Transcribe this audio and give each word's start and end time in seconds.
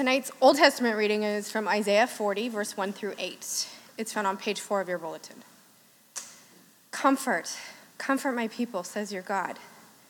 Tonight's 0.00 0.32
Old 0.40 0.56
Testament 0.56 0.96
reading 0.96 1.24
is 1.24 1.52
from 1.52 1.68
Isaiah 1.68 2.06
40, 2.06 2.48
verse 2.48 2.74
1 2.74 2.94
through 2.94 3.12
8. 3.18 3.68
It's 3.98 4.14
found 4.14 4.26
on 4.26 4.38
page 4.38 4.58
4 4.58 4.80
of 4.80 4.88
your 4.88 4.96
bulletin. 4.96 5.42
Comfort, 6.90 7.54
comfort 7.98 8.32
my 8.32 8.48
people, 8.48 8.82
says 8.82 9.12
your 9.12 9.20
God. 9.20 9.58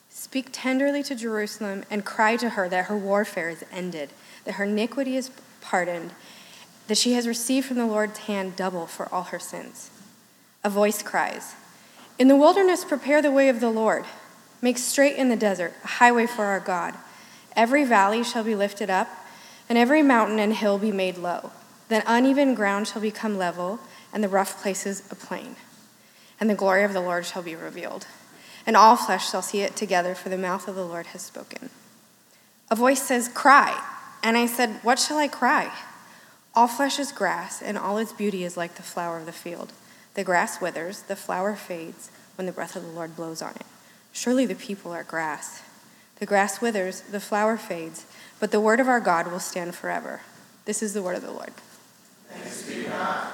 Speak 0.09 0.51
tenderly 0.53 1.03
to 1.03 1.17
Jerusalem 1.17 1.83
and 1.91 2.05
cry 2.05 2.37
to 2.37 2.51
her 2.51 2.69
that 2.69 2.85
her 2.85 2.97
warfare 2.97 3.49
is 3.49 3.65
ended, 3.73 4.11
that 4.45 4.55
her 4.55 4.65
iniquity 4.65 5.17
is 5.17 5.33
pardoned, 5.61 6.13
that 6.87 6.97
she 6.97 7.15
has 7.15 7.27
received 7.27 7.67
from 7.67 7.79
the 7.79 7.85
Lord's 7.85 8.19
hand 8.21 8.55
double 8.55 8.87
for 8.87 9.13
all 9.13 9.25
her 9.25 9.41
sins. 9.41 9.91
A 10.63 10.71
voice 10.71 11.03
cries, 11.03 11.57
In 12.17 12.29
the 12.29 12.37
wilderness, 12.37 12.85
prepare 12.85 13.21
the 13.21 13.33
way 13.33 13.49
of 13.49 13.59
the 13.59 13.71
Lord. 13.71 14.05
Make 14.63 14.79
straight 14.79 15.17
in 15.17 15.31
the 15.31 15.35
desert 15.35 15.75
a 15.83 15.89
highway 15.89 16.29
for 16.29 16.45
our 16.45 16.61
God. 16.61 16.95
Every 17.57 17.83
valley 17.83 18.23
shall 18.23 18.45
be 18.45 18.55
lifted 18.55 18.89
up, 18.89 19.09
and 19.71 19.79
every 19.79 20.03
mountain 20.03 20.41
and 20.41 20.53
hill 20.53 20.79
be 20.79 20.91
made 20.91 21.17
low. 21.17 21.53
Then 21.89 22.03
uneven 22.05 22.55
ground 22.55 22.89
shall 22.89 23.01
become 23.01 23.39
level, 23.39 23.79
and 24.13 24.23
the 24.23 24.29
rough 24.29 24.61
places 24.61 25.05
a 25.13 25.15
plain. 25.15 25.55
And 26.41 26.51
the 26.51 26.57
glory 26.57 26.83
of 26.83 26.93
the 26.93 27.01
Lord 27.01 27.25
shall 27.25 27.43
be 27.43 27.55
revealed, 27.55 28.07
and 28.67 28.77
all 28.77 28.97
flesh 28.97 29.31
shall 29.31 29.43
see 29.43 29.61
it 29.61 29.77
together, 29.77 30.17
for 30.17 30.29
the 30.29 30.37
mouth 30.37 30.67
of 30.67 30.75
the 30.75 30.85
Lord 30.85 31.07
has 31.07 31.23
spoken. 31.23 31.71
A 32.69 32.75
voice 32.75 33.03
says, 33.03 33.29
Cry. 33.29 33.81
And 34.23 34.37
I 34.37 34.47
said, 34.47 34.81
What 34.83 34.99
shall 34.99 35.19
I 35.19 35.29
cry? 35.29 35.73
All 36.55 36.67
flesh 36.67 36.99
is 36.99 37.13
grass, 37.13 37.63
and 37.63 37.79
all 37.79 37.97
its 37.99 38.13
beauty 38.13 38.43
is 38.43 38.57
like 38.57 38.75
the 38.75 38.83
flower 38.83 39.19
of 39.19 39.27
the 39.27 39.33
field. 39.33 39.73
The 40.15 40.25
grass 40.25 40.61
withers, 40.61 41.03
the 41.03 41.17
flower 41.17 41.55
fades 41.55 42.11
when 42.35 42.47
the 42.47 42.53
breath 42.53 42.75
of 42.75 42.83
the 42.83 42.91
Lord 42.91 43.15
blows 43.15 43.41
on 43.41 43.53
it. 43.53 43.67
Surely 44.13 44.47
the 44.47 44.57
people 44.57 44.91
are 44.91 45.05
grass. 45.05 45.63
The 46.19 46.27
grass 46.27 46.61
withers, 46.61 47.01
the 47.01 47.21
flower 47.21 47.57
fades, 47.57 48.05
but 48.41 48.51
the 48.51 48.61
word 48.61 48.81
of 48.81 48.89
our 48.89 49.01
God 49.01 49.31
will 49.31 49.39
stand 49.39 49.75
forever. 49.75 50.23
This 50.65 50.83
is 50.83 50.95
the 50.95 51.03
word 51.03 51.17
of 51.17 51.23
the 51.23 51.31
Lord. 51.31 51.53
Thanks 52.29 52.63
be 52.63 52.85
God. 52.85 53.33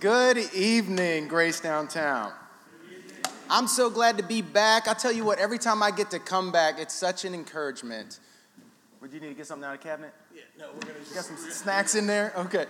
Good 0.00 0.38
evening, 0.52 1.28
Grace 1.28 1.60
Downtown. 1.60 2.32
I'm 3.48 3.68
so 3.68 3.88
glad 3.88 4.16
to 4.18 4.24
be 4.24 4.42
back. 4.42 4.88
I 4.88 4.94
tell 4.94 5.12
you 5.12 5.24
what, 5.24 5.38
every 5.38 5.58
time 5.58 5.82
I 5.82 5.90
get 5.90 6.10
to 6.10 6.18
come 6.18 6.50
back, 6.50 6.80
it's 6.80 6.94
such 6.94 7.24
an 7.24 7.34
encouragement. 7.34 8.18
Would 9.00 9.12
you 9.12 9.20
need 9.20 9.28
to 9.28 9.34
get 9.34 9.46
something 9.46 9.64
out 9.64 9.74
of 9.74 9.80
the 9.80 9.88
cabinet? 9.88 10.12
Yeah, 10.34 10.42
no, 10.58 10.70
we're 10.72 10.80
gonna 10.80 10.94
got 11.14 11.24
some 11.24 11.36
snacks 11.50 11.94
in 11.94 12.06
there. 12.06 12.32
Okay. 12.36 12.66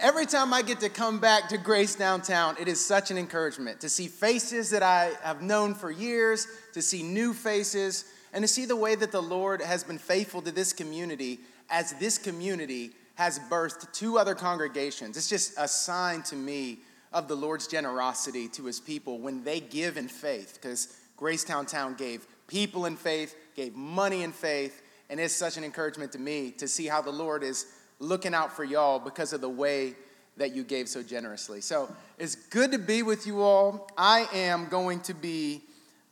Every 0.00 0.26
time 0.26 0.52
I 0.52 0.62
get 0.62 0.80
to 0.80 0.88
come 0.88 1.18
back 1.18 1.48
to 1.50 1.58
Grace 1.58 1.94
Downtown, 1.94 2.56
it 2.58 2.68
is 2.68 2.84
such 2.84 3.10
an 3.10 3.18
encouragement 3.18 3.80
to 3.80 3.88
see 3.88 4.08
faces 4.08 4.70
that 4.70 4.82
I 4.82 5.12
have 5.22 5.42
known 5.42 5.74
for 5.74 5.90
years, 5.90 6.46
to 6.72 6.82
see 6.82 7.02
new 7.02 7.32
faces, 7.34 8.04
and 8.32 8.42
to 8.42 8.48
see 8.48 8.64
the 8.64 8.76
way 8.76 8.94
that 8.94 9.12
the 9.12 9.22
Lord 9.22 9.60
has 9.60 9.84
been 9.84 9.98
faithful 9.98 10.42
to 10.42 10.52
this 10.52 10.72
community 10.72 11.40
as 11.68 11.92
this 11.94 12.18
community 12.18 12.92
has 13.14 13.38
birthed 13.50 13.92
two 13.92 14.18
other 14.18 14.34
congregations. 14.34 15.16
It's 15.16 15.28
just 15.28 15.54
a 15.58 15.68
sign 15.68 16.22
to 16.24 16.36
me 16.36 16.78
of 17.12 17.28
the 17.28 17.34
Lord's 17.34 17.66
generosity 17.66 18.48
to 18.48 18.64
his 18.64 18.80
people 18.80 19.18
when 19.18 19.44
they 19.44 19.60
give 19.60 19.96
in 19.96 20.08
faith, 20.08 20.54
because 20.54 20.96
Grace 21.16 21.44
Downtown 21.44 21.94
gave 21.94 22.26
people 22.46 22.86
in 22.86 22.96
faith, 22.96 23.36
gave 23.54 23.74
money 23.74 24.22
in 24.22 24.32
faith, 24.32 24.82
and 25.10 25.20
it's 25.20 25.34
such 25.34 25.56
an 25.56 25.64
encouragement 25.64 26.12
to 26.12 26.18
me 26.18 26.52
to 26.52 26.68
see 26.68 26.86
how 26.86 27.02
the 27.02 27.10
Lord 27.10 27.42
is 27.42 27.66
looking 27.98 28.32
out 28.32 28.52
for 28.52 28.64
y'all 28.64 28.98
because 28.98 29.32
of 29.32 29.40
the 29.40 29.48
way 29.48 29.94
that 30.36 30.54
you 30.54 30.64
gave 30.64 30.88
so 30.88 31.02
generously. 31.02 31.60
So 31.60 31.94
it's 32.18 32.34
good 32.34 32.72
to 32.72 32.78
be 32.78 33.02
with 33.02 33.26
you 33.26 33.42
all. 33.42 33.90
I 33.98 34.26
am 34.32 34.68
going 34.68 35.00
to 35.00 35.14
be 35.14 35.62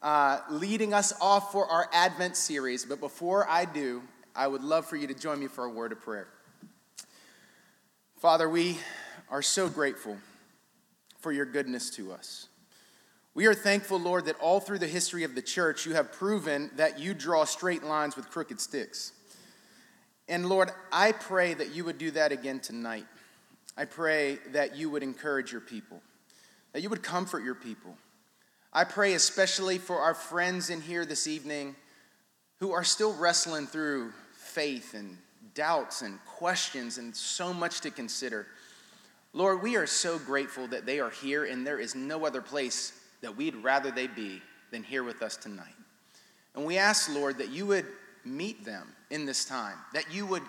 uh, 0.03 0.41
leading 0.51 0.95
us 0.95 1.13
off 1.21 1.53
for 1.53 1.67
our 1.67 1.89
Advent 1.93 2.37
series, 2.37 2.85
but 2.85 3.01
before 3.01 3.49
I 3.49 3.65
do, 3.65 4.03
I 4.35 4.47
would 4.47 4.63
love 4.63 4.87
for 4.87 4.97
you 4.97 5.07
to 5.09 5.15
join 5.15 5.41
me 5.41 5.49
for 5.49 5.65
a 5.65 5.71
word 5.71 5.93
of 5.93 6.01
prayer. 6.01 6.29
Father, 8.19 8.49
we 8.49 8.79
are 9.31 9.43
so 9.43 9.69
grateful 9.69 10.17
for 11.19 11.33
your 11.33 11.45
goodness 11.45 11.91
to 11.91 12.13
us. 12.13 12.49
We 13.35 13.47
are 13.47 13.55
thankful, 13.55 14.01
Lord, 14.01 14.25
that 14.27 14.37
all 14.41 14.61
through 14.61 14.81
the 14.81 14.89
history 14.89 15.25
of 15.25 15.35
the 15.35 15.43
church, 15.43 15.87
you 15.87 15.95
have 15.95 16.13
proven 16.13 16.71
that 16.77 16.99
you 16.99 17.15
draw 17.15 17.45
straight 17.45 17.85
lines 17.85 18.17
with 18.17 18.31
crooked 18.31 18.61
sticks. 18.61 19.13
And 20.29 20.49
Lord, 20.49 20.71
I 20.93 21.13
pray 21.13 21.55
that 21.55 21.75
you 21.75 21.85
would 21.85 21.99
do 21.99 22.11
that 22.13 22.33
again 22.33 22.61
tonight. 22.61 23.07
I 23.77 23.85
pray 23.85 24.39
that 24.53 24.77
you 24.77 24.91
would 24.91 25.03
encourage 25.03 25.53
your 25.53 25.61
people, 25.61 26.03
that 26.73 26.83
you 26.83 26.91
would 26.91 27.03
comfort 27.03 27.45
your 27.45 27.55
people. 27.55 27.97
I 28.73 28.85
pray 28.85 29.15
especially 29.15 29.79
for 29.79 29.99
our 29.99 30.15
friends 30.15 30.69
in 30.69 30.83
here 30.83 31.07
this 31.07 31.27
evening 31.27 31.75
who 32.61 32.73
are 32.73 32.85
still 32.85 33.15
wrestling 33.15 33.67
through 33.67 34.13
faith 34.33 34.93
and 34.93 35.17
doubts 35.55 36.03
and 36.03 36.19
questions 36.27 36.99
and 36.99 37.17
so 37.17 37.55
much 37.55 37.81
to 37.81 37.91
consider. 37.91 38.47
Lord, 39.33 39.63
we 39.63 39.77
are 39.77 39.87
so 39.87 40.19
grateful 40.19 40.67
that 40.69 40.85
they 40.85 41.01
are 41.01 41.11
here, 41.11 41.45
and 41.45 41.67
there 41.67 41.79
is 41.79 41.95
no 41.95 42.27
other 42.27 42.43
place 42.43 42.93
that 43.23 43.37
we'd 43.37 43.57
rather 43.57 43.91
they 43.91 44.07
be 44.07 44.43
than 44.71 44.83
here 44.83 45.03
with 45.03 45.23
us 45.23 45.37
tonight. 45.37 45.75
And 46.55 46.65
we 46.65 46.77
ask, 46.77 47.11
Lord, 47.11 47.39
that 47.39 47.51
you 47.51 47.65
would 47.67 47.87
meet 48.25 48.65
them 48.65 48.89
in 49.11 49.25
this 49.25 49.45
time, 49.45 49.77
that 49.95 50.13
you 50.13 50.27
would 50.27 50.43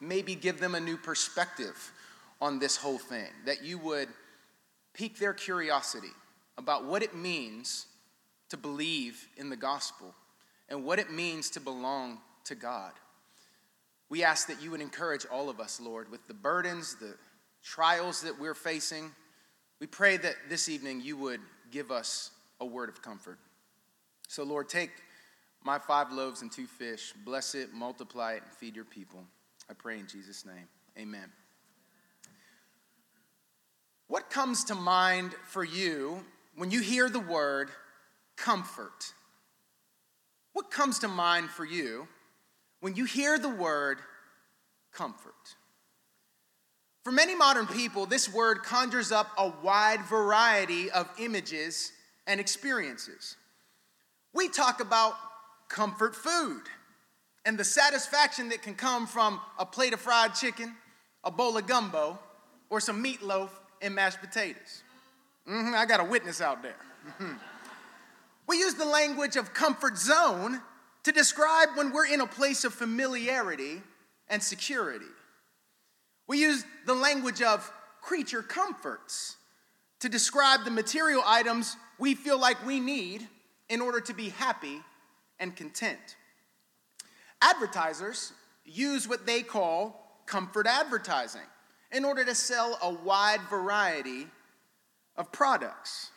maybe 0.00 0.34
give 0.34 0.60
them 0.60 0.74
a 0.74 0.80
new 0.80 0.96
perspective 0.96 1.92
on 2.40 2.58
this 2.58 2.76
whole 2.76 2.98
thing, 2.98 3.28
that 3.46 3.64
you 3.64 3.78
would 3.78 4.08
pique 4.92 5.18
their 5.18 5.32
curiosity 5.32 6.12
about 6.56 6.84
what 6.84 7.02
it 7.02 7.14
means 7.14 7.86
to 8.50 8.56
believe 8.56 9.28
in 9.36 9.50
the 9.50 9.56
gospel 9.56 10.14
and 10.68 10.84
what 10.84 10.98
it 10.98 11.10
means 11.10 11.50
to 11.50 11.60
belong 11.60 12.18
to 12.44 12.54
God. 12.54 12.92
We 14.08 14.22
ask 14.22 14.46
that 14.48 14.62
you 14.62 14.70
would 14.70 14.80
encourage 14.80 15.26
all 15.26 15.48
of 15.48 15.60
us, 15.60 15.80
Lord, 15.80 16.10
with 16.10 16.26
the 16.28 16.34
burdens, 16.34 16.94
the 16.96 17.16
trials 17.62 18.22
that 18.22 18.38
we're 18.38 18.54
facing. 18.54 19.10
We 19.80 19.86
pray 19.86 20.16
that 20.18 20.36
this 20.48 20.68
evening 20.68 21.00
you 21.00 21.16
would 21.16 21.40
give 21.70 21.90
us 21.90 22.30
a 22.60 22.66
word 22.66 22.88
of 22.88 23.02
comfort. 23.02 23.38
So, 24.28 24.44
Lord, 24.44 24.68
take 24.68 24.90
my 25.64 25.78
five 25.78 26.12
loaves 26.12 26.42
and 26.42 26.52
two 26.52 26.66
fish, 26.66 27.12
bless 27.24 27.54
it, 27.54 27.72
multiply 27.72 28.34
it, 28.34 28.42
and 28.44 28.52
feed 28.52 28.76
your 28.76 28.84
people. 28.84 29.24
I 29.68 29.72
pray 29.74 29.98
in 29.98 30.06
Jesus' 30.06 30.44
name. 30.44 30.68
Amen. 30.98 31.32
What 34.06 34.30
comes 34.30 34.64
to 34.64 34.74
mind 34.74 35.34
for 35.44 35.64
you 35.64 36.22
when 36.56 36.70
you 36.70 36.80
hear 36.80 37.08
the 37.08 37.20
word 37.20 37.70
comfort? 38.36 39.12
What 40.52 40.70
comes 40.70 41.00
to 41.00 41.08
mind 41.08 41.50
for 41.50 41.64
you 41.64 42.06
when 42.80 42.94
you 42.94 43.04
hear 43.04 43.38
the 43.38 43.48
word 43.48 43.98
comfort? 44.92 45.34
For 47.02 47.12
many 47.12 47.34
modern 47.34 47.66
people, 47.66 48.06
this 48.06 48.32
word 48.32 48.62
conjures 48.62 49.12
up 49.12 49.28
a 49.36 49.52
wide 49.62 50.00
variety 50.06 50.90
of 50.90 51.08
images 51.18 51.92
and 52.26 52.40
experiences. 52.40 53.36
We 54.32 54.48
talk 54.48 54.80
about 54.80 55.14
comfort 55.68 56.14
food 56.14 56.62
and 57.44 57.58
the 57.58 57.64
satisfaction 57.64 58.48
that 58.50 58.62
can 58.62 58.74
come 58.74 59.06
from 59.06 59.40
a 59.58 59.66
plate 59.66 59.92
of 59.92 60.00
fried 60.00 60.34
chicken, 60.34 60.74
a 61.24 61.30
bowl 61.30 61.58
of 61.58 61.66
gumbo, 61.66 62.18
or 62.70 62.80
some 62.80 63.04
meatloaf 63.04 63.50
and 63.82 63.94
mashed 63.94 64.20
potatoes. 64.20 64.83
Mm-hmm, 65.48 65.74
I 65.74 65.84
got 65.86 66.00
a 66.00 66.04
witness 66.04 66.40
out 66.40 66.62
there. 66.62 66.76
Mm-hmm. 67.06 67.34
We 68.46 68.58
use 68.58 68.74
the 68.74 68.84
language 68.84 69.36
of 69.36 69.52
comfort 69.54 69.98
zone 69.98 70.60
to 71.04 71.12
describe 71.12 71.70
when 71.76 71.92
we're 71.92 72.06
in 72.06 72.20
a 72.20 72.26
place 72.26 72.64
of 72.64 72.72
familiarity 72.72 73.82
and 74.28 74.42
security. 74.42 75.04
We 76.26 76.40
use 76.40 76.64
the 76.86 76.94
language 76.94 77.42
of 77.42 77.70
creature 78.00 78.42
comforts 78.42 79.36
to 80.00 80.08
describe 80.08 80.64
the 80.64 80.70
material 80.70 81.22
items 81.26 81.76
we 81.98 82.14
feel 82.14 82.38
like 82.38 82.64
we 82.66 82.80
need 82.80 83.28
in 83.68 83.80
order 83.80 84.00
to 84.00 84.14
be 84.14 84.30
happy 84.30 84.80
and 85.38 85.54
content. 85.54 86.16
Advertisers 87.40 88.32
use 88.64 89.08
what 89.08 89.26
they 89.26 89.42
call 89.42 90.22
comfort 90.26 90.66
advertising 90.66 91.42
in 91.92 92.04
order 92.04 92.24
to 92.24 92.34
sell 92.34 92.78
a 92.82 92.90
wide 92.90 93.40
variety 93.50 94.26
of 95.16 95.32
products. 95.32 96.10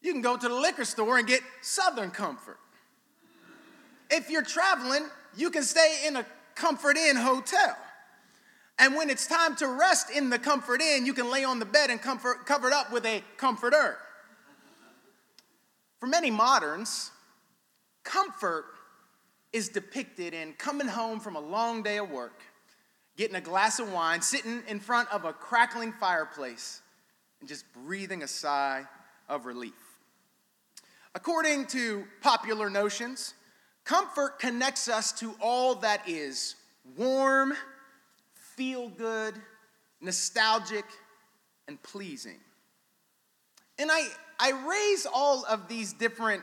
You 0.00 0.12
can 0.12 0.22
go 0.22 0.36
to 0.36 0.48
the 0.48 0.54
liquor 0.54 0.84
store 0.84 1.18
and 1.18 1.26
get 1.26 1.42
Southern 1.60 2.10
Comfort. 2.10 2.58
If 4.10 4.28
you're 4.28 4.42
traveling, 4.42 5.06
you 5.36 5.50
can 5.50 5.62
stay 5.62 6.02
in 6.06 6.16
a 6.16 6.26
Comfort 6.54 6.96
Inn 6.96 7.16
hotel. 7.16 7.76
And 8.78 8.94
when 8.96 9.10
it's 9.10 9.26
time 9.26 9.54
to 9.56 9.68
rest 9.68 10.10
in 10.10 10.28
the 10.28 10.38
Comfort 10.38 10.80
Inn, 10.82 11.06
you 11.06 11.14
can 11.14 11.30
lay 11.30 11.44
on 11.44 11.58
the 11.58 11.64
bed 11.64 11.90
and 11.90 12.00
comfort, 12.00 12.46
covered 12.46 12.72
up 12.72 12.92
with 12.92 13.06
a 13.06 13.22
comforter. 13.36 13.96
For 16.00 16.06
many 16.06 16.30
moderns, 16.30 17.10
comfort 18.02 18.64
is 19.52 19.68
depicted 19.68 20.34
in 20.34 20.54
coming 20.54 20.88
home 20.88 21.20
from 21.20 21.36
a 21.36 21.40
long 21.40 21.82
day 21.82 21.98
of 21.98 22.10
work, 22.10 22.40
getting 23.16 23.36
a 23.36 23.40
glass 23.40 23.78
of 23.78 23.92
wine, 23.92 24.20
sitting 24.20 24.62
in 24.66 24.80
front 24.80 25.12
of 25.12 25.24
a 25.24 25.32
crackling 25.32 25.92
fireplace, 25.92 26.80
and 27.42 27.48
just 27.48 27.70
breathing 27.84 28.22
a 28.22 28.28
sigh 28.28 28.84
of 29.28 29.44
relief. 29.44 29.74
According 31.14 31.66
to 31.66 32.04
popular 32.22 32.70
notions, 32.70 33.34
Comfort 33.84 34.38
connects 34.38 34.88
us 34.88 35.12
to 35.12 35.34
all 35.40 35.74
that 35.76 36.08
is 36.08 36.54
warm, 36.96 37.52
feel 38.34 38.88
good, 38.88 39.34
nostalgic, 40.00 40.84
and 41.66 41.82
pleasing. 41.82 42.38
And 43.78 43.90
I, 43.90 44.06
I 44.38 44.52
raise 44.68 45.06
all 45.12 45.44
of 45.46 45.66
these 45.66 45.92
different 45.92 46.42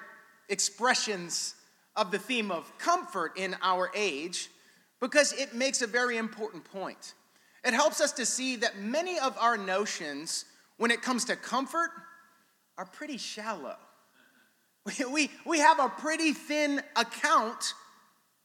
expressions 0.49 1.55
of 1.95 2.11
the 2.11 2.19
theme 2.19 2.51
of 2.51 2.77
comfort 2.77 3.37
in 3.37 3.55
our 3.61 3.89
age 3.95 4.49
because 4.99 5.31
it 5.33 5.53
makes 5.53 5.81
a 5.81 5.87
very 5.87 6.17
important 6.17 6.65
point. 6.65 7.13
It 7.63 7.73
helps 7.73 8.01
us 8.01 8.11
to 8.13 8.25
see 8.25 8.57
that 8.57 8.79
many 8.79 9.17
of 9.19 9.37
our 9.37 9.57
notions, 9.57 10.45
when 10.79 10.89
it 10.89 11.03
comes 11.03 11.25
to 11.25 11.35
comfort, 11.35 11.91
are 12.77 12.85
pretty 12.85 13.17
shallow. 13.17 13.77
We, 15.11 15.29
we 15.45 15.59
have 15.59 15.77
a 15.77 15.87
pretty 15.87 16.33
thin 16.33 16.81
account 16.95 17.75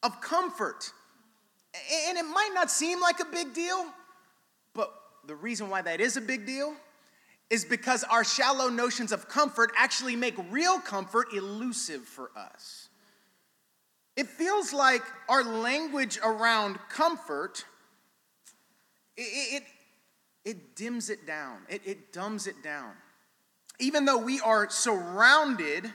of 0.02 0.20
comfort. 0.20 0.92
And 2.06 2.18
it 2.18 2.24
might 2.24 2.50
not 2.52 2.70
seem 2.70 3.00
like 3.00 3.20
a 3.20 3.24
big 3.24 3.54
deal, 3.54 3.86
but 4.74 4.92
the 5.26 5.36
reason 5.36 5.70
why 5.70 5.80
that 5.80 6.02
is 6.02 6.18
a 6.18 6.20
big 6.20 6.44
deal 6.44 6.74
is 7.48 7.64
because 7.64 8.04
our 8.04 8.24
shallow 8.24 8.68
notions 8.68 9.10
of 9.10 9.28
comfort 9.28 9.72
actually 9.78 10.16
make 10.16 10.34
real 10.50 10.80
comfort 10.80 11.28
elusive 11.32 12.02
for 12.02 12.30
us. 12.36 12.88
It 14.16 14.26
feels 14.26 14.72
like 14.72 15.02
our 15.28 15.42
language 15.42 16.18
around 16.22 16.78
comfort, 16.90 17.64
it, 19.16 19.62
it, 20.44 20.76
dims 20.76 21.10
it 21.10 21.26
down, 21.26 21.58
it, 21.68 21.82
it 21.84 22.12
dumbs 22.12 22.46
it 22.46 22.62
down. 22.62 22.92
Even 23.78 24.04
though 24.04 24.18
we 24.18 24.40
are 24.40 24.68
surrounded 24.70 25.90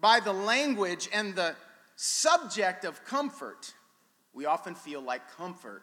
by 0.00 0.20
the 0.20 0.32
language 0.32 1.08
and 1.12 1.34
the 1.34 1.54
subject 1.96 2.84
of 2.84 3.04
comfort, 3.04 3.74
we 4.32 4.46
often 4.46 4.74
feel 4.74 5.00
like 5.00 5.36
comfort 5.36 5.82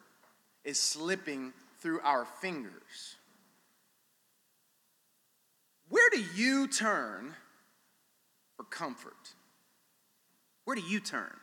is 0.64 0.80
slipping 0.80 1.54
through 1.80 2.00
our 2.02 2.26
fingers. 2.26 3.16
Where 5.90 6.10
do 6.12 6.24
you 6.36 6.68
turn 6.68 7.34
for 8.56 8.64
comfort? 8.64 9.34
Where 10.66 10.76
do 10.76 10.82
you 10.82 11.00
turn? 11.00 11.41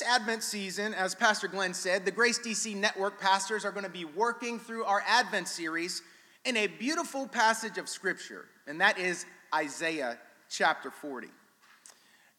This 0.00 0.08
Advent 0.08 0.42
season, 0.42 0.94
as 0.94 1.14
Pastor 1.14 1.46
Glenn 1.46 1.74
said, 1.74 2.06
the 2.06 2.10
Grace 2.10 2.38
DC 2.38 2.74
Network 2.74 3.20
pastors 3.20 3.66
are 3.66 3.70
going 3.70 3.84
to 3.84 3.90
be 3.90 4.06
working 4.06 4.58
through 4.58 4.84
our 4.84 5.02
Advent 5.06 5.46
series 5.46 6.00
in 6.46 6.56
a 6.56 6.68
beautiful 6.68 7.28
passage 7.28 7.76
of 7.76 7.86
Scripture, 7.86 8.46
and 8.66 8.80
that 8.80 8.98
is 8.98 9.26
Isaiah 9.54 10.16
chapter 10.48 10.90
40. 10.90 11.26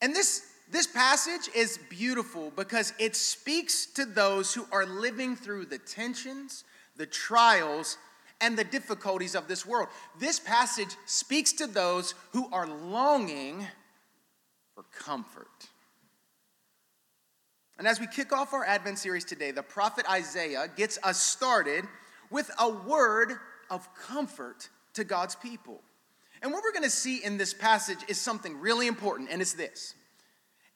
And 0.02 0.16
this, 0.16 0.54
this 0.72 0.88
passage 0.88 1.54
is 1.56 1.78
beautiful 1.88 2.52
because 2.56 2.94
it 2.98 3.16
speaks 3.16 3.86
to 3.94 4.06
those 4.06 4.56
who 4.56 4.66
are 4.72 4.88
living 4.88 5.36
through 5.36 5.66
the 5.66 5.78
tensions, 5.78 6.64
the 6.98 7.06
trials, 7.06 7.98
and 8.40 8.58
the 8.58 8.64
difficulties 8.64 9.36
of 9.36 9.48
this 9.48 9.68
world. 9.68 9.90
This 10.20 10.40
passage 10.40 10.96
speaks 11.06 11.54
to 11.54 11.68
those 11.68 12.16
who 12.32 12.50
are 12.52 12.66
longing 12.66 13.68
for 14.74 14.84
comfort. 14.98 15.70
And 17.82 17.88
as 17.88 18.00
we 18.00 18.06
kick 18.06 18.32
off 18.32 18.54
our 18.54 18.64
Advent 18.64 19.00
series 19.00 19.26
today, 19.26 19.50
the 19.50 19.64
prophet 19.64 20.06
Isaiah 20.08 20.68
gets 20.78 21.00
us 21.02 21.20
started 21.20 21.84
with 22.30 22.52
a 22.60 22.70
word 22.70 23.34
of 23.72 23.92
comfort 23.96 24.70
to 24.94 25.04
God's 25.04 25.34
people. 25.34 25.82
And 26.44 26.52
what 26.52 26.64
we're 26.64 26.74
going 26.74 26.84
to 26.84 26.92
see 26.92 27.24
in 27.24 27.40
this 27.40 27.56
passage 27.56 27.98
is 28.08 28.22
something 28.22 28.60
really 28.60 28.86
important, 28.86 29.30
and 29.32 29.42
it's 29.42 29.54
this. 29.54 29.96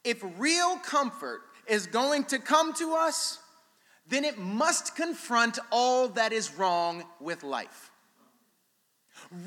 If 0.04 0.26
real 0.40 0.78
comfort 0.78 1.42
is 1.68 1.86
going 1.86 2.24
to 2.24 2.40
come 2.40 2.74
to 2.74 2.96
us, 2.96 3.38
then 4.08 4.26
it 4.26 4.40
must 4.40 4.96
confront 4.96 5.60
all 5.72 6.08
that 6.08 6.34
is 6.34 6.56
wrong 6.56 7.04
with 7.22 7.44
life. 7.44 7.92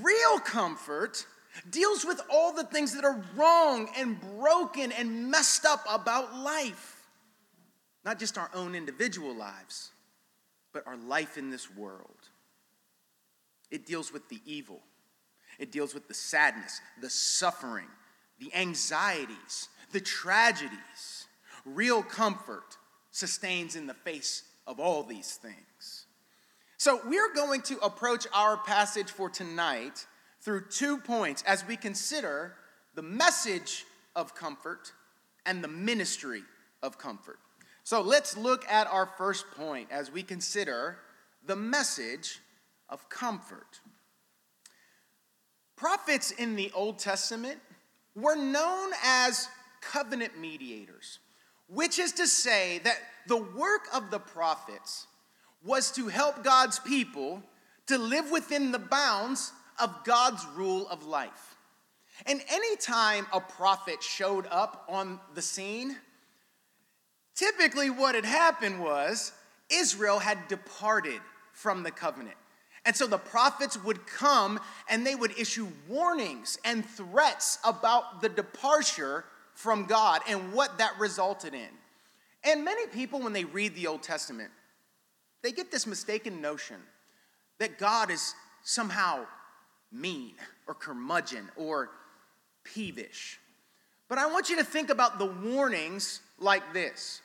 Real 0.01 0.39
comfort 0.45 1.27
deals 1.69 2.05
with 2.05 2.21
all 2.31 2.53
the 2.53 2.63
things 2.63 2.95
that 2.95 3.05
are 3.05 3.21
wrong 3.35 3.89
and 3.99 4.17
broken 4.39 4.93
and 4.93 5.29
messed 5.29 5.65
up 5.65 5.85
about 5.91 6.37
life. 6.37 6.98
Not 8.09 8.19
just 8.19 8.39
our 8.39 8.49
own 8.55 8.75
individual 8.75 9.35
lives, 9.35 9.91
but 10.73 10.87
our 10.87 10.97
life 10.97 11.37
in 11.37 11.51
this 11.51 11.71
world. 11.71 12.31
It 13.71 13.85
deals 13.85 14.15
with 14.15 14.31
the 14.31 14.41
evil, 14.47 14.81
it 15.59 15.71
deals 15.71 15.93
with 15.93 16.09
the 16.09 16.15
sadness, 16.15 16.81
the 17.03 17.11
suffering, 17.11 17.85
the 18.41 18.51
anxieties, 18.55 19.69
the 19.93 20.01
tragedies. 20.01 21.27
Real 21.67 22.03
comfort 22.03 22.79
sustains 23.11 23.77
in 23.77 23.87
the 23.87 23.93
face 23.93 24.43
of 24.67 24.81
all 24.81 25.03
these 25.03 25.35
things. 25.35 26.07
So, 26.79 27.03
we're 27.05 27.35
going 27.35 27.61
to 27.61 27.77
approach 27.81 28.27
our 28.33 28.57
passage 28.57 29.11
for 29.11 29.29
tonight 29.29 30.07
through 30.41 30.69
two 30.71 30.97
points 30.97 31.43
as 31.47 31.63
we 31.67 31.77
consider 31.77 32.55
the 32.95 33.03
message 33.03 33.85
of 34.17 34.35
comfort 34.35 34.95
and 35.45 35.63
the 35.63 35.69
ministry 35.69 36.41
of 36.83 36.97
comfort. 36.97 37.39
So, 37.88 38.02
let's 38.02 38.37
look 38.37 38.69
at 38.69 38.87
our 38.88 39.06
first 39.17 39.50
point 39.52 39.88
as 39.90 40.12
we 40.12 40.23
consider 40.23 40.99
the 41.46 41.56
message 41.56 42.38
of 42.90 43.08
comfort. 43.08 43.81
Prophets 45.75 46.31
in 46.32 46.55
the 46.55 46.70
Old 46.75 46.99
Testament 46.99 47.58
were 48.14 48.37
known 48.37 48.90
as 49.02 49.49
covenant 49.81 50.38
mediators, 50.38 51.20
which 51.67 51.99
is 51.99 52.12
to 52.12 52.26
say 52.26 52.79
that 52.85 52.99
the 53.26 53.38
work 53.38 53.88
of 53.94 54.11
the 54.11 54.20
prophets 54.20 55.06
was 55.64 55.90
to 55.93 56.08
help 56.08 56.44
God's 56.44 56.79
people 56.81 57.43
to 57.87 57.96
live 57.96 58.31
within 58.31 58.70
the 58.70 58.79
bounds 58.79 59.50
of 59.81 60.05
God's 60.05 60.44
rule 60.55 60.87
of 60.90 61.06
life. 61.06 61.56
And 62.26 62.43
anytime 62.50 63.26
a 63.32 63.40
prophet 63.40 64.02
showed 64.02 64.46
up 64.50 64.85
on 64.90 65.20
the 65.35 65.40
scene, 65.40 65.96
typically 67.38 67.88
what 67.88 68.14
had 68.17 68.25
happened 68.25 68.82
was 68.82 69.32
Israel 69.70 70.19
had 70.19 70.49
departed 70.49 71.20
from 71.52 71.82
the 71.82 71.90
covenant. 71.90 72.37
And 72.85 72.96
so 72.96 73.06
the 73.06 73.19
prophets 73.19 73.82
would 73.85 74.06
come 74.06 74.58
and 74.88 75.06
they 75.06 75.14
would 75.14 75.38
issue 75.38 75.69
warnings 75.88 76.58
and 76.64 76.85
threats 76.85 77.58
about 77.64 78.23
the 78.23 78.29
departure 78.29 79.25
from 79.55 79.85
God 79.85 80.23
and 80.29 80.52
what 80.52 80.79
that 80.79 80.99
resulted 80.99 81.55
in. 81.55 81.69
And 82.44 82.64
many 82.64 82.87
people, 82.87 83.20
when 83.20 83.32
they 83.32 83.44
read 83.44 83.75
the 83.75 83.87
Old 83.87 84.02
Testament, 84.02 84.50
they 85.42 85.52
get 85.52 85.71
this 85.71 85.87
mistaken 85.87 86.40
notion 86.40 86.76
that 87.59 87.78
God 87.78 88.11
is 88.11 88.35
somehow 88.62 89.26
mean 89.92 90.35
or 90.66 90.75
curmudgeon 90.75 91.49
or 91.57 91.90
peevish. 92.64 93.38
But 94.09 94.18
I 94.18 94.26
want 94.26 94.49
you 94.49 94.57
to 94.57 94.64
think 94.64 94.90
about 94.90 95.18
the 95.18 95.26
warnings 95.26 96.21
like 96.38 96.73
this. 96.73 97.21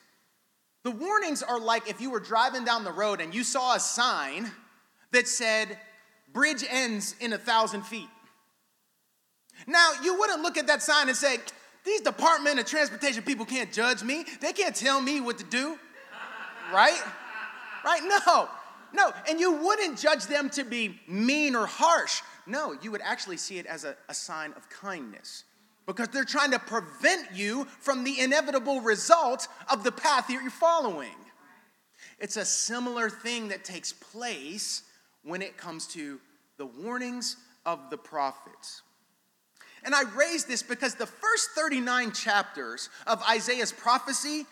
The 0.83 0.91
warnings 0.91 1.41
are 1.41 1.59
like 1.59 1.89
if 1.89 2.01
you 2.01 2.09
were 2.09 2.19
driving 2.19 2.65
down 2.65 2.83
the 2.83 2.91
road 2.91 3.21
and 3.21 3.33
you 3.33 3.43
saw 3.43 3.75
a 3.75 3.79
sign 3.79 4.51
that 5.11 5.27
said, 5.27 5.77
bridge 6.33 6.63
ends 6.69 7.15
in 7.19 7.33
a 7.33 7.37
thousand 7.37 7.83
feet. 7.83 8.09
Now, 9.65 9.91
you 10.03 10.17
wouldn't 10.19 10.41
look 10.41 10.57
at 10.57 10.67
that 10.67 10.81
sign 10.81 11.07
and 11.07 11.15
say, 11.15 11.37
these 11.85 12.01
Department 12.01 12.59
of 12.59 12.65
Transportation 12.65 13.23
people 13.23 13.45
can't 13.45 13.71
judge 13.71 14.03
me. 14.03 14.25
They 14.41 14.51
can't 14.51 14.75
tell 14.75 15.01
me 15.01 15.21
what 15.21 15.37
to 15.37 15.43
do. 15.45 15.77
Right? 16.73 17.01
Right? 17.85 18.01
No. 18.03 18.49
No. 18.93 19.11
And 19.29 19.39
you 19.39 19.53
wouldn't 19.53 19.97
judge 19.97 20.25
them 20.25 20.49
to 20.51 20.63
be 20.63 20.99
mean 21.07 21.55
or 21.55 21.65
harsh. 21.65 22.21
No, 22.45 22.75
you 22.81 22.91
would 22.91 23.01
actually 23.01 23.37
see 23.37 23.57
it 23.57 23.65
as 23.65 23.83
a, 23.85 23.95
a 24.09 24.13
sign 24.13 24.53
of 24.53 24.69
kindness 24.69 25.43
because 25.85 26.07
they're 26.09 26.23
trying 26.23 26.51
to 26.51 26.59
prevent 26.59 27.33
you 27.33 27.65
from 27.79 28.03
the 28.03 28.19
inevitable 28.19 28.81
result 28.81 29.47
of 29.71 29.83
the 29.83 29.91
path 29.91 30.27
that 30.27 30.33
you're 30.33 30.49
following. 30.49 31.15
It's 32.19 32.37
a 32.37 32.45
similar 32.45 33.09
thing 33.09 33.49
that 33.49 33.63
takes 33.65 33.91
place 33.91 34.83
when 35.23 35.41
it 35.41 35.57
comes 35.57 35.87
to 35.87 36.19
the 36.57 36.65
warnings 36.65 37.37
of 37.65 37.89
the 37.89 37.97
prophets. 37.97 38.81
And 39.83 39.93
I 39.93 40.03
raise 40.15 40.45
this 40.45 40.63
because 40.63 40.95
the 40.95 41.05
first 41.05 41.49
39 41.55 42.11
chapters 42.13 42.89
of 43.05 43.21
Isaiah's 43.29 43.71
prophecy 43.71 44.45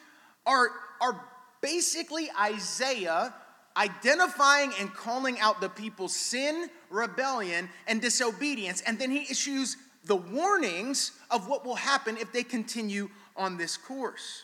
are, 0.45 0.69
are 1.01 1.23
basically 1.61 2.29
Isaiah 2.39 3.33
identifying 3.77 4.73
and 4.79 4.93
calling 4.93 5.39
out 5.39 5.61
the 5.61 5.69
people's 5.69 6.15
sin, 6.15 6.69
rebellion, 6.89 7.69
and 7.87 8.01
disobedience. 8.01 8.81
And 8.81 8.99
then 8.99 9.11
he 9.11 9.21
issues 9.31 9.77
the 10.05 10.15
warnings 10.15 11.11
of 11.29 11.47
what 11.47 11.65
will 11.65 11.75
happen 11.75 12.17
if 12.17 12.31
they 12.31 12.43
continue 12.43 13.09
on 13.35 13.57
this 13.57 13.77
course. 13.77 14.43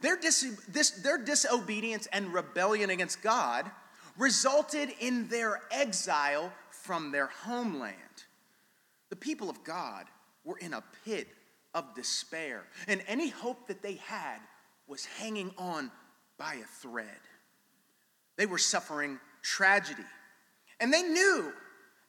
Their, 0.00 0.16
dis- 0.16 0.60
this, 0.68 0.90
their 0.90 1.18
disobedience 1.18 2.06
and 2.12 2.32
rebellion 2.32 2.90
against 2.90 3.22
God 3.22 3.70
resulted 4.18 4.90
in 5.00 5.28
their 5.28 5.60
exile 5.70 6.52
from 6.70 7.12
their 7.12 7.26
homeland. 7.26 7.96
The 9.10 9.16
people 9.16 9.48
of 9.48 9.62
God 9.62 10.06
were 10.44 10.58
in 10.58 10.74
a 10.74 10.82
pit 11.04 11.28
of 11.74 11.94
despair. 11.94 12.64
And 12.88 13.02
any 13.06 13.28
hope 13.28 13.68
that 13.68 13.82
they 13.82 13.94
had 13.94 14.38
was 14.88 15.04
hanging 15.04 15.52
on 15.56 15.90
by 16.36 16.54
a 16.54 16.64
thread. 16.80 17.06
They 18.36 18.46
were 18.46 18.58
suffering 18.58 19.20
tragedy. 19.42 20.02
And 20.80 20.92
they 20.92 21.02
knew 21.02 21.52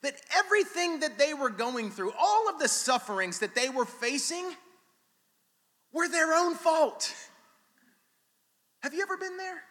that 0.03 0.21
everything 0.37 0.99
that 0.99 1.17
they 1.17 1.33
were 1.33 1.49
going 1.49 1.89
through, 1.89 2.11
all 2.19 2.49
of 2.49 2.59
the 2.59 2.67
sufferings 2.67 3.39
that 3.39 3.55
they 3.55 3.69
were 3.69 3.85
facing, 3.85 4.45
were 5.93 6.09
their 6.09 6.33
own 6.33 6.55
fault. 6.55 7.13
Have 8.81 8.93
you 8.93 9.01
ever 9.01 9.17
been 9.17 9.37
there? 9.37 9.63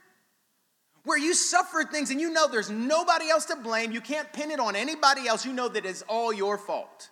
Where 1.05 1.19
you 1.19 1.35
suffered 1.35 1.91
things 1.91 2.11
and 2.11 2.21
you 2.21 2.31
know 2.31 2.49
there's 2.49 2.71
nobody 2.71 3.29
else 3.29 3.45
to 3.47 3.57
blame, 3.57 3.93
you 3.93 4.01
can't 4.01 4.33
pin 4.33 4.51
it 4.51 4.59
on 4.59 4.75
anybody 4.75 5.29
else, 5.29 5.45
you 5.45 5.53
know 5.53 5.69
that 5.69 5.85
it's 5.85 6.03
all 6.03 6.33
your 6.33 6.57
fault. 6.57 7.11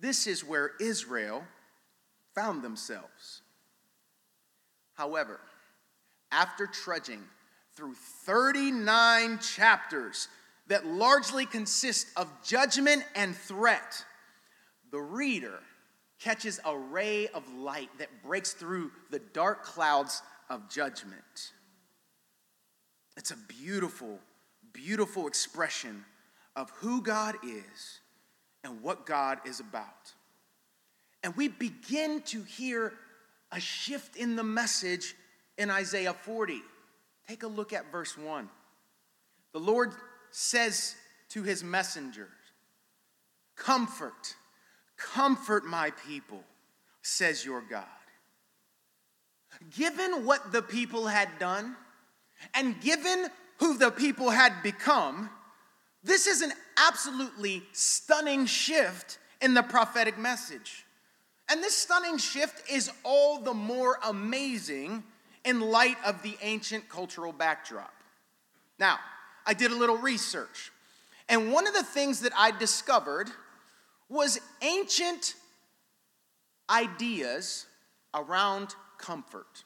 This 0.00 0.26
is 0.26 0.44
where 0.44 0.72
Israel 0.80 1.42
found 2.34 2.62
themselves. 2.62 3.42
However, 4.94 5.40
after 6.30 6.66
trudging 6.66 7.22
through 7.74 7.94
39 7.94 9.38
chapters 9.38 10.28
that 10.68 10.86
largely 10.86 11.46
consist 11.46 12.06
of 12.16 12.28
judgment 12.42 13.04
and 13.14 13.36
threat, 13.36 14.04
the 14.90 15.00
reader 15.00 15.60
catches 16.18 16.60
a 16.64 16.76
ray 16.76 17.28
of 17.28 17.42
light 17.54 17.90
that 17.98 18.08
breaks 18.22 18.52
through 18.52 18.90
the 19.10 19.18
dark 19.18 19.64
clouds 19.64 20.22
of 20.48 20.70
judgment. 20.70 21.52
It's 23.16 23.30
a 23.30 23.36
beautiful, 23.36 24.18
beautiful 24.72 25.26
expression 25.26 26.04
of 26.56 26.70
who 26.70 27.02
God 27.02 27.36
is 27.44 28.00
and 28.62 28.82
what 28.82 29.06
God 29.06 29.38
is 29.44 29.60
about. 29.60 30.14
And 31.22 31.34
we 31.36 31.48
begin 31.48 32.22
to 32.22 32.42
hear 32.42 32.92
a 33.52 33.60
shift 33.60 34.16
in 34.16 34.36
the 34.36 34.42
message 34.42 35.14
in 35.58 35.70
Isaiah 35.70 36.14
40. 36.14 36.62
Take 37.28 37.42
a 37.42 37.46
look 37.48 37.72
at 37.72 37.90
verse 37.90 38.16
1. 38.18 38.48
The 39.52 39.60
Lord 39.60 39.92
says 40.36 40.96
to 41.28 41.44
his 41.44 41.62
messengers, 41.62 42.26
Comfort, 43.54 44.34
comfort 44.96 45.64
my 45.64 45.92
people, 46.08 46.42
says 47.02 47.44
your 47.44 47.60
God. 47.60 47.84
Given 49.76 50.26
what 50.26 50.50
the 50.50 50.60
people 50.60 51.06
had 51.06 51.28
done, 51.38 51.76
and 52.52 52.80
given 52.80 53.28
who 53.58 53.78
the 53.78 53.92
people 53.92 54.30
had 54.30 54.60
become, 54.64 55.30
this 56.02 56.26
is 56.26 56.42
an 56.42 56.50
absolutely 56.76 57.62
stunning 57.70 58.46
shift 58.46 59.20
in 59.40 59.54
the 59.54 59.62
prophetic 59.62 60.18
message. 60.18 60.84
And 61.48 61.62
this 61.62 61.76
stunning 61.76 62.18
shift 62.18 62.68
is 62.68 62.90
all 63.04 63.38
the 63.38 63.54
more 63.54 64.00
amazing 64.04 65.04
in 65.44 65.60
light 65.60 65.98
of 66.04 66.24
the 66.24 66.36
ancient 66.42 66.88
cultural 66.88 67.32
backdrop. 67.32 67.94
Now, 68.80 68.98
I 69.46 69.54
did 69.54 69.70
a 69.70 69.76
little 69.76 69.98
research, 69.98 70.72
and 71.28 71.52
one 71.52 71.66
of 71.66 71.74
the 71.74 71.82
things 71.82 72.20
that 72.20 72.32
I 72.36 72.50
discovered 72.50 73.30
was 74.08 74.40
ancient 74.62 75.34
ideas 76.70 77.66
around 78.14 78.74
comfort. 78.98 79.64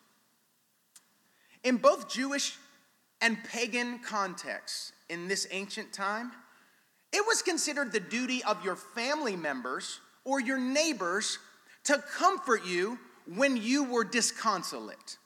In 1.65 1.77
both 1.77 2.11
Jewish 2.11 2.57
and 3.21 3.43
pagan 3.45 3.99
contexts 4.01 4.93
in 5.09 5.29
this 5.29 5.47
ancient 5.51 5.93
time, 5.93 6.33
it 7.13 7.25
was 7.27 7.43
considered 7.43 7.93
the 7.93 8.01
duty 8.01 8.43
of 8.45 8.65
your 8.65 8.77
family 8.77 9.37
members 9.37 10.01
or 10.25 10.41
your 10.41 10.59
neighbors 10.59 11.39
to 11.85 12.03
comfort 12.17 12.65
you 12.67 12.99
when 13.35 13.57
you 13.57 13.85
were 13.85 14.05
disconsolate. 14.05 15.19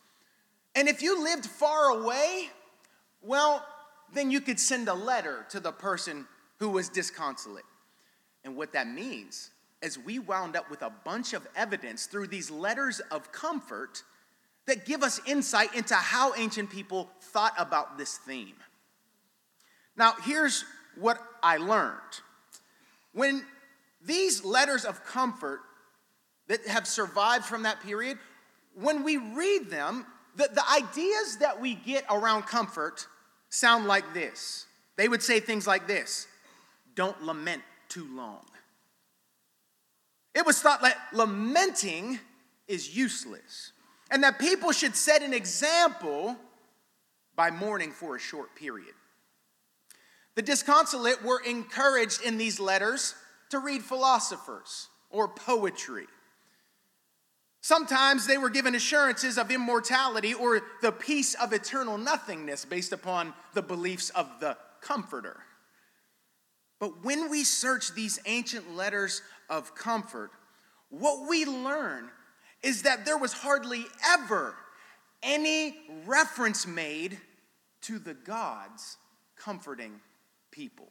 And 0.74 0.88
if 0.88 1.02
you 1.02 1.22
lived 1.22 1.44
far 1.44 1.90
away, 1.90 2.50
well, 3.20 3.64
then 4.12 4.30
you 4.30 4.40
could 4.40 4.60
send 4.60 4.88
a 4.88 4.94
letter 4.94 5.46
to 5.50 5.60
the 5.60 5.72
person 5.72 6.26
who 6.58 6.68
was 6.68 6.88
disconsolate. 6.88 7.64
And 8.44 8.56
what 8.56 8.72
that 8.72 8.88
means 8.88 9.50
is 9.82 9.98
we 9.98 10.18
wound 10.18 10.56
up 10.56 10.70
with 10.70 10.82
a 10.82 10.92
bunch 11.04 11.32
of 11.32 11.46
evidence 11.56 12.06
through 12.06 12.28
these 12.28 12.50
letters 12.50 13.00
of 13.10 13.32
comfort 13.32 14.02
that 14.66 14.84
give 14.84 15.02
us 15.02 15.20
insight 15.26 15.74
into 15.74 15.94
how 15.94 16.34
ancient 16.36 16.70
people 16.70 17.10
thought 17.20 17.54
about 17.58 17.98
this 17.98 18.18
theme. 18.18 18.54
Now, 19.96 20.14
here's 20.24 20.64
what 20.96 21.18
I 21.42 21.56
learned. 21.56 21.98
When 23.12 23.44
these 24.04 24.44
letters 24.44 24.84
of 24.84 25.04
comfort 25.04 25.60
that 26.48 26.66
have 26.66 26.86
survived 26.86 27.44
from 27.44 27.64
that 27.64 27.80
period, 27.82 28.18
when 28.74 29.02
we 29.02 29.16
read 29.16 29.68
them, 29.68 30.06
the, 30.36 30.48
the 30.52 30.64
ideas 30.72 31.38
that 31.40 31.60
we 31.60 31.74
get 31.74 32.04
around 32.08 32.42
comfort 32.42 33.06
sound 33.52 33.86
like 33.86 34.14
this. 34.14 34.66
They 34.96 35.08
would 35.08 35.22
say 35.22 35.38
things 35.38 35.66
like 35.66 35.86
this 35.86 36.26
Don't 36.94 37.22
lament 37.22 37.62
too 37.88 38.06
long. 38.14 38.44
It 40.34 40.46
was 40.46 40.60
thought 40.60 40.80
that 40.82 40.96
lamenting 41.12 42.18
is 42.66 42.96
useless 42.96 43.72
and 44.10 44.22
that 44.24 44.38
people 44.38 44.72
should 44.72 44.96
set 44.96 45.22
an 45.22 45.34
example 45.34 46.36
by 47.36 47.50
mourning 47.50 47.92
for 47.92 48.16
a 48.16 48.18
short 48.18 48.54
period. 48.56 48.94
The 50.34 50.42
disconsolate 50.42 51.22
were 51.22 51.42
encouraged 51.42 52.22
in 52.22 52.38
these 52.38 52.58
letters 52.58 53.14
to 53.50 53.58
read 53.58 53.82
philosophers 53.82 54.88
or 55.10 55.28
poetry. 55.28 56.06
Sometimes 57.62 58.26
they 58.26 58.38
were 58.38 58.50
given 58.50 58.74
assurances 58.74 59.38
of 59.38 59.50
immortality 59.50 60.34
or 60.34 60.60
the 60.82 60.90
peace 60.90 61.34
of 61.34 61.52
eternal 61.52 61.96
nothingness 61.96 62.64
based 62.64 62.92
upon 62.92 63.32
the 63.54 63.62
beliefs 63.62 64.10
of 64.10 64.28
the 64.40 64.56
Comforter. 64.80 65.40
But 66.80 67.04
when 67.04 67.30
we 67.30 67.44
search 67.44 67.94
these 67.94 68.18
ancient 68.26 68.74
letters 68.74 69.22
of 69.48 69.76
comfort, 69.76 70.32
what 70.90 71.28
we 71.28 71.44
learn 71.44 72.10
is 72.64 72.82
that 72.82 73.04
there 73.04 73.16
was 73.16 73.32
hardly 73.32 73.84
ever 74.08 74.56
any 75.22 75.76
reference 76.04 76.66
made 76.66 77.16
to 77.82 78.00
the 78.00 78.14
gods 78.14 78.96
comforting 79.36 80.00
people. 80.50 80.90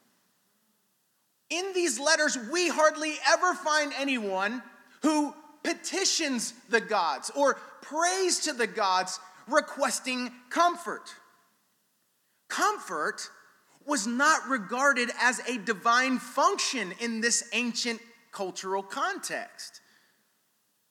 In 1.50 1.74
these 1.74 2.00
letters, 2.00 2.38
we 2.50 2.70
hardly 2.70 3.16
ever 3.28 3.54
find 3.54 3.92
anyone 3.98 4.64
who 5.02 5.36
petitions 5.64 6.54
the 6.70 6.82
gods 6.82 7.32
or 7.36 7.56
prays 7.82 8.40
to 8.42 8.54
the 8.54 8.68
gods 8.68 9.20
requesting 9.48 10.32
comfort. 10.50 11.14
Comfort 12.48 13.30
was 13.86 14.06
not 14.06 14.48
regarded 14.48 15.10
as 15.20 15.40
a 15.48 15.58
divine 15.58 16.20
function 16.20 16.94
in 17.00 17.22
this 17.22 17.50
ancient 17.54 18.00
cultural 18.32 18.84
context. 18.84 19.82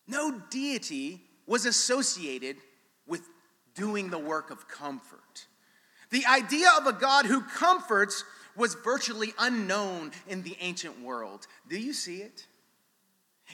No 0.06 0.40
deity 0.50 1.22
was 1.46 1.66
associated 1.66 2.56
with 3.06 3.22
doing 3.74 4.10
the 4.10 4.18
work 4.18 4.50
of 4.50 4.68
comfort. 4.68 5.46
The 6.10 6.26
idea 6.26 6.68
of 6.78 6.86
a 6.86 6.92
God 6.92 7.26
who 7.26 7.40
comforts 7.40 8.24
was 8.56 8.74
virtually 8.74 9.32
unknown 9.38 10.10
in 10.28 10.42
the 10.42 10.56
ancient 10.60 11.00
world. 11.00 11.46
Do 11.68 11.78
you 11.78 11.92
see 11.92 12.16
it? 12.16 12.46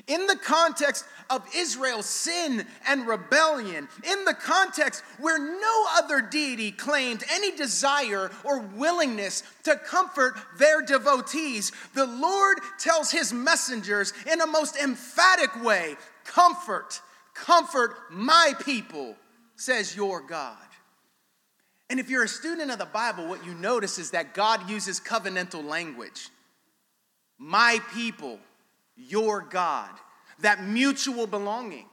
In 0.06 0.26
the 0.26 0.36
context 0.36 1.04
of 1.30 1.46
Israel's 1.54 2.06
sin 2.06 2.66
and 2.88 3.06
rebellion, 3.06 3.88
in 4.04 4.24
the 4.24 4.34
context 4.34 5.02
where 5.18 5.38
no 5.38 5.86
other 5.96 6.20
deity 6.20 6.70
claimed 6.70 7.24
any 7.32 7.56
desire 7.56 8.30
or 8.44 8.60
willingness 8.60 9.42
to 9.64 9.76
comfort 9.76 10.36
their 10.58 10.82
devotees, 10.82 11.72
the 11.94 12.06
Lord 12.06 12.58
tells 12.78 13.10
his 13.10 13.32
messengers 13.32 14.12
in 14.30 14.40
a 14.40 14.46
most 14.46 14.76
emphatic 14.76 15.64
way 15.64 15.96
Comfort, 16.26 17.00
comfort 17.34 17.96
my 18.10 18.52
people, 18.64 19.16
says 19.54 19.96
your 19.96 20.20
God. 20.20 20.56
And 21.88 22.00
if 22.00 22.10
you're 22.10 22.24
a 22.24 22.28
student 22.28 22.70
of 22.70 22.78
the 22.78 22.84
Bible, 22.84 23.28
what 23.28 23.46
you 23.46 23.54
notice 23.54 23.98
is 23.98 24.10
that 24.10 24.34
God 24.34 24.68
uses 24.68 24.98
covenantal 24.98 25.64
language. 25.64 26.30
My 27.38 27.78
people 27.94 28.40
your 28.96 29.42
God, 29.42 29.90
that 30.40 30.64
mutual 30.64 31.26
belonging. 31.26 31.86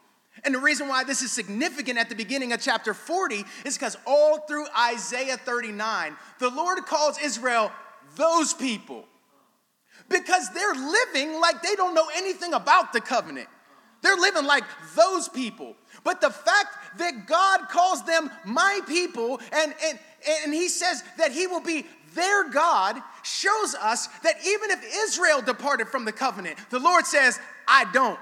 And 0.43 0.55
the 0.55 0.59
reason 0.59 0.87
why 0.87 1.03
this 1.03 1.21
is 1.21 1.31
significant 1.31 1.97
at 1.97 2.09
the 2.09 2.15
beginning 2.15 2.53
of 2.53 2.61
chapter 2.61 2.93
40 2.93 3.45
is 3.65 3.77
because 3.77 3.97
all 4.05 4.39
through 4.39 4.65
Isaiah 4.77 5.37
39, 5.37 6.15
the 6.39 6.49
Lord 6.49 6.79
calls 6.85 7.17
Israel 7.19 7.71
those 8.15 8.53
people 8.53 9.05
because 10.09 10.49
they're 10.53 10.73
living 10.73 11.39
like 11.39 11.61
they 11.61 11.75
don't 11.75 11.93
know 11.93 12.07
anything 12.15 12.53
about 12.53 12.93
the 12.93 13.01
covenant. 13.01 13.47
They're 14.01 14.17
living 14.17 14.45
like 14.45 14.65
those 14.95 15.29
people. 15.29 15.75
But 16.03 16.19
the 16.19 16.29
fact 16.29 16.97
that 16.97 17.25
God 17.25 17.69
calls 17.69 18.03
them 18.03 18.29
my 18.43 18.81
people 18.85 19.39
and, 19.53 19.73
and, 19.85 19.99
and 20.43 20.53
He 20.53 20.67
says 20.67 21.03
that 21.17 21.31
He 21.31 21.47
will 21.47 21.61
be 21.61 21.85
their 22.13 22.49
God 22.49 22.97
shows 23.23 23.75
us 23.75 24.07
that 24.23 24.35
even 24.45 24.71
if 24.71 24.83
Israel 25.05 25.41
departed 25.41 25.87
from 25.87 26.05
the 26.05 26.11
covenant, 26.11 26.57
the 26.69 26.79
Lord 26.79 27.05
says, 27.05 27.39
I 27.67 27.85
don't. 27.93 28.19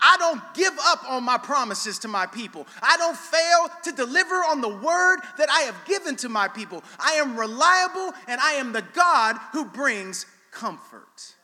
I 0.00 0.16
don't 0.18 0.42
give 0.54 0.72
up 0.86 1.08
on 1.10 1.24
my 1.24 1.36
promises 1.36 1.98
to 2.00 2.08
my 2.08 2.26
people. 2.26 2.66
I 2.82 2.96
don't 2.96 3.16
fail 3.16 3.68
to 3.84 3.92
deliver 3.92 4.36
on 4.36 4.60
the 4.60 4.68
word 4.68 5.18
that 5.36 5.50
I 5.50 5.60
have 5.62 5.76
given 5.84 6.16
to 6.16 6.28
my 6.28 6.48
people. 6.48 6.82
I 6.98 7.12
am 7.14 7.38
reliable 7.38 8.12
and 8.26 8.40
I 8.40 8.52
am 8.52 8.72
the 8.72 8.84
God 8.94 9.36
who 9.52 9.66
brings 9.66 10.24
comfort. 10.50 11.34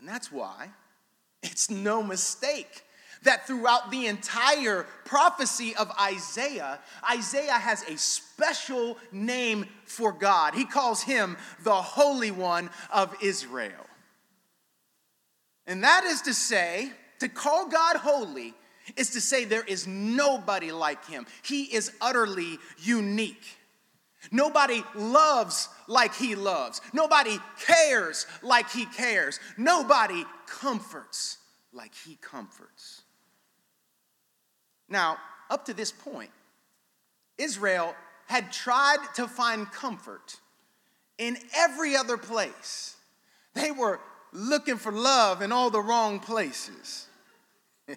And 0.00 0.08
that's 0.08 0.32
why 0.32 0.70
it's 1.42 1.70
no 1.70 2.02
mistake 2.02 2.84
that 3.28 3.46
throughout 3.46 3.90
the 3.90 4.06
entire 4.06 4.86
prophecy 5.04 5.76
of 5.76 5.92
Isaiah, 6.00 6.78
Isaiah 7.12 7.52
has 7.52 7.82
a 7.82 7.98
special 7.98 8.96
name 9.12 9.66
for 9.84 10.12
God. 10.12 10.54
He 10.54 10.64
calls 10.64 11.02
him 11.02 11.36
the 11.62 11.74
Holy 11.74 12.30
One 12.30 12.70
of 12.90 13.14
Israel. 13.22 13.84
And 15.66 15.84
that 15.84 16.04
is 16.04 16.22
to 16.22 16.32
say, 16.32 16.90
to 17.20 17.28
call 17.28 17.68
God 17.68 17.96
holy 17.96 18.54
is 18.96 19.10
to 19.10 19.20
say 19.20 19.44
there 19.44 19.62
is 19.62 19.86
nobody 19.86 20.72
like 20.72 21.04
him. 21.06 21.26
He 21.42 21.64
is 21.64 21.92
utterly 22.00 22.56
unique. 22.78 23.44
Nobody 24.32 24.82
loves 24.94 25.68
like 25.86 26.14
he 26.14 26.34
loves. 26.34 26.80
Nobody 26.94 27.38
cares 27.60 28.26
like 28.42 28.70
he 28.70 28.86
cares. 28.86 29.38
Nobody 29.58 30.24
comforts 30.46 31.36
like 31.74 31.92
he 31.94 32.16
comforts. 32.22 33.02
Now, 34.88 35.18
up 35.50 35.64
to 35.66 35.74
this 35.74 35.92
point, 35.92 36.30
Israel 37.36 37.94
had 38.26 38.52
tried 38.52 38.98
to 39.14 39.26
find 39.26 39.70
comfort 39.70 40.36
in 41.16 41.38
every 41.56 41.96
other 41.96 42.16
place. 42.16 42.96
They 43.54 43.70
were 43.70 44.00
looking 44.32 44.76
for 44.76 44.92
love 44.92 45.42
in 45.42 45.52
all 45.52 45.70
the 45.70 45.80
wrong 45.80 46.20
places. 46.20 47.06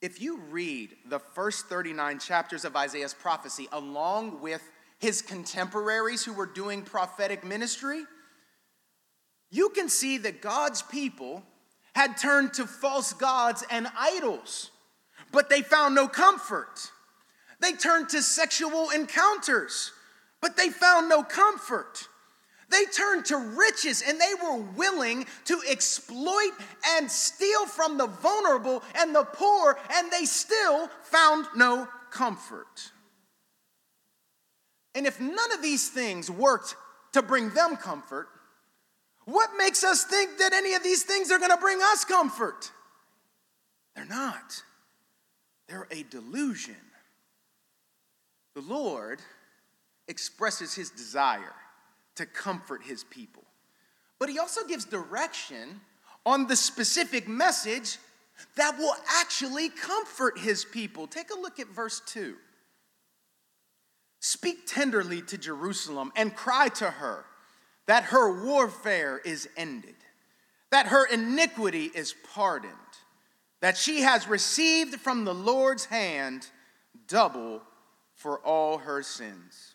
if 0.00 0.20
you 0.20 0.38
read 0.50 0.90
the 1.06 1.18
first 1.18 1.66
39 1.66 2.18
chapters 2.18 2.64
of 2.64 2.76
Isaiah's 2.76 3.14
prophecy 3.14 3.68
along 3.72 4.40
with 4.40 4.62
his 4.98 5.22
contemporaries 5.22 6.24
who 6.24 6.32
were 6.32 6.46
doing 6.46 6.82
prophetic 6.82 7.44
ministry, 7.44 8.04
you 9.50 9.70
can 9.70 9.88
see 9.88 10.18
that 10.18 10.42
God's 10.42 10.82
people 10.82 11.42
had 11.94 12.16
turned 12.16 12.54
to 12.54 12.66
false 12.66 13.12
gods 13.12 13.64
and 13.70 13.86
idols 13.98 14.70
but 15.32 15.48
they 15.48 15.62
found 15.62 15.94
no 15.94 16.08
comfort. 16.08 16.90
They 17.60 17.72
turned 17.72 18.08
to 18.10 18.22
sexual 18.22 18.90
encounters, 18.90 19.92
but 20.40 20.56
they 20.56 20.70
found 20.70 21.08
no 21.08 21.22
comfort. 21.22 22.08
They 22.70 22.84
turned 22.84 23.24
to 23.26 23.36
riches 23.36 24.02
and 24.06 24.18
they 24.20 24.32
were 24.42 24.58
willing 24.76 25.26
to 25.46 25.60
exploit 25.68 26.52
and 26.86 27.10
steal 27.10 27.66
from 27.66 27.98
the 27.98 28.06
vulnerable 28.06 28.82
and 28.96 29.14
the 29.14 29.24
poor, 29.24 29.78
and 29.92 30.10
they 30.10 30.24
still 30.24 30.88
found 31.02 31.46
no 31.56 31.88
comfort. 32.10 32.92
And 34.94 35.06
if 35.06 35.20
none 35.20 35.52
of 35.52 35.62
these 35.62 35.88
things 35.88 36.30
worked 36.30 36.76
to 37.12 37.22
bring 37.22 37.50
them 37.50 37.76
comfort, 37.76 38.28
what 39.24 39.50
makes 39.56 39.84
us 39.84 40.04
think 40.04 40.38
that 40.38 40.52
any 40.52 40.74
of 40.74 40.82
these 40.82 41.02
things 41.02 41.30
are 41.30 41.38
to 41.38 41.56
bring 41.60 41.80
us 41.82 42.04
comfort? 42.04 42.70
They're 43.94 44.06
not. 44.06 44.62
They're 45.70 45.86
a 45.92 46.02
delusion. 46.02 46.74
The 48.54 48.60
Lord 48.62 49.20
expresses 50.08 50.74
his 50.74 50.90
desire 50.90 51.54
to 52.16 52.26
comfort 52.26 52.82
his 52.82 53.04
people, 53.04 53.44
but 54.18 54.28
he 54.28 54.40
also 54.40 54.66
gives 54.66 54.84
direction 54.84 55.80
on 56.26 56.48
the 56.48 56.56
specific 56.56 57.28
message 57.28 57.98
that 58.56 58.76
will 58.78 58.94
actually 59.20 59.68
comfort 59.68 60.40
his 60.40 60.64
people. 60.64 61.06
Take 61.06 61.30
a 61.30 61.38
look 61.38 61.60
at 61.60 61.68
verse 61.68 62.02
2. 62.04 62.34
Speak 64.18 64.66
tenderly 64.66 65.22
to 65.22 65.38
Jerusalem 65.38 66.12
and 66.16 66.34
cry 66.34 66.68
to 66.68 66.90
her 66.90 67.24
that 67.86 68.04
her 68.04 68.44
warfare 68.44 69.20
is 69.24 69.48
ended, 69.56 69.94
that 70.72 70.86
her 70.86 71.06
iniquity 71.06 71.92
is 71.94 72.12
pardoned 72.34 72.74
that 73.60 73.76
she 73.76 74.00
has 74.00 74.26
received 74.26 74.96
from 74.96 75.24
the 75.24 75.34
Lord's 75.34 75.84
hand 75.84 76.46
double 77.06 77.62
for 78.14 78.38
all 78.40 78.78
her 78.78 79.02
sins. 79.02 79.74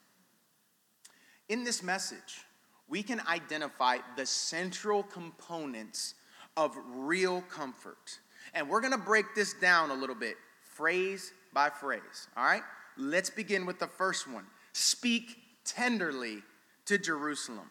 In 1.49 1.63
this 1.63 1.83
message, 1.83 2.45
we 2.87 3.03
can 3.03 3.21
identify 3.27 3.97
the 4.15 4.25
central 4.25 5.03
components 5.03 6.15
of 6.57 6.75
real 6.93 7.41
comfort. 7.41 8.19
And 8.53 8.69
we're 8.69 8.81
gonna 8.81 8.97
break 8.97 9.25
this 9.35 9.53
down 9.53 9.91
a 9.91 9.95
little 9.95 10.15
bit, 10.15 10.37
phrase 10.63 11.33
by 11.53 11.69
phrase, 11.69 12.27
all 12.35 12.45
right? 12.45 12.63
Let's 12.97 13.29
begin 13.29 13.65
with 13.65 13.79
the 13.79 13.87
first 13.87 14.27
one 14.29 14.45
speak 14.73 15.37
tenderly 15.63 16.43
to 16.85 16.97
Jerusalem. 16.97 17.69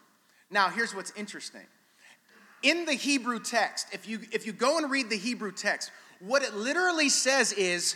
Now, 0.49 0.69
here's 0.69 0.95
what's 0.95 1.11
interesting. 1.15 1.61
In 2.63 2.85
the 2.85 2.93
Hebrew 2.93 3.39
text, 3.39 3.87
if 3.91 4.07
you, 4.07 4.21
if 4.31 4.45
you 4.47 4.53
go 4.53 4.77
and 4.79 4.89
read 4.89 5.09
the 5.09 5.17
Hebrew 5.17 5.51
text, 5.51 5.91
what 6.19 6.43
it 6.43 6.55
literally 6.55 7.09
says 7.09 7.51
is 7.53 7.95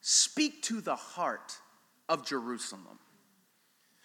speak 0.00 0.62
to 0.64 0.80
the 0.80 0.96
heart 0.96 1.58
of 2.08 2.26
Jerusalem. 2.26 2.98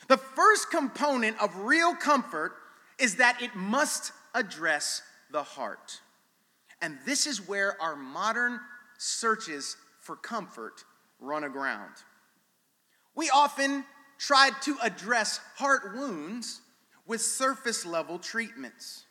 The 0.08 0.18
first 0.18 0.70
component 0.70 1.42
of 1.42 1.56
real 1.58 1.96
comfort 1.96 2.54
is 3.00 3.16
that 3.18 3.42
it 3.42 3.56
must 3.56 4.12
address 4.36 5.02
the 5.32 5.44
heart. 5.44 6.02
And 6.82 6.98
this 7.06 7.26
is 7.28 7.48
where 7.48 7.82
our 7.82 7.96
modern 7.96 8.60
searches 8.98 9.78
for 10.02 10.16
comfort 10.16 10.84
run 11.20 11.44
aground. 11.44 11.94
We 13.16 13.30
often 13.30 13.86
try 14.18 14.52
to 14.64 14.78
address 14.82 15.40
heart 15.56 15.96
wounds 15.96 16.62
with 17.06 17.22
surface 17.22 17.86
level 17.86 18.20
treatments. 18.20 19.06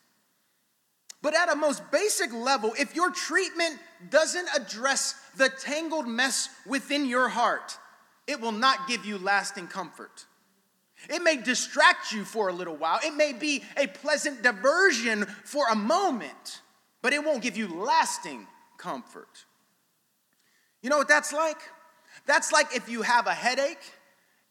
But 1.22 1.36
at 1.36 1.52
a 1.52 1.56
most 1.56 1.88
basic 1.92 2.32
level, 2.32 2.74
if 2.78 2.96
your 2.96 3.10
treatment 3.10 3.78
doesn't 4.10 4.48
address 4.56 5.14
the 5.36 5.48
tangled 5.48 6.08
mess 6.08 6.48
within 6.66 7.06
your 7.06 7.28
heart, 7.28 7.78
it 8.26 8.40
will 8.40 8.52
not 8.52 8.88
give 8.88 9.06
you 9.06 9.18
lasting 9.18 9.68
comfort. 9.68 10.26
It 11.08 11.22
may 11.22 11.36
distract 11.36 12.12
you 12.12 12.24
for 12.24 12.48
a 12.48 12.52
little 12.52 12.76
while, 12.76 12.98
it 13.04 13.14
may 13.14 13.32
be 13.32 13.62
a 13.76 13.86
pleasant 13.86 14.42
diversion 14.42 15.24
for 15.44 15.66
a 15.68 15.76
moment, 15.76 16.60
but 17.02 17.12
it 17.12 17.24
won't 17.24 17.42
give 17.42 17.56
you 17.56 17.68
lasting 17.68 18.46
comfort. 18.76 19.44
You 20.82 20.90
know 20.90 20.98
what 20.98 21.08
that's 21.08 21.32
like? 21.32 21.58
That's 22.26 22.52
like 22.52 22.74
if 22.74 22.88
you 22.88 23.02
have 23.02 23.26
a 23.26 23.34
headache 23.34 23.92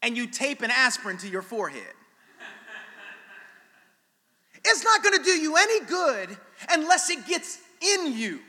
and 0.00 0.16
you 0.16 0.26
tape 0.26 0.62
an 0.62 0.70
aspirin 0.70 1.18
to 1.18 1.28
your 1.28 1.42
forehead. 1.42 1.94
It's 4.64 4.84
not 4.84 5.02
gonna 5.02 5.22
do 5.22 5.30
you 5.30 5.56
any 5.56 5.84
good 5.86 6.36
unless 6.70 7.10
it 7.10 7.26
gets 7.26 7.58
in 7.80 8.16
you. 8.16 8.40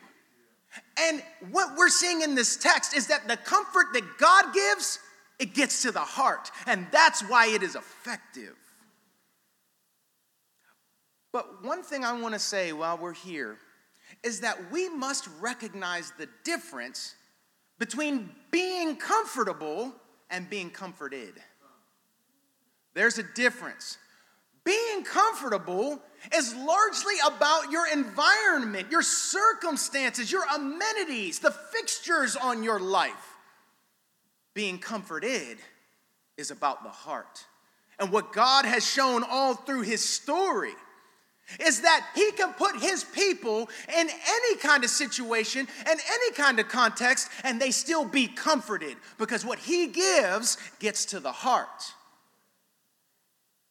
And 0.99 1.23
what 1.51 1.77
we're 1.77 1.89
seeing 1.89 2.21
in 2.21 2.35
this 2.35 2.57
text 2.57 2.95
is 2.95 3.07
that 3.07 3.27
the 3.27 3.37
comfort 3.37 3.87
that 3.93 4.17
God 4.17 4.53
gives, 4.53 4.99
it 5.39 5.53
gets 5.53 5.81
to 5.83 5.91
the 5.91 5.99
heart. 5.99 6.51
And 6.67 6.87
that's 6.91 7.21
why 7.21 7.47
it 7.47 7.63
is 7.63 7.75
effective. 7.75 8.55
But 11.31 11.63
one 11.63 11.83
thing 11.83 12.05
I 12.05 12.13
wanna 12.19 12.39
say 12.39 12.73
while 12.73 12.97
we're 12.97 13.13
here 13.13 13.57
is 14.23 14.41
that 14.41 14.71
we 14.71 14.89
must 14.89 15.27
recognize 15.39 16.11
the 16.17 16.29
difference 16.43 17.15
between 17.79 18.29
being 18.51 18.95
comfortable 18.95 19.93
and 20.29 20.49
being 20.49 20.69
comforted. 20.69 21.33
There's 22.93 23.17
a 23.17 23.23
difference. 23.23 23.97
Being 24.65 25.03
comfortable 25.03 26.01
is 26.33 26.55
largely 26.55 27.15
about 27.25 27.71
your 27.71 27.85
environment, 27.91 28.89
your 28.89 29.01
circumstances, 29.01 30.31
your 30.31 30.43
amenities, 30.55 31.39
the 31.39 31.51
fixtures 31.51 32.35
on 32.35 32.63
your 32.63 32.79
life. 32.79 33.35
Being 34.53 34.79
comforted 34.79 35.57
is 36.37 36.49
about 36.51 36.83
the 36.83 36.89
heart. 36.89 37.45
And 37.99 38.11
what 38.11 38.31
God 38.31 38.65
has 38.65 38.85
shown 38.85 39.23
all 39.29 39.53
through 39.53 39.81
his 39.81 40.03
story 40.03 40.73
is 41.59 41.81
that 41.81 42.07
he 42.15 42.31
can 42.31 42.53
put 42.53 42.81
his 42.81 43.03
people 43.03 43.69
in 43.89 44.09
any 44.09 44.57
kind 44.57 44.83
of 44.83 44.89
situation 44.89 45.67
and 45.85 45.99
any 46.09 46.31
kind 46.31 46.59
of 46.59 46.69
context 46.69 47.29
and 47.43 47.61
they 47.61 47.69
still 47.71 48.05
be 48.05 48.27
comforted 48.27 48.95
because 49.17 49.45
what 49.45 49.59
he 49.59 49.87
gives 49.87 50.57
gets 50.79 51.05
to 51.05 51.19
the 51.19 51.31
heart. 51.31 51.93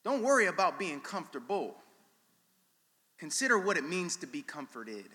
Don't 0.05 0.23
worry 0.23 0.47
about 0.47 0.79
being 0.79 1.01
comfortable. 1.01 1.77
Consider 3.19 3.59
what 3.59 3.77
it 3.77 3.89
means 3.89 4.17
to 4.17 4.27
be 4.27 4.43
comforted. 4.43 5.09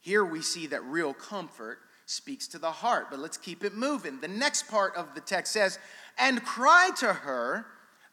Here 0.00 0.24
we 0.24 0.42
see 0.42 0.66
that 0.68 0.82
real 0.84 1.14
comfort 1.14 1.78
speaks 2.06 2.48
to 2.48 2.58
the 2.58 2.70
heart, 2.70 3.06
but 3.10 3.20
let's 3.20 3.36
keep 3.36 3.62
it 3.62 3.74
moving. 3.74 4.20
The 4.20 4.28
next 4.28 4.68
part 4.68 4.96
of 4.96 5.14
the 5.14 5.20
text 5.20 5.52
says, 5.52 5.78
And 6.18 6.44
cry 6.44 6.90
to 6.98 7.12
her 7.12 7.66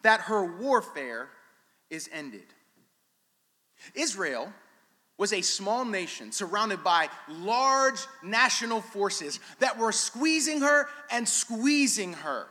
that 0.04 0.22
her 0.22 0.46
warfare 0.46 1.30
is 1.90 2.08
ended. 2.14 2.46
Israel 3.96 4.54
was 5.18 5.34
a 5.34 5.42
small 5.42 5.84
nation 5.84 6.32
surrounded 6.32 6.84
by 6.84 7.10
large 7.28 8.00
national 8.24 8.82
forces 8.82 9.40
that 9.60 9.78
were 9.78 9.92
squeezing 9.92 10.62
her 10.62 10.88
and 11.12 11.28
squeezing 11.28 12.14
her. 12.14 12.48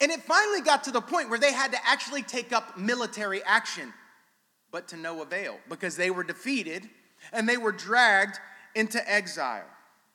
And 0.00 0.10
it 0.10 0.22
finally 0.22 0.62
got 0.62 0.84
to 0.84 0.90
the 0.90 1.00
point 1.00 1.28
where 1.28 1.38
they 1.38 1.52
had 1.52 1.72
to 1.72 1.78
actually 1.86 2.22
take 2.22 2.52
up 2.52 2.78
military 2.78 3.42
action, 3.44 3.92
but 4.70 4.88
to 4.88 4.96
no 4.96 5.22
avail 5.22 5.58
because 5.68 5.96
they 5.96 6.10
were 6.10 6.24
defeated 6.24 6.88
and 7.32 7.48
they 7.48 7.56
were 7.56 7.72
dragged 7.72 8.38
into 8.74 9.10
exile. 9.10 9.66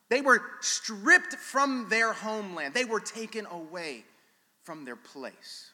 They 0.09 0.21
were 0.21 0.41
stripped 0.61 1.35
from 1.35 1.87
their 1.89 2.13
homeland, 2.13 2.73
they 2.73 2.85
were 2.85 2.99
taken 2.99 3.45
away 3.45 4.05
from 4.63 4.85
their 4.85 4.95
place. 4.95 5.71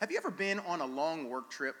Have 0.00 0.10
you 0.10 0.18
ever 0.18 0.30
been 0.30 0.58
on 0.60 0.80
a 0.80 0.86
long 0.86 1.30
work 1.30 1.50
trip 1.50 1.76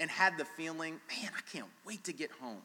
and 0.00 0.10
had 0.10 0.38
the 0.38 0.46
feeling, 0.46 0.98
man, 1.08 1.30
I 1.36 1.42
can't 1.52 1.68
wait 1.86 2.04
to 2.04 2.12
get 2.12 2.30
home. 2.40 2.62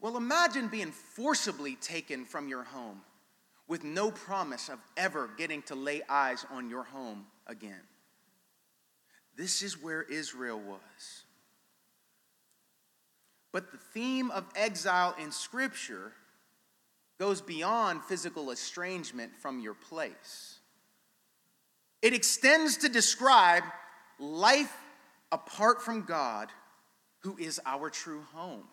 Well, 0.00 0.16
imagine 0.16 0.68
being 0.68 0.92
forcibly 0.92 1.74
taken 1.74 2.24
from 2.24 2.48
your 2.48 2.62
home 2.62 3.00
with 3.68 3.84
no 3.84 4.10
promise 4.10 4.68
of 4.68 4.78
ever 4.96 5.30
getting 5.36 5.62
to 5.62 5.74
lay 5.74 6.02
eyes 6.08 6.46
on 6.50 6.70
your 6.70 6.84
home 6.84 7.26
again. 7.46 7.82
This 9.36 9.62
is 9.62 9.82
where 9.82 10.02
Israel 10.02 10.60
was. 10.60 11.24
But 13.52 13.72
the 13.72 13.78
theme 13.78 14.30
of 14.30 14.44
exile 14.54 15.14
in 15.20 15.32
Scripture 15.32 16.12
goes 17.18 17.40
beyond 17.40 18.04
physical 18.04 18.50
estrangement 18.50 19.32
from 19.40 19.60
your 19.60 19.74
place. 19.74 20.58
It 22.02 22.12
extends 22.12 22.76
to 22.78 22.88
describe 22.88 23.64
life 24.18 24.76
apart 25.32 25.82
from 25.82 26.02
God, 26.02 26.50
who 27.20 27.36
is 27.38 27.60
our 27.64 27.90
true 27.90 28.22
home. 28.32 28.68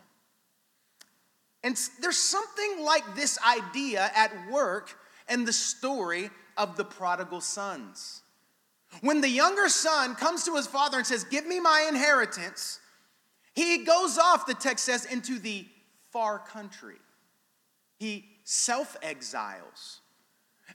And 1.63 1.79
there's 2.01 2.17
something 2.17 2.83
like 2.83 3.15
this 3.15 3.37
idea 3.39 4.11
at 4.15 4.31
work 4.51 4.97
in 5.29 5.45
the 5.45 5.53
story 5.53 6.29
of 6.57 6.75
the 6.75 6.83
prodigal 6.83 7.41
sons. 7.41 8.21
When 9.01 9.21
the 9.21 9.29
younger 9.29 9.69
son 9.69 10.15
comes 10.15 10.43
to 10.45 10.55
his 10.55 10.67
father 10.67 10.97
and 10.97 11.07
says, 11.07 11.23
Give 11.23 11.47
me 11.47 11.59
my 11.59 11.85
inheritance, 11.87 12.79
he 13.53 13.85
goes 13.85 14.17
off, 14.17 14.45
the 14.45 14.53
text 14.53 14.85
says, 14.85 15.05
into 15.05 15.39
the 15.39 15.65
far 16.11 16.39
country. 16.39 16.97
He 17.97 18.25
self 18.43 18.97
exiles. 19.01 20.01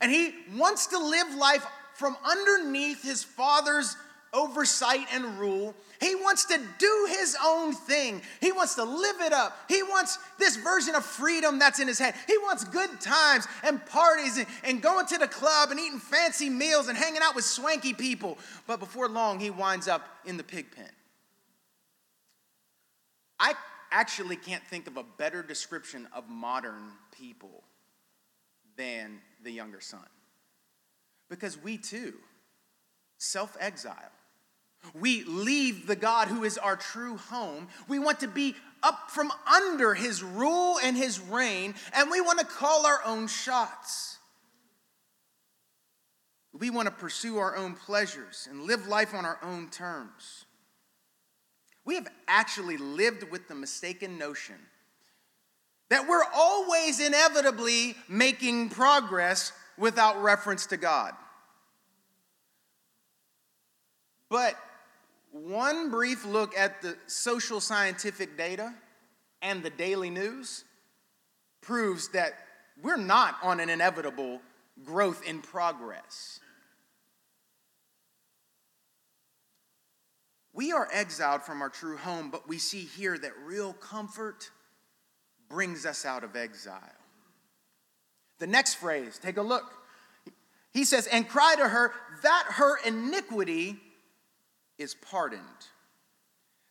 And 0.01 0.11
he 0.11 0.33
wants 0.57 0.87
to 0.89 0.99
live 0.99 1.35
life 1.35 1.67
from 1.95 2.17
underneath 2.25 3.03
his 3.03 3.25
father's 3.25 3.97
oversight 4.33 5.07
and 5.13 5.39
rule. 5.39 5.75
He 6.01 6.15
wants 6.15 6.45
to 6.47 6.61
do 6.79 7.07
his 7.11 7.37
own 7.45 7.73
thing. 7.73 8.23
He 8.41 8.53
wants 8.53 8.77
to 8.77 8.85
live 8.85 9.21
it 9.21 9.33
up. 9.33 9.59
He 9.69 9.83
wants 9.83 10.19
this 10.39 10.57
version 10.57 10.95
of 10.95 11.05
freedom 11.05 11.59
that's 11.59 11.81
in 11.81 11.89
his 11.89 11.99
head. 11.99 12.15
He 12.27 12.39
wants 12.39 12.65
good 12.65 13.01
times 13.01 13.47
and 13.65 13.85
parties 13.87 14.39
and, 14.39 14.47
and 14.63 14.81
going 14.81 15.07
to 15.07 15.19
the 15.19 15.27
club 15.27 15.71
and 15.71 15.81
eating 15.81 15.99
fancy 15.99 16.51
meals 16.51 16.89
and 16.89 16.97
hanging 16.97 17.21
out 17.23 17.35
with 17.35 17.45
swanky 17.45 17.95
people. 17.95 18.39
But 18.67 18.79
before 18.79 19.09
long, 19.09 19.41
he 19.41 19.51
winds 19.51 19.89
up 19.89 20.07
in 20.25 20.37
the 20.37 20.45
pig 20.45 20.71
pen. 20.71 20.91
I 23.41 23.55
actually 23.91 24.37
can't 24.37 24.65
think 24.65 24.87
of 24.87 24.97
a 24.97 25.05
better 25.17 25.43
description 25.43 26.07
of 26.15 26.29
modern 26.29 26.93
people 27.11 27.65
than 28.77 29.21
the 29.43 29.51
younger 29.51 29.81
son. 29.81 30.07
Because 31.29 31.61
we 31.61 31.77
too 31.77 32.15
self 33.19 33.57
exile 33.59 34.13
we 34.95 35.25
leave 35.25 35.87
the 35.87 35.97
God 35.97 36.29
who 36.29 36.45
is 36.45 36.59
our 36.59 36.77
true 36.77 37.17
home. 37.17 37.69
We 37.89 37.99
want 37.99 38.21
to 38.21 38.29
be 38.29 38.55
up 38.83 39.11
from 39.11 39.33
under 39.53 39.95
his 39.95 40.23
rule 40.23 40.79
and 40.83 40.97
his 40.97 41.21
reign, 41.21 41.75
and 41.95 42.11
we 42.11 42.21
want 42.21 42.39
to 42.39 42.47
call 42.47 42.87
our 42.87 43.01
own 43.05 43.27
shots. 43.27 44.19
We 46.53 46.71
want 46.71 46.87
to 46.87 46.95
pursue 46.95 47.39
our 47.39 47.57
own 47.57 47.75
pleasures 47.75 48.49
and 48.51 48.63
live 48.63 48.87
life 48.87 49.15
on 49.15 49.25
our 49.25 49.39
own 49.43 49.69
terms. 49.69 50.45
We 51.85 51.95
have 51.95 52.09
actually 52.27 52.77
lived 52.77 53.31
with 53.31 53.49
the 53.49 53.55
mistaken 53.55 54.19
notion 54.19 54.57
that 55.91 56.07
we're 56.07 56.25
always 56.35 57.01
inevitably 57.01 57.97
making 58.09 58.71
progress 58.71 59.53
without 59.79 60.23
reference 60.23 60.67
to 60.67 60.77
God. 60.77 61.15
But 64.29 64.55
one 65.33 65.91
brief 65.91 66.25
look 66.25 66.57
at 66.57 66.83
the 66.83 66.97
social 67.07 67.61
scientific 67.61 68.37
data 68.37 68.75
and 69.43 69.63
the 69.63 69.71
daily 69.71 70.11
news 70.11 70.65
proves 71.61 72.09
that 72.09 72.33
we're 72.83 72.97
not 72.97 73.37
on 73.43 73.61
an 73.61 73.69
inevitable 73.69 74.41
growth 74.85 75.27
in 75.27 75.41
progress. 75.41 76.41
We 80.53 80.73
are 80.73 80.89
exiled 80.93 81.43
from 81.43 81.63
our 81.63 81.69
true 81.69 81.97
home, 81.97 82.31
but 82.31 82.49
we 82.49 82.59
see 82.59 82.81
here 82.81 83.17
that 83.17 83.33
real 83.45 83.73
comfort 83.75 84.51
brings 85.49 85.87
us 85.87 86.05
out 86.05 86.25
of 86.25 86.35
exile. 86.35 86.83
The 88.39 88.47
next 88.47 88.75
phrase, 88.75 89.19
take 89.23 89.37
a 89.37 89.43
look. 89.43 89.73
He 90.73 90.85
says, 90.85 91.07
and 91.07 91.29
cry 91.29 91.55
to 91.57 91.69
her 91.69 91.93
that 92.23 92.45
her 92.51 92.79
iniquity 92.85 93.81
is 94.79 94.95
pardoned. 94.95 95.43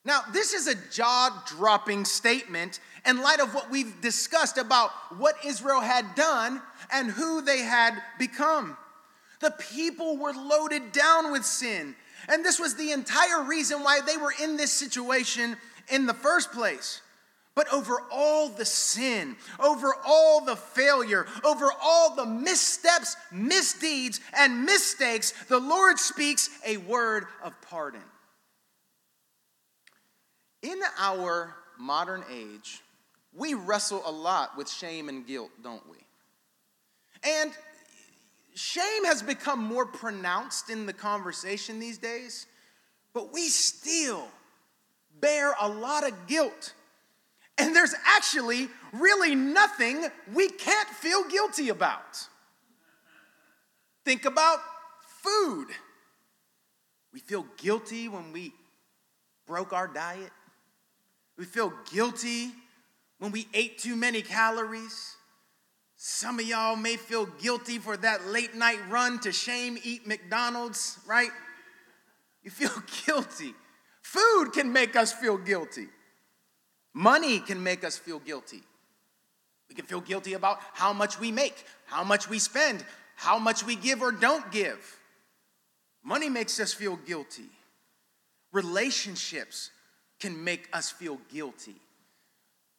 Now, 0.06 0.22
this 0.32 0.54
is 0.54 0.68
a 0.68 0.76
jaw 0.90 1.44
dropping 1.48 2.06
statement 2.06 2.80
in 3.06 3.22
light 3.22 3.42
of 3.42 3.54
what 3.54 3.70
we've 3.70 4.00
discussed 4.00 4.58
about 4.58 4.92
what 5.18 5.36
Israel 5.46 5.82
had 5.82 6.16
done 6.16 6.62
and 6.92 7.12
who 7.12 7.42
they 7.42 7.60
had 7.60 8.02
become. 8.18 8.78
The 9.42 9.52
people 9.52 10.18
were 10.18 10.32
loaded 10.32 10.94
down 10.94 11.32
with 11.32 11.46
sin, 11.46 11.96
and 12.30 12.44
this 12.44 12.60
was 12.60 12.76
the 12.76 12.92
entire 12.92 13.44
reason 13.44 13.84
why 13.84 14.00
they 14.00 14.18
were 14.18 14.34
in 14.42 14.56
this 14.56 14.72
situation 14.72 15.58
in 15.90 16.06
the 16.06 16.14
first 16.14 16.52
place. 16.52 17.02
But 17.58 17.74
over 17.74 18.04
all 18.12 18.50
the 18.50 18.66
sin, 18.66 19.36
over 19.60 19.96
all 20.06 20.46
the 20.46 20.56
failure, 20.56 21.26
over 21.44 21.72
all 21.82 22.16
the 22.16 22.28
missteps, 22.28 23.18
misdeeds, 23.32 24.22
and 24.38 24.64
mistakes, 24.64 25.32
the 25.50 25.58
Lord 25.58 25.98
speaks 25.98 26.52
a 26.64 26.78
word 26.78 27.26
of 27.44 27.60
pardon. 27.64 28.04
In 30.62 30.80
our 31.00 31.56
modern 31.80 32.24
age, 32.32 32.84
we 33.34 33.56
wrestle 33.56 34.04
a 34.06 34.12
lot 34.12 34.56
with 34.56 34.70
shame 34.70 35.10
and 35.10 35.26
guilt, 35.26 35.50
don't 35.64 35.90
we? 35.90 35.98
And 37.24 37.52
shame 38.54 39.06
has 39.06 39.24
become 39.24 39.64
more 39.64 39.88
pronounced 39.88 40.70
in 40.70 40.86
the 40.86 40.94
conversation 40.94 41.80
these 41.80 41.98
days, 41.98 42.46
but 43.16 43.34
we 43.34 43.48
still 43.48 44.28
bear 45.20 45.56
a 45.60 45.68
lot 45.68 46.08
of 46.08 46.28
guilt 46.28 46.76
and 47.58 47.76
there's 47.76 47.96
actually 48.06 48.70
really 48.94 49.36
nothing 49.36 50.06
we 50.34 50.50
can't 50.50 50.90
feel 50.90 51.24
guilty 51.28 51.70
about. 51.70 52.28
Think 54.06 54.26
about 54.26 54.60
food. 55.22 55.68
We 57.14 57.20
feel 57.20 57.46
guilty 57.58 58.08
when 58.08 58.32
we 58.32 58.54
broke 59.46 59.74
our 59.74 59.88
diet. 59.88 60.32
We 61.38 61.46
feel 61.46 61.74
guilty 61.92 62.52
when 63.20 63.32
we 63.32 63.48
ate 63.54 63.80
too 63.80 63.96
many 63.96 64.22
calories. 64.22 65.16
Some 65.96 66.40
of 66.40 66.46
y'all 66.46 66.76
may 66.76 66.96
feel 66.96 67.26
guilty 67.26 67.80
for 67.80 67.98
that 67.98 68.28
late 68.28 68.54
night 68.56 68.80
run 68.90 69.20
to 69.22 69.32
shame 69.32 69.78
eat 69.84 70.06
McDonald's, 70.06 71.00
right? 71.08 71.32
You 72.44 72.52
feel 72.52 72.84
guilty. 73.06 73.56
Food 74.04 74.54
can 74.54 74.72
make 74.72 74.96
us 74.96 75.12
feel 75.12 75.38
guilty. 75.38 75.88
Money 76.98 77.40
can 77.40 77.62
make 77.62 77.84
us 77.84 77.96
feel 77.96 78.18
guilty. 78.18 78.64
We 79.70 79.76
can 79.76 79.86
feel 79.86 80.02
guilty 80.02 80.34
about 80.34 80.58
how 80.74 80.94
much 80.94 81.20
we 81.20 81.32
make, 81.32 81.54
how 81.86 82.04
much 82.04 82.28
we 82.28 82.40
spend, 82.40 82.84
how 83.16 83.38
much 83.38 83.64
we 83.64 83.76
give 83.76 84.02
or 84.02 84.12
don't 84.12 84.52
give. 84.52 84.98
Money 86.04 86.28
makes 86.28 86.60
us 86.60 86.74
feel 86.74 86.96
guilty. 86.96 87.52
Relationships 88.52 89.70
can 90.20 90.44
make 90.44 90.70
us 90.74 90.90
feel 90.90 91.20
guilty. 91.32 91.76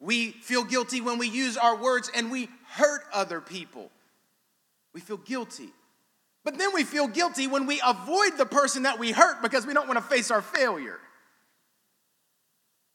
We 0.01 0.33
feel 0.33 0.65
guilty 0.65 1.01
when 1.01 1.19
we 1.19 1.29
use 1.29 1.57
our 1.57 1.77
words 1.77 2.11
and 2.13 2.29
we 2.29 2.49
hurt 2.71 3.03
other 3.13 3.41
people. 3.41 3.89
We 4.95 5.01
feel 5.01 5.19
guilty. 5.19 5.69
But 6.45 6.59
then 6.59 6.71
we 6.75 6.83
feel 6.83 7.07
guilty 7.07 7.47
when 7.47 7.67
we 7.67 7.81
avoid 7.87 8.37
the 8.37 8.47
person 8.47 8.83
that 8.83 8.99
we 8.99 9.13
hurt 9.13 9.43
because 9.43 9.65
we 9.65 9.75
don't 9.75 9.87
want 9.87 10.01
to 10.01 10.05
face 10.05 10.33
our 10.33 10.43
failure. 10.43 10.99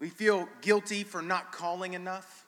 We 0.03 0.09
feel 0.09 0.49
guilty 0.59 1.05
for 1.05 1.21
not 1.21 1.53
calling 1.53 1.93
enough, 1.93 2.45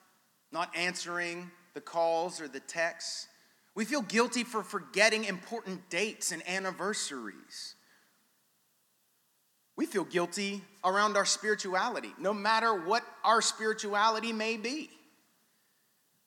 not 0.51 0.75
answering 0.75 1.49
the 1.73 1.79
calls 1.79 2.41
or 2.41 2.49
the 2.49 2.59
texts. 2.59 3.29
We 3.75 3.85
feel 3.85 4.01
guilty 4.01 4.43
for 4.43 4.61
forgetting 4.61 5.23
important 5.23 5.89
dates 5.89 6.33
and 6.33 6.43
anniversaries. 6.49 7.75
We 9.77 9.85
feel 9.85 10.03
guilty 10.03 10.63
around 10.83 11.15
our 11.15 11.23
spirituality, 11.23 12.13
no 12.19 12.33
matter 12.33 12.75
what 12.75 13.05
our 13.23 13.41
spirituality 13.41 14.33
may 14.33 14.57
be. 14.57 14.89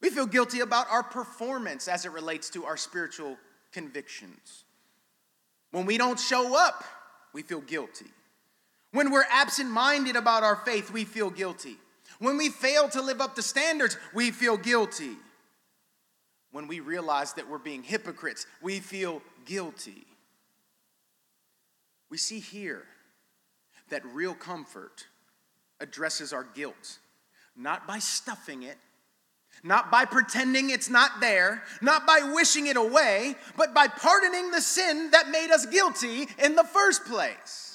We 0.00 0.08
feel 0.08 0.24
guilty 0.24 0.60
about 0.60 0.90
our 0.90 1.02
performance 1.02 1.88
as 1.88 2.06
it 2.06 2.12
relates 2.12 2.48
to 2.50 2.64
our 2.64 2.78
spiritual 2.78 3.36
convictions. 3.70 4.64
When 5.72 5.84
we 5.84 5.98
don't 5.98 6.18
show 6.18 6.58
up, 6.58 6.84
we 7.34 7.42
feel 7.42 7.60
guilty. 7.60 8.06
When 8.92 9.11
we're 9.11 9.24
absent 9.31 9.70
minded 9.70 10.16
about 10.16 10.42
our 10.42 10.57
faith, 10.57 10.90
we 10.90 11.05
feel 11.05 11.31
guilty. 11.31 11.77
When 12.18 12.37
we 12.37 12.48
fail 12.48 12.88
to 12.90 13.03
live 13.03 13.20
up 13.20 13.35
to 13.37 13.42
standards, 13.42 13.96
we 14.14 14.31
feel 14.31 14.57
guilty. 14.57 15.16
When 16.51 16.66
we 16.66 16.81
realize 16.81 17.35
that 17.35 17.48
we're 17.48 17.59
being 17.59 17.83
hypocrites, 17.83 18.46
we 18.62 18.81
feel 18.81 19.22
guilty. 19.44 20.07
We 22.11 22.16
see 22.16 22.40
here 22.40 22.85
that 23.90 24.05
real 24.07 24.35
comfort 24.35 25.07
addresses 25.81 26.33
our 26.33 26.44
guilt, 26.55 26.98
not 27.55 27.87
by 27.87 27.98
stuffing 27.98 28.62
it, 28.62 28.79
not 29.62 29.90
by 29.90 30.05
pretending 30.05 30.70
it's 30.70 30.88
not 30.88 31.20
there, 31.20 31.62
not 31.83 32.07
by 32.07 32.31
wishing 32.35 32.66
it 32.66 32.77
away, 32.77 33.35
but 33.57 33.74
by 33.74 33.87
pardoning 33.87 34.51
the 34.51 34.61
sin 34.61 35.11
that 35.11 35.31
made 35.31 35.51
us 35.51 35.66
guilty 35.66 36.27
in 36.42 36.55
the 36.55 36.64
first 36.64 37.05
place. 37.05 37.67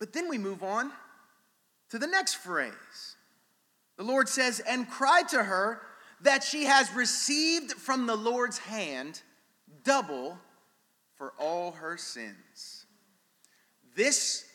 But 0.00 0.12
then 0.12 0.28
we 0.28 0.38
move 0.38 0.64
on 0.64 0.90
to 1.90 1.98
the 1.98 2.08
next 2.08 2.34
phrase. 2.34 2.72
The 3.96 4.02
Lord 4.02 4.28
says, 4.28 4.60
and 4.60 4.88
cry 4.90 5.22
to 5.28 5.44
her 5.44 5.82
that 6.22 6.42
she 6.42 6.64
has 6.64 6.92
received 6.94 7.72
from 7.72 8.06
the 8.06 8.16
Lord's 8.16 8.58
hand 8.58 9.22
double 9.84 10.38
for 11.14 11.34
all 11.38 11.72
her 11.72 11.96
sins. 11.96 12.86
This 13.94 14.46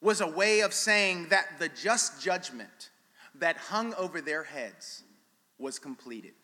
was 0.00 0.20
a 0.20 0.26
way 0.26 0.60
of 0.60 0.72
saying 0.72 1.28
that 1.28 1.58
the 1.58 1.68
just 1.68 2.22
judgment 2.22 2.90
that 3.34 3.56
hung 3.56 3.92
over 3.94 4.20
their 4.20 4.44
heads 4.44 5.02
was 5.58 5.78
completed. 5.78 6.34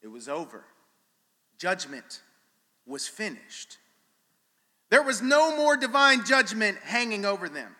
It 0.00 0.08
was 0.08 0.28
over. 0.28 0.64
Judgment 1.58 2.22
was 2.86 3.08
finished. 3.08 3.78
There 4.92 5.02
was 5.02 5.22
no 5.22 5.56
more 5.56 5.74
divine 5.74 6.22
judgment 6.26 6.76
hanging 6.84 7.24
over 7.24 7.48
them. 7.48 7.74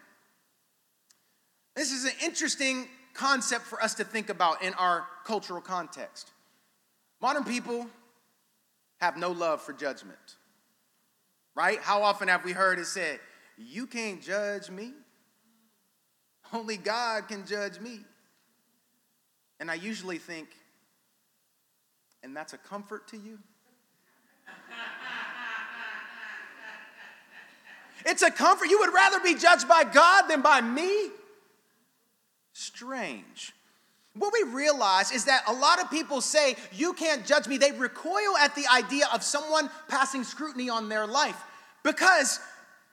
This 1.76 1.92
is 1.92 2.06
an 2.06 2.12
interesting 2.24 2.88
concept 3.12 3.66
for 3.66 3.82
us 3.82 3.92
to 3.96 4.04
think 4.04 4.30
about 4.30 4.62
in 4.62 4.72
our 4.72 5.04
cultural 5.26 5.60
context. 5.60 6.30
Modern 7.20 7.44
people 7.44 7.86
have 9.02 9.18
no 9.18 9.30
love 9.30 9.60
for 9.60 9.74
judgment, 9.74 10.36
right? 11.54 11.78
How 11.80 12.02
often 12.02 12.28
have 12.28 12.46
we 12.46 12.52
heard 12.52 12.78
it 12.78 12.86
said, 12.86 13.20
You 13.58 13.86
can't 13.86 14.22
judge 14.22 14.70
me? 14.70 14.94
Only 16.50 16.78
God 16.78 17.28
can 17.28 17.44
judge 17.44 17.78
me. 17.78 18.00
And 19.60 19.70
I 19.70 19.74
usually 19.74 20.16
think, 20.16 20.48
and 22.22 22.34
that's 22.34 22.54
a 22.54 22.58
comfort 22.58 23.06
to 23.08 23.18
you? 23.18 23.38
It's 28.06 28.22
a 28.22 28.30
comfort. 28.30 28.68
You 28.68 28.78
would 28.80 28.92
rather 28.92 29.20
be 29.20 29.34
judged 29.34 29.68
by 29.68 29.84
God 29.84 30.28
than 30.28 30.42
by 30.42 30.60
me? 30.60 31.10
Strange. 32.52 33.52
What 34.14 34.32
we 34.32 34.52
realize 34.52 35.10
is 35.10 35.24
that 35.24 35.42
a 35.48 35.52
lot 35.52 35.80
of 35.80 35.90
people 35.90 36.20
say, 36.20 36.56
You 36.72 36.92
can't 36.92 37.24
judge 37.24 37.46
me. 37.46 37.56
They 37.56 37.72
recoil 37.72 38.36
at 38.38 38.54
the 38.54 38.66
idea 38.72 39.06
of 39.12 39.22
someone 39.22 39.70
passing 39.88 40.24
scrutiny 40.24 40.68
on 40.68 40.88
their 40.88 41.06
life 41.06 41.40
because 41.82 42.38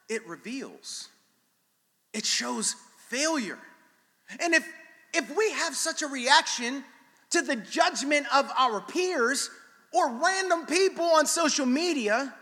it 0.08 0.26
reveals, 0.28 1.10
it 2.14 2.26
shows 2.26 2.76
failure. 3.10 3.60
And 4.40 4.54
if, 4.54 4.68
if 5.14 5.36
we 5.36 5.52
have 5.52 5.76
such 5.76 6.02
a 6.02 6.08
reaction 6.08 6.84
to 7.32 7.42
the 7.42 7.56
judgment 7.56 8.28
of 8.34 8.50
our 8.58 8.82
peers 8.82 9.50
or 9.92 10.10
random 10.10 10.66
people 10.66 11.06
on 11.06 11.26
social 11.26 11.66
media, 11.66 12.34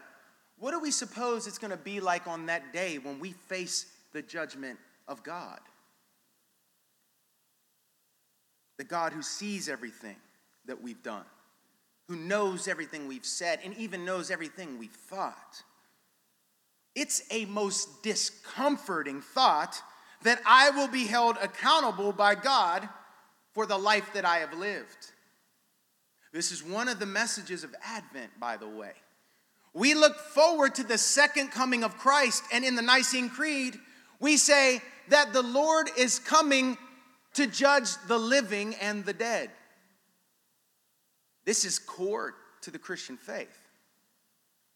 what 0.60 0.72
do 0.72 0.80
we 0.80 0.92
suppose 0.92 1.48
it's 1.48 1.58
gonna 1.58 1.78
be 1.78 2.00
like 2.00 2.28
on 2.28 2.48
that 2.48 2.74
day 2.74 2.98
when 2.98 3.20
we 3.20 3.32
face 3.32 3.86
the 4.14 4.22
judgment 4.22 4.80
of 5.08 5.24
God? 5.24 5.60
The 8.78 8.84
God 8.84 9.14
who 9.14 9.22
sees 9.22 9.70
everything 9.70 10.16
that 10.66 10.82
we've 10.82 11.02
done, 11.02 11.26
who 12.08 12.16
knows 12.16 12.68
everything 12.68 13.08
we've 13.08 13.26
said, 13.26 13.60
and 13.64 13.76
even 13.78 14.06
knows 14.06 14.32
everything 14.32 14.78
we've 14.78 14.92
thought. 14.92 15.64
It's 16.96 17.22
a 17.32 17.46
most 17.46 18.02
discomforting 18.02 19.22
thought 19.22 19.82
that 20.24 20.42
I 20.46 20.72
will 20.72 20.88
be 20.88 21.06
held 21.06 21.38
accountable 21.42 22.12
by 22.12 22.34
God 22.36 22.90
for 23.54 23.66
the 23.66 23.78
life 23.78 24.14
that 24.14 24.26
I 24.26 24.38
have 24.38 24.54
lived. 24.54 25.12
This 26.34 26.52
is 26.52 26.64
one 26.64 26.88
of 26.88 27.00
the 27.00 27.06
messages 27.06 27.64
of 27.64 27.76
Advent, 27.84 28.40
by 28.40 28.58
the 28.58 28.68
way. 28.68 28.94
We 29.78 29.94
look 29.94 30.18
forward 30.18 30.74
to 30.76 30.84
the 30.84 30.98
second 30.98 31.52
coming 31.52 31.84
of 31.84 32.00
Christ, 32.00 32.44
and 32.52 32.66
in 32.66 32.74
the 32.74 32.82
Nicene 32.82 33.30
Creed, 33.30 33.78
we 34.20 34.36
say 34.36 34.82
that 35.10 35.34
the 35.34 35.44
Lord 35.44 35.88
is 35.96 36.18
coming 36.18 36.80
to 37.36 37.46
judge 37.46 37.90
the 38.08 38.18
living 38.18 38.74
and 38.82 39.06
the 39.06 39.14
dead. 39.14 39.52
This 41.46 41.64
is 41.64 41.78
core 41.78 42.34
to 42.62 42.72
the 42.72 42.80
Christian 42.80 43.18
faith. 43.18 43.56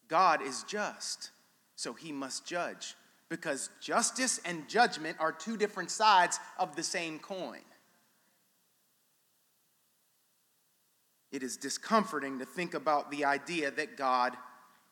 God 0.08 0.44
is 0.44 0.62
just, 0.68 1.32
so 1.76 1.94
he 1.94 2.12
must 2.12 2.46
judge 2.46 2.94
because 3.28 3.72
justice 3.82 4.40
and 4.46 4.70
judgment 4.70 5.18
are 5.20 5.32
two 5.32 5.58
different 5.58 5.90
sides 5.90 6.40
of 6.60 6.76
the 6.76 6.84
same 6.84 7.18
coin. 7.18 7.66
It 11.32 11.42
is 11.42 11.58
discomforting 11.58 12.38
to 12.38 12.46
think 12.46 12.76
about 12.76 13.10
the 13.10 13.26
idea 13.26 13.72
that 13.72 13.98
God 13.98 14.38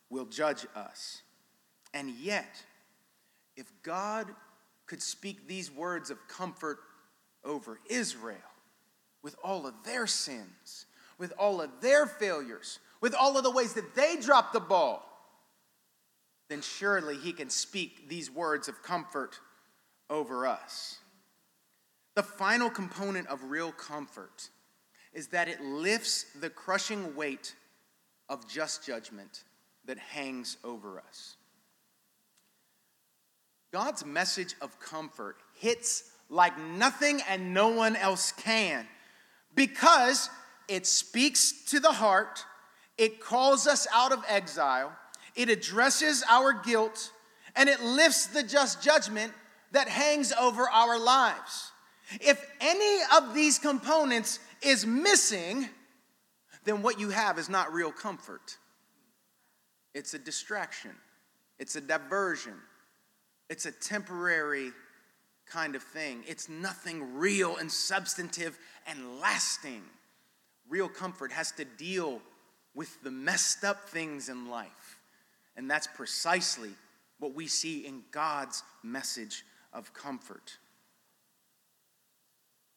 will 0.10 0.26
judge 0.26 0.66
us. 0.76 1.22
And 1.94 2.12
yet, 2.12 2.64
if 3.56 3.72
God 3.84 4.28
could 4.86 5.02
speak 5.02 5.48
these 5.48 5.72
words 5.72 6.10
of 6.10 6.28
comfort 6.28 6.80
over 7.44 7.80
Israel 7.90 8.38
with 9.22 9.36
all 9.44 9.68
of 9.68 9.74
their 9.84 10.08
sins, 10.08 10.86
with 11.18 11.34
all 11.38 11.62
of 11.62 11.70
their 11.82 12.06
failures, 12.06 12.80
with 13.02 13.14
all 13.14 13.38
of 13.38 13.44
the 13.44 13.52
ways 13.52 13.74
that 13.74 13.96
they 13.96 14.18
dropped 14.18 14.54
the 14.54 14.60
ball, 14.60 15.06
then 16.50 16.62
surely 16.62 17.16
he 17.16 17.32
can 17.32 17.50
speak 17.50 18.10
these 18.10 18.32
words 18.32 18.68
of 18.68 18.82
comfort 18.82 19.40
over 20.10 20.48
us. 20.48 20.98
The 22.16 22.24
final 22.24 22.70
component 22.70 23.28
of 23.28 23.44
real 23.44 23.72
comfort 23.72 24.50
is 25.14 25.28
that 25.28 25.48
it 25.48 25.62
lifts 25.62 26.26
the 26.40 26.50
crushing 26.50 27.16
weight 27.16 27.56
of 28.28 28.48
just 28.48 28.86
judgment 28.86 29.44
that 29.86 29.98
hangs 29.98 30.58
over 30.64 31.00
us. 31.00 31.36
God's 33.72 34.06
message 34.06 34.56
of 34.62 34.80
comfort 34.80 35.38
hits 35.54 36.12
like 36.30 36.58
nothing 36.60 37.22
and 37.30 37.54
no 37.54 37.70
one 37.70 37.96
else 37.96 38.32
can 38.32 38.88
because 39.56 40.30
it 40.68 40.86
speaks 40.86 41.66
to 41.66 41.80
the 41.80 41.92
heart, 41.92 42.46
it 42.98 43.20
calls 43.20 43.68
us 43.68 43.88
out 43.94 44.12
of 44.12 44.24
exile, 44.28 44.92
it 45.36 45.50
addresses 45.50 46.24
our 46.30 46.54
guilt, 46.54 47.12
and 47.56 47.68
it 47.70 47.82
lifts 47.82 48.28
the 48.28 48.44
just 48.44 48.82
judgment 48.82 49.34
that 49.72 49.88
hangs 49.88 50.32
over 50.34 50.70
our 50.70 51.00
lives. 51.00 51.72
If 52.22 52.44
any 52.60 53.00
of 53.18 53.34
these 53.34 53.60
components 53.60 54.40
is 54.62 54.86
missing, 54.86 55.70
then 56.66 56.82
what 56.82 57.00
you 57.00 57.10
have 57.10 57.38
is 57.38 57.50
not 57.50 57.74
real 57.74 57.92
comfort. 57.92 58.58
It's 59.94 60.14
a 60.14 60.20
distraction, 60.20 60.92
it's 61.58 61.76
a 61.76 61.82
diversion, 61.82 62.56
it's 63.50 63.66
a 63.66 63.72
temporary 63.72 64.72
kind 65.50 65.76
of 65.76 65.84
thing. 65.84 66.24
It's 66.28 66.48
nothing 66.48 67.16
real 67.16 67.58
and 67.58 67.72
substantive 67.72 68.58
and 68.88 69.20
lasting. 69.20 69.82
Real 70.70 70.88
comfort 70.88 71.32
has 71.32 71.52
to 71.54 71.66
deal 71.66 72.22
with 72.76 73.02
the 73.04 73.12
messed 73.12 73.64
up 73.64 73.90
things 73.90 74.30
in 74.30 74.50
life. 74.50 75.00
And 75.58 75.70
that's 75.70 75.88
precisely 75.88 76.70
what 77.20 77.34
we 77.34 77.48
see 77.48 77.86
in 77.86 78.04
God's 78.12 78.64
message 78.84 79.44
of 79.74 79.94
comfort. 79.94 80.58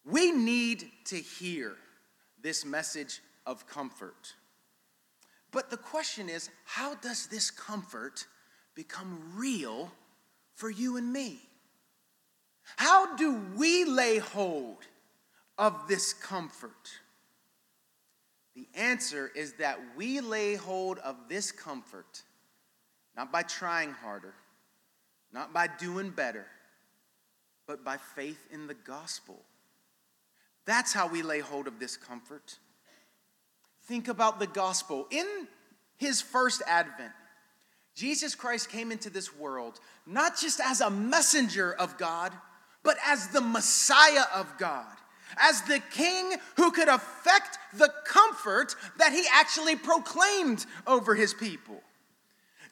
We 0.05 0.33
need 0.33 0.91
to 1.07 1.17
hear 1.17 1.77
this 2.41 2.65
message 2.65 3.21
of 3.47 3.67
comfort. 3.69 4.35
But 5.53 5.71
the 5.71 5.77
question 5.77 6.29
is 6.29 6.51
how 6.65 6.95
does 6.97 7.27
this 7.27 7.51
comfort 7.51 8.27
become 8.75 9.33
real 9.37 9.93
for 10.55 10.71
you 10.71 10.97
and 10.97 11.13
me? 11.13 11.39
How 12.77 13.17
do 13.17 13.41
we 13.57 13.85
lay 13.85 14.19
hold 14.19 14.79
of 15.59 15.87
this 15.89 16.13
comfort? 16.13 16.91
The 18.55 18.67
answer 18.75 19.31
is 19.35 19.55
that 19.55 19.79
we 19.97 20.21
lay 20.21 20.55
hold 20.55 20.99
of 20.99 21.17
this 21.29 21.53
comfort 21.53 22.23
not 23.17 23.31
by 23.31 23.43
trying 23.43 23.93
harder, 23.93 24.35
not 25.33 25.53
by 25.53 25.67
doing 25.67 26.11
better, 26.11 26.47
but 27.67 27.85
by 27.85 27.97
faith 27.97 28.47
in 28.51 28.67
the 28.67 28.75
gospel. 28.75 29.39
That's 30.65 30.93
how 30.93 31.09
we 31.09 31.23
lay 31.23 31.41
hold 31.41 31.67
of 31.67 31.79
this 31.79 31.97
comfort. 31.97 32.59
Think 33.87 34.09
about 34.09 34.39
the 34.39 34.47
gospel. 34.47 35.07
In 35.11 35.27
his 35.97 36.21
first 36.21 36.63
advent, 36.67 37.13
Jesus 37.95 38.35
Christ 38.35 38.71
came 38.71 38.91
into 38.91 39.11
this 39.11 39.37
world 39.37 39.79
not 40.07 40.39
just 40.39 40.61
as 40.61 40.81
a 40.81 40.91
messenger 40.91 41.75
of 41.75 41.99
God, 41.99 42.33
but 42.83 42.97
as 43.07 43.29
the 43.29 43.41
Messiah 43.41 44.25
of 44.35 44.59
God, 44.59 44.87
as 45.37 45.63
the 45.63 45.81
king 45.93 46.33
who 46.57 46.71
could 46.71 46.89
affect 46.89 47.59
the 47.75 47.93
comfort 48.07 48.75
that 48.99 49.13
he 49.13 49.25
actually 49.33 49.77
proclaimed 49.77 50.67
over 50.87 51.15
his 51.15 51.35
people. 51.35 51.81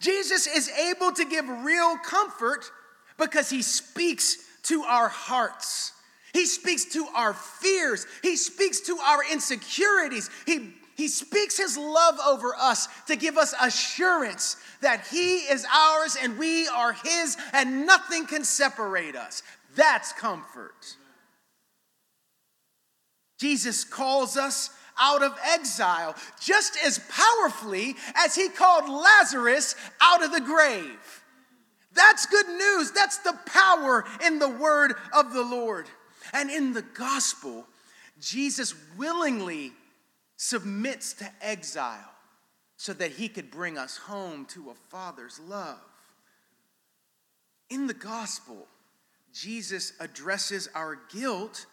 Jesus 0.01 0.47
is 0.47 0.69
able 0.71 1.13
to 1.13 1.25
give 1.25 1.47
real 1.47 1.97
comfort 1.99 2.71
because 3.19 3.51
he 3.51 3.63
speaks 3.63 4.39
to 4.65 4.83
our 4.83 5.09
hearts. 5.09 5.93
He 6.33 6.47
speaks 6.47 6.87
to 6.87 7.07
our 7.15 7.35
fears. 7.35 8.07
He 8.23 8.37
speaks 8.37 8.81
to 8.83 8.97
our 8.99 9.21
insecurities. 9.31 10.31
He, 10.47 10.73
he 11.01 11.09
speaks 11.09 11.57
his 11.57 11.79
love 11.79 12.19
over 12.27 12.55
us 12.55 12.87
to 13.07 13.17
give 13.17 13.39
us 13.39 13.55
assurance 13.59 14.59
that 14.83 15.07
he 15.11 15.37
is 15.39 15.67
ours 15.75 16.15
and 16.23 16.39
we 16.39 16.69
are 16.69 16.93
his 16.93 17.39
and 17.55 17.87
nothing 17.87 18.27
can 18.27 18.45
separate 18.45 19.17
us. 19.17 19.43
That's 19.75 20.13
comfort. 20.13 20.97
Jesus 23.41 23.83
calls 23.83 24.37
us 24.37 24.69
out 25.01 25.23
of 25.23 25.33
exile 25.43 26.15
just 26.39 26.77
as 26.85 27.01
powerfully 27.09 27.97
as 28.15 28.35
he 28.35 28.51
called 28.51 28.87
Lazarus 28.87 29.77
out 30.03 30.23
of 30.23 30.33
the 30.33 30.43
grave. 30.43 31.25
That's 31.95 32.27
good 32.27 32.47
news. 32.47 32.93
That's 32.93 33.17
the 33.19 33.39
power 33.47 34.05
in 34.27 34.39
the 34.39 34.51
word 34.51 34.93
of 35.15 35.33
the 35.33 35.45
Lord. 35.45 35.87
And 36.35 36.51
in 36.51 36.75
the 36.75 36.83
gospel, 36.83 37.67
Jesus 38.21 38.75
willingly 38.99 39.73
submits 40.43 41.13
to 41.13 41.31
exile 41.43 42.15
so 42.79 42.95
that 42.95 43.11
he 43.11 43.29
could 43.29 43.51
bring 43.51 43.77
us 43.77 43.99
home 43.99 44.47
to 44.47 44.71
a 44.71 44.75
father's 44.89 45.39
love. 45.39 45.77
In 47.69 47.87
the 47.87 47.93
gospel, 47.93 48.67
Jesus 49.35 49.93
addresses 50.01 50.67
our 50.75 50.99
guilt 51.13 51.67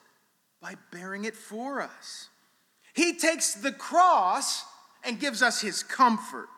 by 0.62 0.76
bearing 0.92 1.24
it 1.24 1.34
for 1.34 1.82
us. 1.82 2.28
He 2.94 3.14
takes 3.14 3.54
the 3.54 3.72
cross 3.72 4.66
and 5.02 5.18
gives 5.18 5.42
us 5.42 5.62
his 5.62 5.82
comfort. 5.82 6.50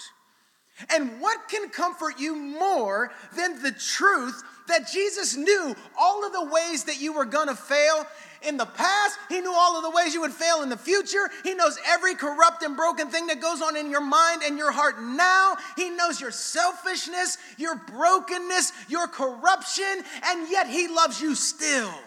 And 0.90 1.22
what 1.22 1.48
can 1.48 1.70
comfort 1.70 2.20
you 2.20 2.36
more 2.36 3.12
than 3.36 3.62
the 3.62 3.72
truth 3.72 4.42
that 4.68 4.90
Jesus 4.92 5.38
knew 5.38 5.76
all 5.96 6.26
of 6.26 6.34
the 6.34 6.46
ways 6.46 6.86
that 6.86 7.00
you 7.00 7.14
were 7.14 7.26
gonna 7.26 7.56
fail 7.56 8.08
in 8.48 8.58
the 8.58 8.66
past? 8.66 9.18
He 9.30 9.42
knew 9.42 9.54
all 9.54 9.78
of 9.78 9.84
the 9.84 9.90
ways 9.90 10.14
you 10.14 10.22
would 10.22 10.32
fail 10.32 10.62
in 10.62 10.70
the 10.70 10.78
future. 10.78 11.30
He 11.44 11.54
knows 11.54 11.78
every 11.88 12.16
corrupt 12.16 12.64
and 12.64 12.76
broken 12.76 13.10
thing 13.10 13.28
that 13.28 13.42
goes 13.42 13.62
on 13.62 13.76
in 13.76 13.90
your 13.90 14.02
mind 14.02 14.42
and 14.44 14.58
your 14.58 14.72
heart 14.72 15.02
now. 15.02 15.56
He 15.76 15.90
knows 15.90 16.20
your 16.20 16.32
selfishness, 16.32 17.38
your 17.58 17.76
brokenness, 17.76 18.72
your 18.88 19.08
corruption, 19.08 20.04
and 20.26 20.50
yet 20.50 20.68
He 20.68 20.88
loves 20.88 21.22
you 21.22 21.36
still. 21.36 21.94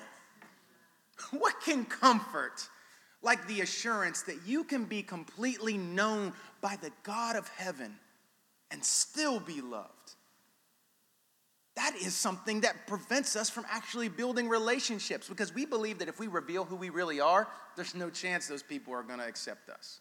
What 1.30 1.62
can 1.62 1.86
comfort? 1.86 2.68
like 3.22 3.46
the 3.46 3.60
assurance 3.60 4.22
that 4.22 4.38
you 4.46 4.64
can 4.64 4.84
be 4.84 5.02
completely 5.02 5.78
known 5.78 6.32
by 6.60 6.76
the 6.76 6.90
God 7.02 7.36
of 7.36 7.48
heaven 7.48 7.96
and 8.70 8.84
still 8.84 9.38
be 9.38 9.60
loved. 9.60 9.88
That 11.74 11.94
is 11.96 12.14
something 12.14 12.60
that 12.62 12.86
prevents 12.86 13.34
us 13.34 13.48
from 13.48 13.64
actually 13.70 14.08
building 14.08 14.48
relationships 14.48 15.28
because 15.28 15.54
we 15.54 15.64
believe 15.64 15.98
that 16.00 16.08
if 16.08 16.18
we 16.18 16.26
reveal 16.26 16.64
who 16.64 16.76
we 16.76 16.90
really 16.90 17.20
are, 17.20 17.48
there's 17.76 17.94
no 17.94 18.10
chance 18.10 18.46
those 18.46 18.62
people 18.62 18.92
are 18.92 19.02
going 19.02 19.18
to 19.18 19.26
accept 19.26 19.70
us. 19.70 20.00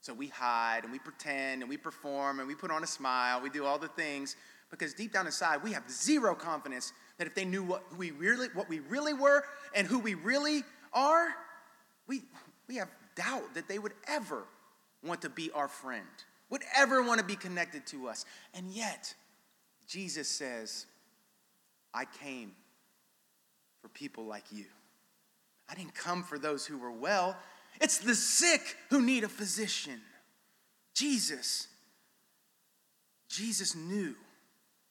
So 0.00 0.12
we 0.14 0.28
hide 0.28 0.84
and 0.84 0.92
we 0.92 0.98
pretend 0.98 1.62
and 1.62 1.68
we 1.68 1.76
perform 1.76 2.38
and 2.38 2.46
we 2.46 2.54
put 2.54 2.70
on 2.70 2.84
a 2.84 2.86
smile, 2.86 3.40
we 3.40 3.50
do 3.50 3.64
all 3.64 3.78
the 3.78 3.88
things 3.88 4.36
because 4.70 4.94
deep 4.94 5.12
down 5.12 5.26
inside 5.26 5.62
we 5.62 5.72
have 5.72 5.88
zero 5.90 6.34
confidence 6.34 6.92
that 7.18 7.26
if 7.26 7.34
they 7.34 7.44
knew 7.44 7.62
what 7.62 7.84
we 7.96 8.10
really 8.12 8.48
what 8.54 8.68
we 8.68 8.80
really 8.80 9.12
were 9.12 9.44
and 9.74 9.86
who 9.86 9.98
we 9.98 10.14
really 10.14 10.62
are, 10.92 11.28
we, 12.06 12.22
we 12.68 12.76
have 12.76 12.88
doubt 13.14 13.54
that 13.54 13.68
they 13.68 13.78
would 13.78 13.94
ever 14.08 14.44
want 15.04 15.22
to 15.22 15.28
be 15.28 15.50
our 15.52 15.68
friend, 15.68 16.06
would 16.50 16.62
ever 16.76 17.02
want 17.02 17.18
to 17.18 17.26
be 17.26 17.36
connected 17.36 17.86
to 17.86 18.08
us. 18.08 18.24
And 18.54 18.70
yet, 18.70 19.14
Jesus 19.86 20.28
says, 20.28 20.86
I 21.94 22.04
came 22.04 22.52
for 23.80 23.88
people 23.88 24.24
like 24.24 24.44
you. 24.50 24.64
I 25.68 25.74
didn't 25.74 25.94
come 25.94 26.22
for 26.22 26.38
those 26.38 26.66
who 26.66 26.78
were 26.78 26.92
well. 26.92 27.36
It's 27.80 27.98
the 27.98 28.14
sick 28.14 28.76
who 28.90 29.02
need 29.02 29.24
a 29.24 29.28
physician. 29.28 30.00
Jesus, 30.94 31.68
Jesus 33.28 33.74
knew 33.74 34.14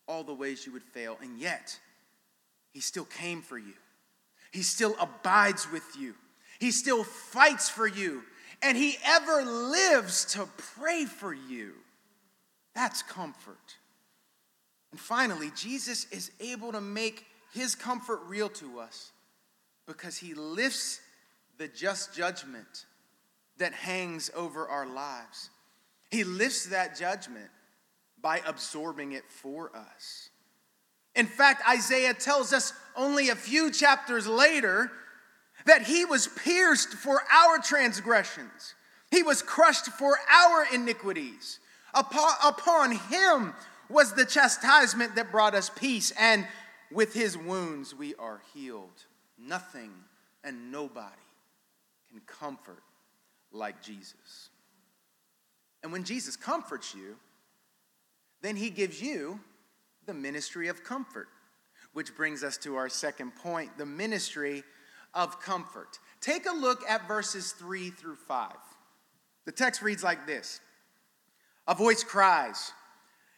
all 0.07 0.23
the 0.23 0.33
ways 0.33 0.65
you 0.65 0.71
would 0.73 0.83
fail, 0.83 1.17
and 1.21 1.39
yet 1.39 1.79
he 2.71 2.79
still 2.79 3.05
came 3.05 3.41
for 3.41 3.57
you. 3.57 3.73
He 4.51 4.63
still 4.63 4.95
abides 4.99 5.71
with 5.71 5.95
you. 5.97 6.15
He 6.59 6.71
still 6.71 7.03
fights 7.03 7.69
for 7.69 7.87
you, 7.87 8.23
and 8.61 8.77
He 8.77 8.97
ever 9.05 9.43
lives 9.43 10.25
to 10.33 10.47
pray 10.77 11.05
for 11.05 11.33
you. 11.33 11.73
That's 12.75 13.01
comfort. 13.01 13.77
And 14.91 14.99
finally, 14.99 15.51
Jesus 15.55 16.05
is 16.11 16.31
able 16.39 16.71
to 16.71 16.81
make 16.81 17.25
His 17.53 17.75
comfort 17.75 18.21
real 18.27 18.49
to 18.49 18.79
us 18.79 19.11
because 19.87 20.17
He 20.17 20.33
lifts 20.33 20.99
the 21.57 21.67
just 21.67 22.15
judgment 22.15 22.85
that 23.57 23.73
hangs 23.73 24.31
over 24.35 24.67
our 24.67 24.85
lives. 24.85 25.49
He 26.09 26.23
lifts 26.23 26.65
that 26.67 26.97
judgment 26.97 27.49
by 28.21 28.41
absorbing 28.45 29.13
it 29.13 29.23
for 29.29 29.71
us. 29.75 30.29
In 31.15 31.25
fact, 31.25 31.63
Isaiah 31.69 32.13
tells 32.13 32.53
us 32.53 32.73
only 32.95 33.29
a 33.29 33.35
few 33.35 33.71
chapters 33.71 34.27
later 34.27 34.91
that 35.65 35.83
he 35.83 36.05
was 36.05 36.27
pierced 36.27 36.89
for 36.89 37.21
our 37.31 37.59
transgressions, 37.59 38.75
he 39.09 39.23
was 39.23 39.41
crushed 39.41 39.87
for 39.87 40.17
our 40.29 40.65
iniquities. 40.73 41.59
Upon, 41.93 42.31
upon 42.45 42.91
him 42.93 43.53
was 43.91 44.13
the 44.13 44.25
chastisement 44.25 45.15
that 45.15 45.31
brought 45.31 45.55
us 45.55 45.69
peace, 45.69 46.11
and 46.17 46.47
with 46.91 47.13
his 47.13 47.37
wounds 47.37 47.93
we 47.93 48.15
are 48.15 48.41
healed. 48.53 49.05
Nothing 49.37 49.91
and 50.43 50.71
nobody 50.71 51.15
can 52.09 52.21
comfort 52.27 52.83
like 53.51 53.81
Jesus. 53.81 54.49
And 55.83 55.91
when 55.91 56.03
Jesus 56.03 56.35
comforts 56.35 56.93
you, 56.93 57.17
then 58.41 58.55
he 58.55 58.69
gives 58.69 59.01
you 59.01 59.39
the 60.05 60.13
ministry 60.13 60.67
of 60.67 60.83
comfort, 60.83 61.27
which 61.93 62.15
brings 62.15 62.43
us 62.43 62.57
to 62.57 62.75
our 62.75 62.89
second 62.89 63.35
point 63.35 63.77
the 63.77 63.85
ministry 63.85 64.63
of 65.13 65.41
comfort. 65.41 65.99
Take 66.19 66.45
a 66.45 66.53
look 66.53 66.81
at 66.87 67.07
verses 67.07 67.51
3 67.53 67.89
through 67.91 68.15
5. 68.15 68.51
The 69.45 69.51
text 69.51 69.81
reads 69.81 70.03
like 70.03 70.27
this 70.27 70.59
A 71.67 71.75
voice 71.75 72.03
cries, 72.03 72.73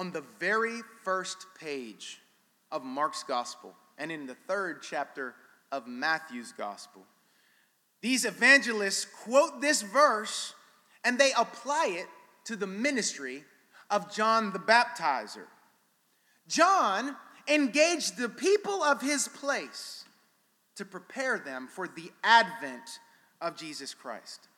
On 0.00 0.10
the 0.12 0.24
very 0.38 0.80
first 1.04 1.44
page 1.60 2.22
of 2.72 2.82
Mark's 2.82 3.22
gospel, 3.22 3.74
and 3.98 4.10
in 4.10 4.26
the 4.26 4.34
third 4.48 4.80
chapter 4.80 5.34
of 5.70 5.86
Matthew's 5.86 6.52
gospel, 6.52 7.02
these 8.00 8.24
evangelists 8.24 9.04
quote 9.04 9.60
this 9.60 9.82
verse 9.82 10.54
and 11.04 11.18
they 11.18 11.32
apply 11.36 11.96
it 11.98 12.06
to 12.46 12.56
the 12.56 12.66
ministry 12.66 13.44
of 13.90 14.10
John 14.10 14.54
the 14.54 14.58
Baptizer. 14.58 15.44
John 16.48 17.14
engaged 17.46 18.16
the 18.16 18.30
people 18.30 18.82
of 18.82 19.02
his 19.02 19.28
place 19.28 20.06
to 20.76 20.86
prepare 20.86 21.38
them 21.38 21.68
for 21.68 21.86
the 21.86 22.10
advent 22.24 23.00
of 23.42 23.54
Jesus 23.54 23.92
Christ. 23.92 24.48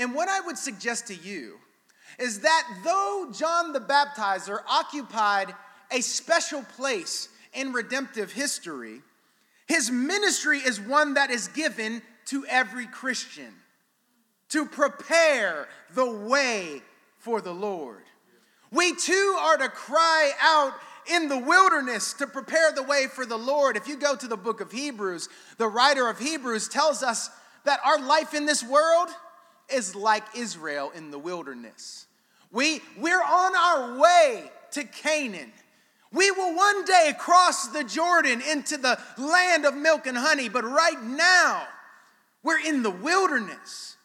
And 0.00 0.16
what 0.16 0.28
I 0.28 0.40
would 0.40 0.58
suggest 0.58 1.06
to 1.06 1.14
you 1.14 1.60
is 2.18 2.40
that 2.40 2.64
though 2.84 3.28
John 3.32 3.72
the 3.72 3.80
Baptizer 3.80 4.60
occupied 4.68 5.54
a 5.90 6.00
special 6.00 6.62
place 6.76 7.28
in 7.54 7.72
redemptive 7.72 8.32
history, 8.32 9.00
his 9.66 9.90
ministry 9.90 10.58
is 10.58 10.80
one 10.80 11.14
that 11.14 11.30
is 11.30 11.48
given 11.48 12.02
to 12.26 12.44
every 12.46 12.86
Christian 12.86 13.52
to 14.50 14.66
prepare 14.66 15.68
the 15.94 16.10
way 16.10 16.82
for 17.18 17.40
the 17.40 17.52
Lord. 17.52 18.02
We 18.70 18.94
too 18.94 19.36
are 19.40 19.56
to 19.58 19.68
cry 19.68 20.32
out 20.40 20.72
in 21.10 21.28
the 21.28 21.38
wilderness 21.38 22.12
to 22.14 22.26
prepare 22.26 22.72
the 22.72 22.82
way 22.82 23.06
for 23.06 23.24
the 23.24 23.36
Lord. 23.36 23.76
If 23.76 23.88
you 23.88 23.96
go 23.96 24.14
to 24.16 24.26
the 24.26 24.36
book 24.36 24.60
of 24.60 24.72
Hebrews, 24.72 25.28
the 25.56 25.68
writer 25.68 26.08
of 26.08 26.18
Hebrews 26.18 26.68
tells 26.68 27.02
us 27.02 27.30
that 27.64 27.80
our 27.84 28.00
life 28.00 28.34
in 28.34 28.46
this 28.46 28.62
world 28.62 29.08
is 29.72 29.94
like 29.94 30.24
Israel 30.34 30.92
in 30.94 31.10
the 31.10 31.18
wilderness. 31.18 32.06
We, 32.50 32.80
we're 32.98 33.22
on 33.22 33.56
our 33.56 33.98
way 33.98 34.50
to 34.72 34.84
Canaan. 34.84 35.52
We 36.12 36.30
will 36.30 36.56
one 36.56 36.84
day 36.84 37.12
cross 37.18 37.68
the 37.68 37.84
Jordan 37.84 38.40
into 38.40 38.78
the 38.78 38.98
land 39.18 39.66
of 39.66 39.76
milk 39.76 40.06
and 40.06 40.16
honey, 40.16 40.48
but 40.48 40.64
right 40.64 41.02
now, 41.02 41.66
we're 42.42 42.60
in 42.60 42.82
the 42.82 42.90
wilderness. 42.90 43.96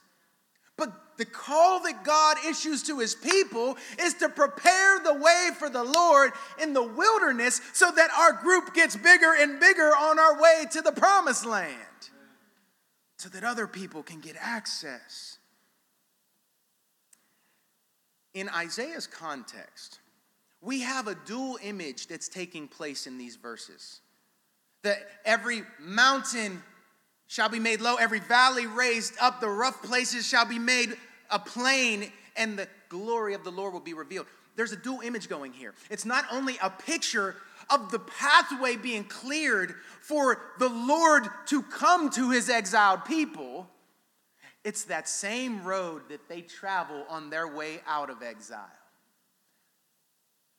But 0.75 0.91
the 1.17 1.25
call 1.25 1.81
that 1.83 2.03
God 2.03 2.37
issues 2.45 2.83
to 2.83 2.99
his 2.99 3.15
people 3.15 3.77
is 3.99 4.15
to 4.15 4.27
prepare 4.27 4.99
the 4.99 5.13
way 5.13 5.49
for 5.57 5.69
the 5.69 5.83
Lord 5.83 6.33
in 6.61 6.73
the 6.73 6.83
wilderness 6.83 7.61
so 7.71 7.89
that 7.91 8.09
our 8.11 8.33
group 8.33 8.73
gets 8.73 8.97
bigger 8.97 9.33
and 9.39 9.59
bigger 9.59 9.91
on 9.95 10.19
our 10.19 10.41
way 10.41 10.65
to 10.71 10.81
the 10.81 10.91
promised 10.91 11.45
land, 11.45 11.77
so 13.17 13.29
that 13.29 13.45
other 13.45 13.67
people 13.67 14.03
can 14.03 14.19
get 14.19 14.35
access. 14.37 15.32
In 18.33 18.49
Isaiah's 18.49 19.07
context, 19.07 19.99
we 20.61 20.81
have 20.81 21.07
a 21.07 21.15
dual 21.25 21.59
image 21.61 22.07
that's 22.07 22.27
taking 22.27 22.67
place 22.67 23.05
in 23.05 23.17
these 23.17 23.35
verses. 23.35 24.01
That 24.83 24.97
every 25.25 25.63
mountain 25.79 26.63
shall 27.27 27.49
be 27.49 27.59
made 27.59 27.81
low, 27.81 27.95
every 27.95 28.19
valley 28.19 28.67
raised 28.67 29.13
up, 29.21 29.39
the 29.39 29.49
rough 29.49 29.81
places 29.83 30.27
shall 30.27 30.45
be 30.45 30.59
made 30.59 30.95
a 31.29 31.39
plain, 31.39 32.11
and 32.35 32.57
the 32.57 32.67
glory 32.89 33.33
of 33.33 33.43
the 33.43 33.51
Lord 33.51 33.73
will 33.73 33.79
be 33.79 33.93
revealed. 33.93 34.27
There's 34.55 34.71
a 34.71 34.77
dual 34.77 35.01
image 35.01 35.29
going 35.29 35.51
here. 35.51 35.73
It's 35.89 36.05
not 36.05 36.25
only 36.31 36.57
a 36.61 36.69
picture 36.69 37.35
of 37.69 37.91
the 37.91 37.99
pathway 37.99 38.75
being 38.75 39.03
cleared 39.05 39.75
for 40.01 40.39
the 40.59 40.69
Lord 40.69 41.27
to 41.47 41.61
come 41.63 42.09
to 42.11 42.31
his 42.31 42.49
exiled 42.49 43.05
people, 43.05 43.67
it's 44.63 44.85
that 44.85 45.09
same 45.09 45.63
road 45.63 46.03
that 46.09 46.29
they 46.29 46.41
travel 46.41 47.05
on 47.09 47.29
their 47.29 47.47
way 47.47 47.81
out 47.85 48.09
of 48.09 48.23
exile. 48.23 48.59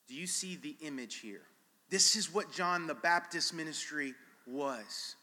Do 0.08 0.14
you 0.14 0.26
see 0.26 0.56
the 0.56 0.76
image 0.82 1.16
here? 1.16 1.42
This 1.88 2.16
is 2.16 2.32
what 2.32 2.52
John 2.52 2.86
the 2.86 2.94
Baptist 2.94 3.54
ministry 3.54 4.14
was. 4.46 5.16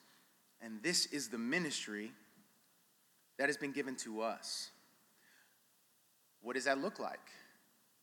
And 0.62 0.82
this 0.82 1.06
is 1.08 1.30
the 1.30 1.38
ministry 1.38 2.12
that 3.38 3.50
has 3.50 3.58
been 3.58 3.72
given 3.72 3.96
to 3.98 4.22
us. 4.22 4.72
What 6.42 6.56
does 6.56 6.66
that 6.66 6.80
look 6.80 7.00
like? 7.00 7.20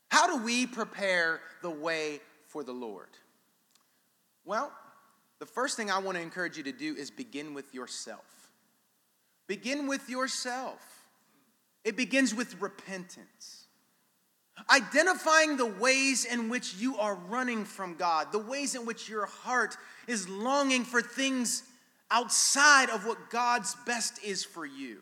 How 0.09 0.27
do 0.27 0.43
we 0.43 0.65
prepare 0.65 1.41
the 1.61 1.69
way 1.69 2.19
for 2.47 2.63
the 2.63 2.71
Lord? 2.71 3.09
Well, 4.45 4.71
the 5.39 5.45
first 5.45 5.77
thing 5.77 5.91
I 5.91 5.99
want 5.99 6.17
to 6.17 6.21
encourage 6.21 6.57
you 6.57 6.63
to 6.63 6.71
do 6.71 6.95
is 6.95 7.11
begin 7.11 7.53
with 7.53 7.73
yourself. 7.73 8.38
Begin 9.49 9.87
with 9.87 10.07
yourself. 10.07 10.79
It 11.83 11.97
begins 11.97 12.35
with 12.35 12.61
repentance. 12.61 13.65
Identifying 14.69 15.57
the 15.57 15.65
ways 15.65 16.23
in 16.23 16.49
which 16.49 16.75
you 16.75 16.97
are 16.97 17.15
running 17.15 17.65
from 17.65 17.95
God, 17.95 18.31
the 18.31 18.37
ways 18.37 18.75
in 18.75 18.85
which 18.85 19.09
your 19.09 19.25
heart 19.25 19.75
is 20.05 20.29
longing 20.29 20.83
for 20.83 21.01
things 21.01 21.63
outside 22.11 22.91
of 22.91 23.07
what 23.07 23.31
God's 23.31 23.75
best 23.87 24.23
is 24.23 24.45
for 24.45 24.67
you. 24.67 24.99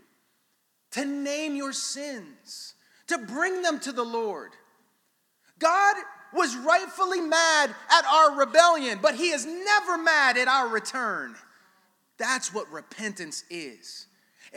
To 0.91 1.03
name 1.03 1.57
your 1.57 1.73
sins, 1.73 2.73
to 3.07 3.17
bring 3.17 3.63
them 3.63 3.81
to 3.81 3.91
the 3.91 4.05
Lord. 4.05 4.51
God 5.59 5.97
was 6.33 6.55
rightfully 6.55 7.19
mad 7.19 7.75
at 7.91 8.05
our 8.05 8.39
rebellion, 8.39 8.99
but 9.01 9.15
He 9.15 9.31
is 9.31 9.45
never 9.45 9.97
mad 9.97 10.37
at 10.37 10.47
our 10.47 10.69
return. 10.69 11.35
That's 12.17 12.53
what 12.53 12.71
repentance 12.71 13.43
is. 13.49 14.07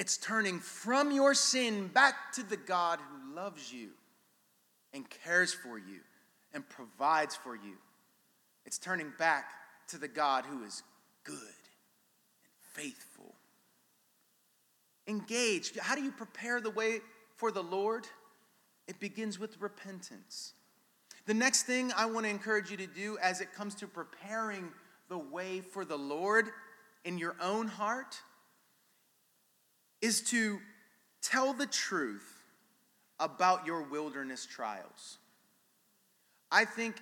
It's 0.01 0.17
turning 0.17 0.61
from 0.61 1.13
your 1.13 1.35
sin 1.35 1.89
back 1.89 2.33
to 2.33 2.43
the 2.43 2.57
God 2.57 3.01
who 3.01 3.37
loves 3.37 3.71
you 3.71 3.91
and 4.95 5.05
cares 5.11 5.53
for 5.53 5.77
you 5.77 6.01
and 6.55 6.67
provides 6.71 7.37
for 7.37 7.55
you. 7.55 7.75
It's 8.65 8.79
turning 8.79 9.13
back 9.19 9.51
to 9.89 9.99
the 9.99 10.09
God 10.09 10.47
who 10.47 10.65
is 10.65 10.83
good 11.23 11.35
and 11.35 12.51
faithful. 12.73 13.35
Engage. 15.07 15.79
How 15.79 15.95
do 15.97 16.03
you 16.03 16.13
prepare 16.13 16.63
the 16.63 16.71
way 16.71 17.01
for 17.37 17.53
the 17.53 17.63
Lord? 17.63 18.07
It 18.89 19.01
begins 19.01 19.39
with 19.39 19.61
repentance. 19.61 20.55
The 21.27 21.35
next 21.35 21.65
thing 21.65 21.93
I 21.95 22.07
want 22.07 22.25
to 22.25 22.31
encourage 22.31 22.71
you 22.71 22.79
to 22.79 22.87
do 22.87 23.19
as 23.21 23.43
it 23.43 23.53
comes 23.53 23.75
to 23.75 23.87
preparing 23.87 24.71
the 25.11 25.19
way 25.19 25.61
for 25.61 25.85
the 25.85 25.99
Lord 25.99 26.49
in 27.05 27.19
your 27.19 27.37
own 27.43 27.69
heart 27.69 28.17
is 30.01 30.21
to 30.23 30.61
tell 31.23 31.53
the 31.53 31.67
truth 31.67 32.43
about 33.19 33.67
your 33.67 33.83
wilderness 33.83 34.47
trials. 34.47 35.19
I 36.51 36.65
think, 36.65 36.97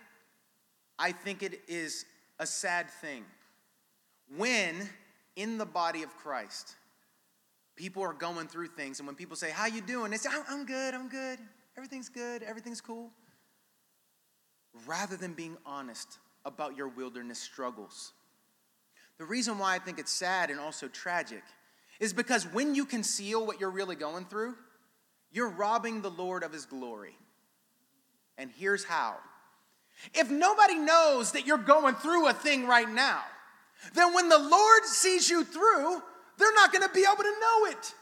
I 0.98 1.12
think 1.12 1.42
it 1.42 1.60
is 1.68 2.04
a 2.38 2.46
sad 2.46 2.90
thing 2.90 3.24
when 4.36 4.88
in 5.36 5.58
the 5.58 5.64
body 5.64 6.02
of 6.02 6.14
Christ, 6.16 6.74
people 7.76 8.02
are 8.02 8.12
going 8.12 8.48
through 8.48 8.68
things, 8.68 8.98
and 8.98 9.06
when 9.06 9.16
people 9.16 9.36
say, 9.36 9.50
How 9.50 9.66
you 9.66 9.80
doing? 9.80 10.10
They 10.10 10.16
say, 10.16 10.28
I'm 10.48 10.66
good, 10.66 10.94
I'm 10.94 11.08
good, 11.08 11.38
everything's 11.76 12.08
good, 12.08 12.42
everything's 12.42 12.80
cool. 12.80 13.10
Rather 14.86 15.16
than 15.16 15.32
being 15.32 15.56
honest 15.64 16.18
about 16.44 16.76
your 16.76 16.88
wilderness 16.88 17.38
struggles. 17.38 18.12
The 19.18 19.24
reason 19.24 19.58
why 19.58 19.74
I 19.74 19.78
think 19.78 19.98
it's 19.98 20.12
sad 20.12 20.50
and 20.50 20.60
also 20.60 20.88
tragic 20.88 21.42
is 22.00 22.12
because 22.12 22.44
when 22.52 22.74
you 22.74 22.84
conceal 22.84 23.46
what 23.46 23.60
you're 23.60 23.70
really 23.70 23.96
going 23.96 24.24
through, 24.24 24.54
you're 25.32 25.50
robbing 25.50 26.02
the 26.02 26.10
Lord 26.10 26.42
of 26.42 26.52
his 26.52 26.66
glory. 26.66 27.16
And 28.36 28.50
here's 28.56 28.84
how. 28.84 29.16
If 30.14 30.30
nobody 30.30 30.76
knows 30.76 31.32
that 31.32 31.46
you're 31.46 31.58
going 31.58 31.96
through 31.96 32.28
a 32.28 32.32
thing 32.32 32.66
right 32.66 32.88
now, 32.88 33.22
then 33.94 34.14
when 34.14 34.28
the 34.28 34.38
Lord 34.38 34.84
sees 34.84 35.28
you 35.28 35.44
through, 35.44 36.02
they're 36.38 36.54
not 36.54 36.72
to 36.72 36.94
be 36.94 37.04
able 37.10 37.22
to 37.22 37.34
know 37.40 37.66
it. 37.66 37.94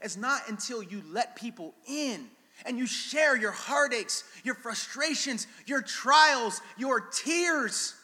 It's 0.00 0.16
not 0.16 0.48
until 0.48 0.82
you 0.82 1.02
let 1.10 1.36
people 1.36 1.74
in 1.86 2.26
and 2.64 2.78
you 2.78 2.86
share 2.86 3.36
your 3.36 3.52
heartaches, 3.52 4.24
your 4.42 4.54
frustrations, 4.54 5.46
your 5.66 5.82
trials, 5.82 6.60
your 6.76 7.00
tears, 7.00 7.94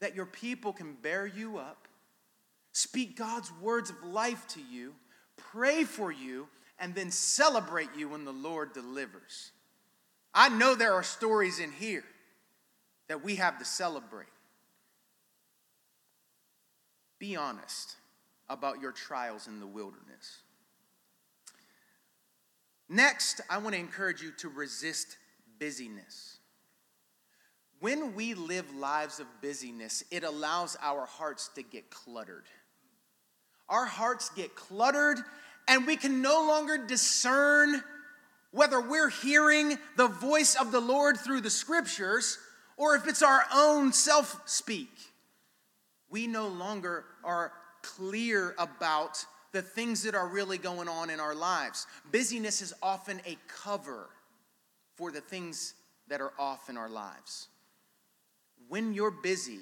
that 0.00 0.14
your 0.14 0.26
people 0.26 0.72
can 0.72 0.94
bear 0.94 1.26
you 1.26 1.58
up, 1.58 1.87
speak 2.78 3.16
God's 3.16 3.50
words 3.60 3.90
of 3.90 4.04
life 4.04 4.46
to 4.48 4.60
you, 4.60 4.94
pray 5.36 5.82
for 5.82 6.12
you, 6.12 6.46
and 6.78 6.94
then 6.94 7.10
celebrate 7.10 7.88
you 7.96 8.10
when 8.10 8.24
the 8.24 8.32
Lord 8.32 8.72
delivers. 8.72 9.50
I 10.32 10.48
know 10.48 10.76
there 10.76 10.94
are 10.94 11.02
stories 11.02 11.58
in 11.58 11.72
here 11.72 12.04
that 13.08 13.24
we 13.24 13.34
have 13.34 13.58
to 13.58 13.64
celebrate. 13.64 14.28
Be 17.18 17.34
honest 17.34 17.96
about 18.48 18.80
your 18.80 18.92
trials 18.92 19.48
in 19.48 19.58
the 19.58 19.66
wilderness. 19.66 20.42
Next, 22.88 23.40
I 23.50 23.58
want 23.58 23.74
to 23.74 23.80
encourage 23.80 24.22
you 24.22 24.30
to 24.38 24.48
resist 24.48 25.16
busyness. 25.58 26.38
When 27.80 28.14
we 28.14 28.34
live 28.34 28.72
lives 28.76 29.18
of 29.18 29.26
busyness, 29.42 30.04
it 30.12 30.22
allows 30.22 30.76
our 30.80 31.06
hearts 31.06 31.48
to 31.56 31.62
get 31.62 31.90
cluttered. 31.90 32.44
Our 33.68 33.86
hearts 33.86 34.30
get 34.30 34.54
cluttered 34.54 35.18
and 35.66 35.86
we 35.86 35.96
can 35.96 36.22
no 36.22 36.46
longer 36.46 36.78
discern 36.78 37.82
whether 38.50 38.80
we're 38.80 39.10
hearing 39.10 39.78
the 39.96 40.08
voice 40.08 40.54
of 40.54 40.72
the 40.72 40.80
Lord 40.80 41.18
through 41.18 41.42
the 41.42 41.50
scriptures 41.50 42.38
or 42.76 42.94
if 42.94 43.06
it's 43.06 43.22
our 43.22 43.44
own 43.54 43.92
self 43.92 44.40
speak. 44.46 44.90
We 46.10 46.26
no 46.26 46.48
longer 46.48 47.04
are 47.22 47.52
clear 47.82 48.54
about 48.58 49.24
the 49.52 49.62
things 49.62 50.02
that 50.02 50.14
are 50.14 50.28
really 50.28 50.58
going 50.58 50.88
on 50.88 51.10
in 51.10 51.20
our 51.20 51.34
lives. 51.34 51.86
Busyness 52.10 52.62
is 52.62 52.72
often 52.82 53.20
a 53.26 53.36
cover 53.48 54.08
for 54.94 55.10
the 55.10 55.20
things 55.20 55.74
that 56.08 56.20
are 56.20 56.32
off 56.38 56.70
in 56.70 56.76
our 56.76 56.88
lives. 56.88 57.48
When 58.68 58.94
you're 58.94 59.10
busy, 59.10 59.60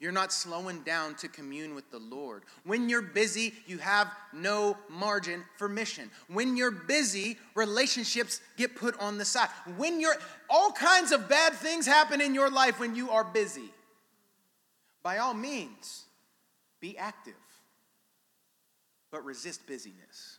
you're 0.00 0.12
not 0.12 0.32
slowing 0.32 0.80
down 0.82 1.14
to 1.16 1.28
commune 1.28 1.74
with 1.74 1.90
the 1.90 1.98
Lord. 1.98 2.42
When 2.64 2.88
you're 2.88 3.00
busy, 3.00 3.54
you 3.66 3.78
have 3.78 4.08
no 4.32 4.76
margin 4.90 5.44
for 5.56 5.68
mission. 5.68 6.10
When 6.28 6.56
you're 6.56 6.70
busy, 6.70 7.38
relationships 7.54 8.40
get 8.56 8.74
put 8.76 8.98
on 9.00 9.18
the 9.18 9.24
side. 9.24 9.48
When 9.76 10.00
you're 10.00 10.16
all 10.50 10.72
kinds 10.72 11.12
of 11.12 11.28
bad 11.28 11.54
things 11.54 11.86
happen 11.86 12.20
in 12.20 12.34
your 12.34 12.50
life 12.50 12.80
when 12.80 12.94
you 12.96 13.10
are 13.10 13.24
busy. 13.24 13.70
by 15.04 15.18
all 15.18 15.34
means, 15.34 16.06
be 16.80 16.98
active, 16.98 17.34
but 19.12 19.24
resist 19.24 19.64
busyness. 19.66 20.38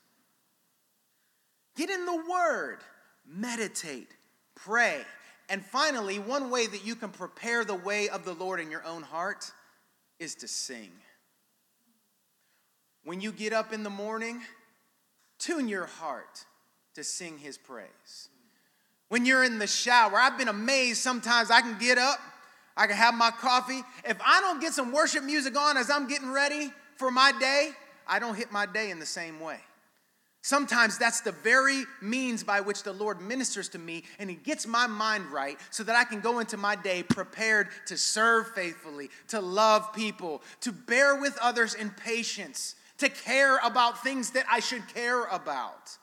Get 1.78 1.90
in 1.90 2.06
the 2.06 2.24
Word, 2.30 2.80
meditate, 3.26 4.10
pray. 4.56 5.04
And 5.50 5.64
finally, 5.64 6.18
one 6.18 6.50
way 6.50 6.66
that 6.66 6.86
you 6.86 6.96
can 6.96 7.10
prepare 7.10 7.64
the 7.64 7.76
way 7.76 8.10
of 8.10 8.26
the 8.26 8.34
Lord 8.34 8.60
in 8.60 8.72
your 8.72 8.84
own 8.86 9.04
heart 9.04 9.52
is 10.20 10.36
to 10.36 10.48
sing. 10.48 10.92
When 13.04 13.22
you 13.22 13.32
get 13.32 13.54
up 13.54 13.72
in 13.72 13.84
the 13.84 13.90
morning, 13.90 14.42
tune 15.38 15.68
your 15.68 15.86
heart 15.86 16.46
to 16.96 17.04
sing 17.04 17.38
His 17.38 17.58
praise. 17.58 18.30
When 19.10 19.26
you're 19.26 19.44
in 19.44 19.60
the 19.60 19.68
shower, 19.68 20.18
I've 20.18 20.38
been 20.38 20.48
amazed 20.48 21.02
sometimes 21.02 21.52
I 21.52 21.62
can 21.62 21.78
get 21.78 22.00
up, 22.00 22.20
I 22.76 22.88
can 22.88 22.96
have 22.96 23.14
my 23.14 23.30
coffee. 23.30 23.82
If 24.04 24.18
I 24.26 24.42
don't 24.42 24.60
get 24.60 24.74
some 24.74 24.92
worship 24.92 25.24
music 25.24 25.58
on 25.58 25.78
as 25.78 25.92
I'm 25.92 26.08
getting 26.08 26.32
ready 26.32 26.72
for 26.98 27.12
my 27.12 27.32
day, 27.40 27.70
I 28.08 28.18
don't 28.18 28.36
hit 28.36 28.52
my 28.52 28.66
day 28.66 28.90
in 28.90 29.00
the 29.00 29.06
same 29.06 29.40
way. 29.40 29.60
Sometimes 30.46 31.00
that's 31.00 31.22
the 31.22 31.32
very 31.32 31.86
means 32.04 32.44
by 32.44 32.62
which 32.62 32.84
the 32.84 32.94
Lord 32.94 33.20
ministers 33.20 33.68
to 33.70 33.80
me 33.80 34.04
and 34.20 34.30
He 34.30 34.36
gets 34.36 34.68
my 34.68 34.86
mind 34.86 35.32
right 35.32 35.58
so 35.72 35.84
that 35.84 35.96
I 35.96 36.04
can 36.04 36.20
go 36.20 36.38
into 36.38 36.56
my 36.56 36.76
day 36.76 37.02
prepared 37.02 37.70
to 37.88 37.98
serve 37.98 38.50
faithfully, 38.54 39.10
to 39.30 39.42
love 39.42 39.92
people, 39.92 40.44
to 40.62 40.72
bear 40.72 41.20
with 41.20 41.36
others 41.42 41.74
in 41.74 41.90
patience, 41.90 42.76
to 43.00 43.10
care 43.10 43.58
about 43.64 44.04
things 44.04 44.30
that 44.34 44.46
I 44.48 44.60
should 44.60 44.88
care 44.94 45.24
about. 45.24 45.98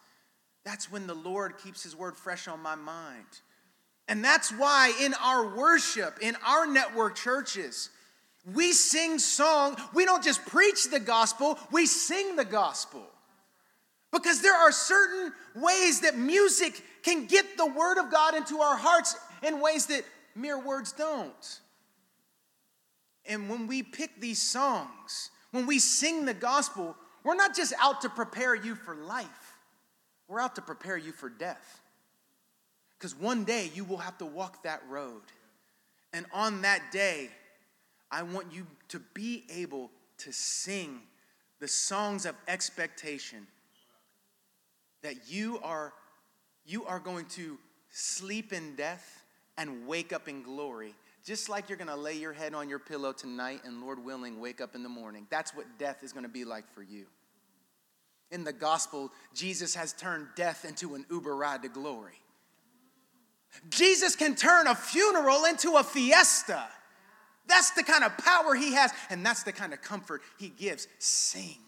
That's 0.64 0.90
when 0.90 1.06
the 1.06 1.14
Lord 1.14 1.58
keeps 1.58 1.84
His 1.84 1.94
word 1.94 2.16
fresh 2.16 2.48
on 2.48 2.58
my 2.58 2.74
mind. 2.74 3.26
And 4.08 4.24
that's 4.24 4.50
why 4.50 4.92
in 5.00 5.14
our 5.22 5.56
worship, 5.56 6.18
in 6.20 6.36
our 6.44 6.66
network 6.66 7.14
churches, 7.14 7.90
we 8.52 8.72
sing 8.72 9.20
song. 9.20 9.76
We 9.94 10.04
don't 10.04 10.24
just 10.24 10.44
preach 10.46 10.90
the 10.90 10.98
gospel, 10.98 11.60
we 11.70 11.86
sing 11.86 12.34
the 12.34 12.44
gospel. 12.44 13.06
Because 14.12 14.42
there 14.42 14.54
are 14.54 14.70
certain 14.70 15.32
ways 15.54 16.00
that 16.00 16.16
music 16.16 16.82
can 17.02 17.26
get 17.26 17.56
the 17.56 17.66
word 17.66 17.98
of 17.98 18.10
God 18.10 18.34
into 18.34 18.58
our 18.60 18.76
hearts 18.76 19.16
in 19.42 19.60
ways 19.60 19.86
that 19.86 20.04
mere 20.34 20.58
words 20.58 20.92
don't. 20.92 21.60
And 23.26 23.48
when 23.48 23.66
we 23.66 23.82
pick 23.82 24.20
these 24.20 24.40
songs, 24.40 25.30
when 25.50 25.66
we 25.66 25.78
sing 25.78 26.24
the 26.24 26.34
gospel, 26.34 26.96
we're 27.24 27.34
not 27.34 27.56
just 27.56 27.72
out 27.80 28.02
to 28.02 28.08
prepare 28.08 28.54
you 28.54 28.74
for 28.74 28.94
life, 28.94 29.54
we're 30.28 30.40
out 30.40 30.56
to 30.56 30.62
prepare 30.62 30.96
you 30.96 31.12
for 31.12 31.28
death. 31.28 31.80
Because 32.98 33.18
one 33.18 33.44
day 33.44 33.70
you 33.74 33.84
will 33.84 33.96
have 33.96 34.16
to 34.18 34.26
walk 34.26 34.62
that 34.62 34.82
road. 34.88 35.22
And 36.12 36.26
on 36.32 36.62
that 36.62 36.92
day, 36.92 37.30
I 38.10 38.22
want 38.22 38.52
you 38.52 38.66
to 38.88 39.00
be 39.14 39.44
able 39.52 39.90
to 40.18 40.32
sing 40.32 41.00
the 41.58 41.66
songs 41.66 42.26
of 42.26 42.36
expectation 42.46 43.46
that 45.02 45.28
you 45.28 45.58
are 45.62 45.92
you 46.64 46.84
are 46.84 47.00
going 47.00 47.26
to 47.26 47.58
sleep 47.90 48.52
in 48.52 48.76
death 48.76 49.24
and 49.58 49.86
wake 49.86 50.12
up 50.12 50.28
in 50.28 50.42
glory. 50.42 50.94
Just 51.24 51.48
like 51.48 51.68
you're 51.68 51.78
going 51.78 51.88
to 51.88 51.96
lay 51.96 52.14
your 52.14 52.32
head 52.32 52.54
on 52.54 52.68
your 52.68 52.78
pillow 52.78 53.12
tonight 53.12 53.60
and 53.64 53.80
lord 53.80 54.02
willing 54.04 54.40
wake 54.40 54.60
up 54.60 54.74
in 54.74 54.82
the 54.82 54.88
morning. 54.88 55.26
That's 55.30 55.54
what 55.54 55.66
death 55.78 56.02
is 56.02 56.12
going 56.12 56.24
to 56.24 56.30
be 56.30 56.44
like 56.44 56.72
for 56.72 56.82
you. 56.82 57.06
In 58.30 58.44
the 58.44 58.52
gospel 58.52 59.10
jesus 59.34 59.74
has 59.74 59.92
turned 59.92 60.28
death 60.36 60.64
into 60.64 60.94
an 60.94 61.04
uber 61.10 61.36
ride 61.36 61.62
to 61.62 61.68
glory. 61.68 62.18
Jesus 63.68 64.16
can 64.16 64.34
turn 64.34 64.66
a 64.66 64.74
funeral 64.74 65.44
into 65.44 65.76
a 65.76 65.84
fiesta. 65.84 66.66
That's 67.46 67.72
the 67.72 67.82
kind 67.82 68.04
of 68.04 68.16
power 68.16 68.54
he 68.54 68.72
has 68.74 68.92
and 69.10 69.26
that's 69.26 69.42
the 69.42 69.52
kind 69.52 69.72
of 69.72 69.82
comfort 69.82 70.22
he 70.38 70.48
gives. 70.48 70.88
Sing 70.98 71.58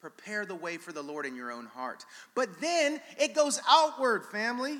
Prepare 0.00 0.46
the 0.46 0.54
way 0.54 0.78
for 0.78 0.92
the 0.92 1.02
Lord 1.02 1.26
in 1.26 1.36
your 1.36 1.52
own 1.52 1.66
heart. 1.66 2.04
But 2.34 2.60
then 2.60 3.00
it 3.18 3.34
goes 3.34 3.60
outward, 3.68 4.24
family. 4.24 4.78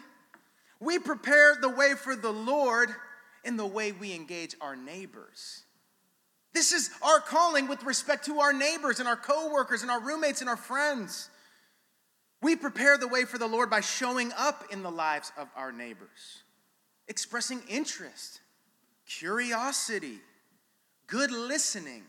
We 0.81 0.99
prepare 0.99 1.57
the 1.61 1.69
way 1.69 1.95
for 1.95 2.17
the 2.17 2.33
Lord 2.33 2.89
in 3.45 3.57
the 3.57 3.67
way 3.67 3.93
we 3.93 4.15
engage 4.15 4.55
our 4.61 4.77
neighbors. 4.77 5.65
This 6.53 6.73
is 6.73 6.91
our 7.03 7.21
calling 7.21 7.69
with 7.69 7.85
respect 7.85 8.25
to 8.27 8.41
our 8.41 8.53
neighbors 8.53 8.99
and 8.99 9.07
our 9.07 9.17
coworkers 9.17 9.83
and 9.83 9.91
our 9.91 10.01
roommates 10.01 10.41
and 10.41 10.49
our 10.49 10.57
friends. 10.57 11.29
We 12.43 12.57
prepare 12.57 12.97
the 12.97 13.07
way 13.07 13.25
for 13.25 13.37
the 13.37 13.47
Lord 13.47 13.69
by 13.69 13.83
showing 13.83 14.33
up 14.37 14.65
in 14.73 14.83
the 14.83 14.91
lives 14.91 15.33
of 15.39 15.49
our 15.55 15.71
neighbors, 15.71 16.43
expressing 17.07 17.61
interest, 17.69 18.41
curiosity, 19.07 20.19
good 21.07 21.31
listening, 21.31 22.05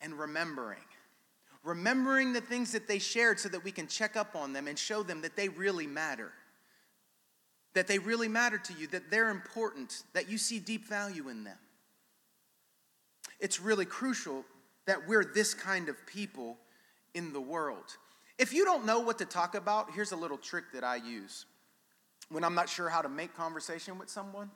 and 0.00 0.18
remembering 0.18 0.78
remembering 1.62 2.32
the 2.32 2.40
things 2.40 2.72
that 2.72 2.88
they 2.88 2.98
shared 2.98 3.38
so 3.38 3.48
that 3.48 3.64
we 3.64 3.70
can 3.70 3.86
check 3.86 4.16
up 4.16 4.34
on 4.34 4.52
them 4.52 4.66
and 4.66 4.78
show 4.78 5.02
them 5.02 5.22
that 5.22 5.36
they 5.36 5.48
really 5.48 5.86
matter. 5.86 6.32
That 7.74 7.86
they 7.86 7.98
really 7.98 8.28
matter 8.28 8.58
to 8.58 8.72
you, 8.74 8.86
that 8.88 9.10
they're 9.10 9.30
important, 9.30 10.02
that 10.12 10.28
you 10.28 10.38
see 10.38 10.58
deep 10.58 10.86
value 10.86 11.28
in 11.28 11.44
them. 11.44 11.58
It's 13.40 13.60
really 13.60 13.84
crucial 13.84 14.44
that 14.86 15.08
we're 15.08 15.24
this 15.24 15.54
kind 15.54 15.88
of 15.88 16.06
people 16.06 16.58
in 17.14 17.32
the 17.32 17.40
world. 17.40 17.96
If 18.38 18.52
you 18.52 18.64
don't 18.64 18.84
know 18.84 19.00
what 19.00 19.18
to 19.18 19.24
talk 19.24 19.54
about, 19.54 19.92
here's 19.94 20.12
a 20.12 20.16
little 20.16 20.38
trick 20.38 20.64
that 20.74 20.84
I 20.84 20.96
use 20.96 21.46
when 22.28 22.44
I'm 22.44 22.54
not 22.54 22.68
sure 22.68 22.88
how 22.88 23.02
to 23.02 23.08
make 23.08 23.36
conversation 23.36 23.98
with 23.98 24.10
someone. 24.10 24.50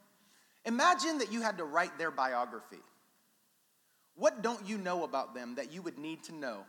Imagine 0.65 1.19
that 1.19 1.33
you 1.33 1.43
had 1.43 1.59
to 1.59 1.65
write 1.65 1.97
their 1.99 2.11
biography. 2.11 2.83
What 4.17 4.43
don't 4.43 4.67
you 4.67 4.79
know 4.79 5.05
about 5.05 5.35
them 5.35 5.55
that 5.57 5.73
you 5.73 5.83
would 5.83 5.99
need 5.99 6.25
to 6.25 6.35
know 6.35 6.65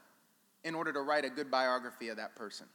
in 0.68 0.76
order 0.76 0.92
to 0.92 1.02
write 1.02 1.26
a 1.26 1.30
good 1.30 1.50
biography 1.50 2.10
of 2.10 2.18
that 2.18 2.36
person? 2.36 2.68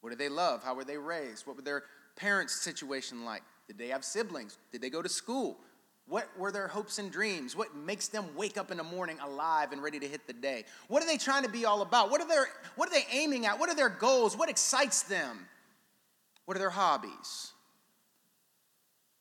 What 0.00 0.10
did 0.10 0.18
they 0.18 0.28
love? 0.28 0.62
How 0.62 0.74
were 0.74 0.84
they 0.84 0.98
raised? 0.98 1.46
What 1.46 1.56
were 1.56 1.62
their 1.62 1.84
parents' 2.16 2.60
situation 2.60 3.24
like? 3.24 3.42
Did 3.66 3.78
they 3.78 3.88
have 3.88 4.04
siblings? 4.04 4.58
Did 4.70 4.82
they 4.82 4.90
go 4.90 5.02
to 5.02 5.08
school? 5.08 5.58
What 6.06 6.28
were 6.36 6.52
their 6.52 6.68
hopes 6.68 6.98
and 6.98 7.10
dreams? 7.10 7.56
What 7.56 7.74
makes 7.74 8.08
them 8.08 8.26
wake 8.36 8.58
up 8.58 8.70
in 8.70 8.76
the 8.76 8.84
morning 8.84 9.16
alive 9.22 9.72
and 9.72 9.82
ready 9.82 9.98
to 10.00 10.08
hit 10.08 10.26
the 10.26 10.32
day? 10.32 10.64
What 10.88 11.02
are 11.02 11.06
they 11.06 11.16
trying 11.16 11.44
to 11.44 11.48
be 11.48 11.64
all 11.64 11.82
about? 11.82 12.10
What 12.10 12.20
are, 12.20 12.28
their, 12.28 12.46
what 12.76 12.88
are 12.88 12.92
they 12.92 13.06
aiming 13.12 13.46
at? 13.46 13.58
What 13.58 13.70
are 13.70 13.76
their 13.76 13.88
goals? 13.88 14.36
What 14.36 14.50
excites 14.50 15.02
them? 15.02 15.46
What 16.44 16.56
are 16.56 16.60
their 16.60 16.70
hobbies? 16.70 17.52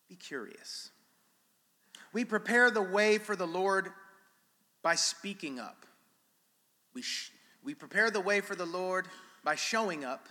Be 0.10 0.16
curious. 0.16 0.90
We 2.12 2.26
prepare 2.26 2.72
the 2.72 2.82
way 2.82 3.20
for 3.20 3.36
the 3.36 3.46
Lord 3.46 3.90
by 4.82 4.96
speaking 4.96 5.60
up. 5.60 5.86
We, 6.96 7.04
sh- 7.04 7.32
we 7.70 7.76
prepare 7.76 8.10
the 8.10 8.20
way 8.20 8.42
for 8.42 8.56
the 8.56 8.66
Lord 8.66 9.06
by 9.44 9.54
showing 9.54 10.04
up. 10.04 10.28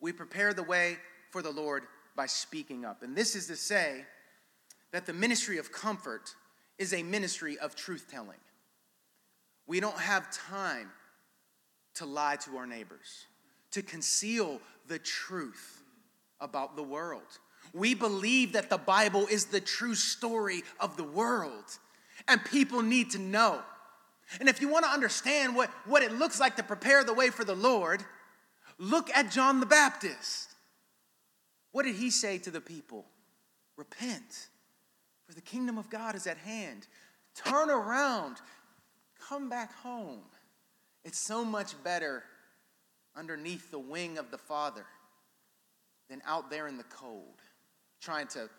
We 0.00 0.12
prepare 0.12 0.54
the 0.54 0.62
way 0.62 0.96
for 1.30 1.42
the 1.42 1.50
Lord 1.50 1.82
by 2.16 2.24
speaking 2.24 2.86
up. 2.86 3.02
And 3.02 3.14
this 3.14 3.36
is 3.36 3.48
to 3.48 3.56
say 3.56 4.06
that 4.90 5.04
the 5.04 5.12
ministry 5.12 5.58
of 5.58 5.72
comfort 5.72 6.34
is 6.78 6.94
a 6.94 7.02
ministry 7.02 7.58
of 7.58 7.76
truth 7.76 8.06
telling. 8.10 8.38
We 9.66 9.78
don't 9.78 9.98
have 9.98 10.30
time 10.30 10.90
to 11.96 12.06
lie 12.06 12.36
to 12.46 12.56
our 12.56 12.66
neighbors, 12.66 13.26
to 13.72 13.82
conceal 13.82 14.58
the 14.88 14.98
truth 14.98 15.82
about 16.40 16.76
the 16.76 16.82
world. 16.82 17.40
We 17.74 17.94
believe 17.94 18.54
that 18.54 18.70
the 18.70 18.78
Bible 18.78 19.26
is 19.26 19.44
the 19.44 19.60
true 19.60 19.94
story 19.94 20.62
of 20.80 20.96
the 20.96 21.04
world, 21.04 21.78
and 22.26 22.42
people 22.42 22.80
need 22.80 23.10
to 23.10 23.18
know 23.18 23.60
and 24.38 24.48
if 24.48 24.60
you 24.60 24.68
want 24.68 24.84
to 24.84 24.90
understand 24.90 25.56
what, 25.56 25.70
what 25.86 26.02
it 26.02 26.12
looks 26.12 26.38
like 26.38 26.56
to 26.56 26.62
prepare 26.62 27.02
the 27.02 27.14
way 27.14 27.30
for 27.30 27.44
the 27.44 27.54
Lord, 27.54 28.04
look 28.78 29.10
at 29.10 29.30
John 29.30 29.58
the 29.58 29.66
Baptist. 29.66 30.50
What 31.72 31.84
did 31.84 31.96
he 31.96 32.10
say 32.10 32.38
to 32.38 32.50
the 32.50 32.60
people? 32.60 33.06
Repent, 33.76 34.48
for 35.26 35.34
the 35.34 35.40
kingdom 35.40 35.78
of 35.78 35.90
God 35.90 36.14
is 36.14 36.26
at 36.26 36.36
hand. 36.38 36.86
Turn 37.34 37.70
around, 37.70 38.36
come 39.28 39.48
back 39.48 39.72
home. 39.72 40.22
It's 41.04 41.18
so 41.18 41.44
much 41.44 41.82
better 41.82 42.24
underneath 43.16 43.70
the 43.70 43.78
wing 43.78 44.18
of 44.18 44.30
the 44.30 44.38
Father 44.38 44.84
than 46.08 46.20
out 46.26 46.50
there 46.50 46.66
in 46.68 46.76
the 46.76 46.84
cold, 46.84 47.40
trying 48.00 48.26
to 48.28 48.50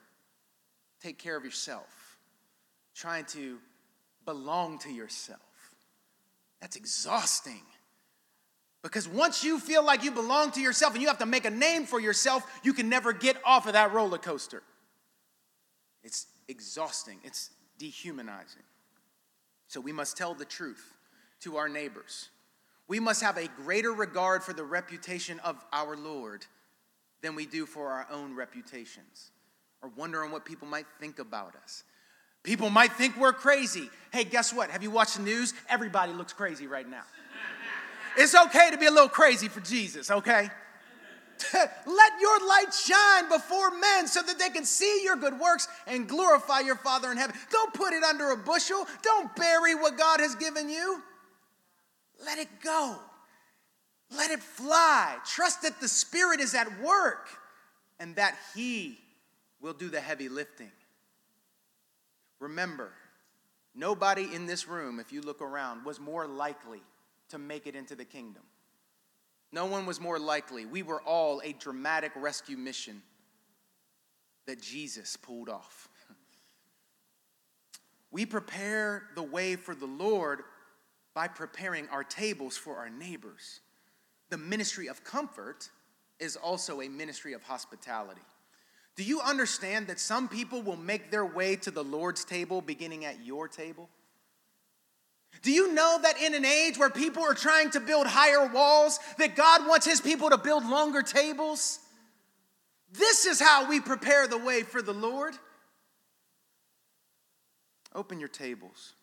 take 1.01 1.17
care 1.17 1.37
of 1.37 1.43
yourself, 1.43 2.17
trying 2.95 3.25
to 3.25 3.59
belong 4.25 4.79
to 4.79 4.89
yourself. 4.89 5.39
That's 6.61 6.75
exhausting. 6.75 7.63
Because 8.83 9.07
once 9.07 9.43
you 9.43 9.59
feel 9.59 9.85
like 9.85 10.03
you 10.03 10.11
belong 10.11 10.51
to 10.51 10.61
yourself 10.61 10.93
and 10.93 11.01
you 11.01 11.07
have 11.07 11.19
to 11.19 11.25
make 11.25 11.45
a 11.45 11.51
name 11.51 11.85
for 11.85 11.99
yourself, 11.99 12.43
you 12.63 12.73
can 12.73 12.89
never 12.89 13.13
get 13.13 13.37
off 13.45 13.67
of 13.67 13.73
that 13.73 13.93
roller 13.93 14.17
coaster. 14.17 14.63
It's 16.03 16.27
exhausting, 16.47 17.19
it's 17.23 17.51
dehumanizing. 17.77 18.63
So 19.67 19.79
we 19.79 19.91
must 19.91 20.17
tell 20.17 20.33
the 20.33 20.45
truth 20.45 20.95
to 21.41 21.57
our 21.57 21.69
neighbors. 21.69 22.29
We 22.87 22.99
must 22.99 23.21
have 23.21 23.37
a 23.37 23.47
greater 23.47 23.91
regard 23.91 24.43
for 24.43 24.53
the 24.53 24.63
reputation 24.63 25.39
of 25.39 25.63
our 25.71 25.95
Lord 25.95 26.45
than 27.21 27.35
we 27.35 27.45
do 27.45 27.65
for 27.65 27.89
our 27.89 28.07
own 28.11 28.35
reputations 28.35 29.31
or 29.81 29.89
wondering 29.95 30.31
what 30.31 30.43
people 30.43 30.67
might 30.67 30.87
think 30.99 31.19
about 31.19 31.55
us. 31.55 31.83
People 32.43 32.69
might 32.69 32.93
think 32.93 33.17
we're 33.17 33.33
crazy. 33.33 33.89
Hey, 34.11 34.23
guess 34.23 34.53
what? 34.53 34.69
Have 34.71 34.83
you 34.83 34.91
watched 34.91 35.17
the 35.17 35.23
news? 35.23 35.53
Everybody 35.69 36.13
looks 36.13 36.33
crazy 36.33 36.67
right 36.67 36.89
now. 36.89 37.03
It's 38.17 38.35
okay 38.35 38.71
to 38.71 38.77
be 38.77 38.87
a 38.87 38.91
little 38.91 39.09
crazy 39.09 39.47
for 39.47 39.61
Jesus, 39.61 40.11
okay? 40.11 40.49
Let 41.53 42.11
your 42.19 42.47
light 42.47 42.73
shine 42.73 43.29
before 43.29 43.71
men 43.71 44.07
so 44.07 44.21
that 44.21 44.37
they 44.37 44.49
can 44.49 44.65
see 44.65 45.03
your 45.03 45.15
good 45.15 45.39
works 45.39 45.67
and 45.87 46.07
glorify 46.07 46.59
your 46.59 46.75
Father 46.75 47.11
in 47.11 47.17
heaven. 47.17 47.35
Don't 47.51 47.73
put 47.73 47.93
it 47.93 48.03
under 48.03 48.31
a 48.31 48.37
bushel. 48.37 48.85
Don't 49.01 49.33
bury 49.35 49.75
what 49.75 49.97
God 49.97 50.19
has 50.19 50.35
given 50.35 50.69
you. 50.69 51.01
Let 52.25 52.37
it 52.37 52.49
go. 52.63 52.97
Let 54.15 54.31
it 54.31 54.41
fly. 54.41 55.17
Trust 55.25 55.61
that 55.61 55.79
the 55.79 55.87
Spirit 55.87 56.39
is 56.39 56.53
at 56.53 56.81
work 56.81 57.29
and 57.99 58.15
that 58.17 58.35
He 58.55 58.99
will 59.61 59.73
do 59.73 59.89
the 59.89 60.01
heavy 60.01 60.27
lifting. 60.27 60.71
Remember, 62.41 62.91
nobody 63.75 64.33
in 64.33 64.47
this 64.47 64.67
room, 64.67 64.99
if 64.99 65.13
you 65.13 65.21
look 65.21 65.41
around, 65.41 65.85
was 65.85 65.99
more 65.99 66.27
likely 66.27 66.81
to 67.29 67.37
make 67.37 67.67
it 67.67 67.75
into 67.75 67.95
the 67.95 68.03
kingdom. 68.03 68.41
No 69.53 69.67
one 69.67 69.85
was 69.85 70.01
more 70.01 70.17
likely. 70.17 70.65
We 70.65 70.81
were 70.81 71.01
all 71.03 71.41
a 71.43 71.53
dramatic 71.53 72.11
rescue 72.15 72.57
mission 72.57 73.03
that 74.47 74.61
Jesus 74.61 75.15
pulled 75.15 75.47
off. 75.47 75.87
We 78.13 78.25
prepare 78.25 79.03
the 79.15 79.23
way 79.23 79.55
for 79.55 79.73
the 79.73 79.85
Lord 79.85 80.41
by 81.13 81.29
preparing 81.29 81.87
our 81.87 82.03
tables 82.03 82.57
for 82.57 82.75
our 82.75 82.89
neighbors. 82.89 83.61
The 84.29 84.37
ministry 84.37 84.87
of 84.87 85.05
comfort 85.05 85.69
is 86.19 86.35
also 86.35 86.81
a 86.81 86.89
ministry 86.89 87.31
of 87.31 87.41
hospitality. 87.43 88.19
Do 88.95 89.03
you 89.03 89.21
understand 89.21 89.87
that 89.87 89.99
some 89.99 90.27
people 90.27 90.61
will 90.61 90.77
make 90.77 91.11
their 91.11 91.25
way 91.25 91.55
to 91.57 91.71
the 91.71 91.83
Lord's 91.83 92.25
table 92.25 92.61
beginning 92.61 93.05
at 93.05 93.25
your 93.25 93.47
table? 93.47 93.89
Do 95.41 95.51
you 95.51 95.73
know 95.73 95.97
that 96.01 96.21
in 96.21 96.35
an 96.35 96.45
age 96.45 96.77
where 96.77 96.89
people 96.89 97.23
are 97.23 97.33
trying 97.33 97.71
to 97.71 97.79
build 97.79 98.05
higher 98.05 98.47
walls, 98.47 98.99
that 99.17 99.35
God 99.35 99.65
wants 99.67 99.85
his 99.85 100.01
people 100.01 100.29
to 100.29 100.37
build 100.37 100.65
longer 100.65 101.01
tables? 101.01 101.79
This 102.91 103.25
is 103.25 103.39
how 103.39 103.69
we 103.69 103.79
prepare 103.79 104.27
the 104.27 104.37
way 104.37 104.63
for 104.63 104.81
the 104.81 104.93
Lord. 104.93 105.33
Open 107.95 108.19
your 108.19 108.29
tables. 108.29 108.93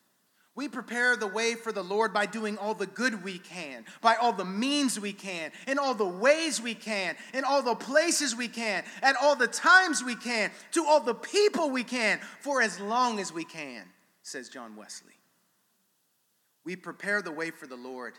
We 0.59 0.67
prepare 0.67 1.15
the 1.15 1.25
way 1.25 1.55
for 1.55 1.71
the 1.71 1.85
Lord 1.85 2.13
by 2.13 2.25
doing 2.25 2.57
all 2.57 2.73
the 2.73 2.85
good 2.85 3.23
we 3.23 3.37
can, 3.37 3.85
by 4.01 4.15
all 4.15 4.33
the 4.33 4.43
means 4.43 4.99
we 4.99 5.13
can, 5.13 5.53
in 5.67 5.79
all 5.79 5.93
the 5.93 6.03
ways 6.03 6.61
we 6.61 6.75
can, 6.75 7.15
in 7.33 7.45
all 7.45 7.61
the 7.61 7.75
places 7.75 8.35
we 8.35 8.49
can, 8.49 8.83
at 9.01 9.15
all 9.21 9.37
the 9.37 9.47
times 9.47 10.03
we 10.03 10.17
can, 10.17 10.51
to 10.73 10.83
all 10.83 10.99
the 10.99 11.13
people 11.13 11.69
we 11.69 11.85
can, 11.85 12.19
for 12.41 12.61
as 12.61 12.77
long 12.77 13.21
as 13.21 13.31
we 13.31 13.45
can, 13.45 13.85
says 14.21 14.49
John 14.49 14.75
Wesley. 14.75 15.13
We 16.65 16.75
prepare 16.75 17.21
the 17.21 17.31
way 17.31 17.51
for 17.51 17.65
the 17.65 17.77
Lord 17.77 18.15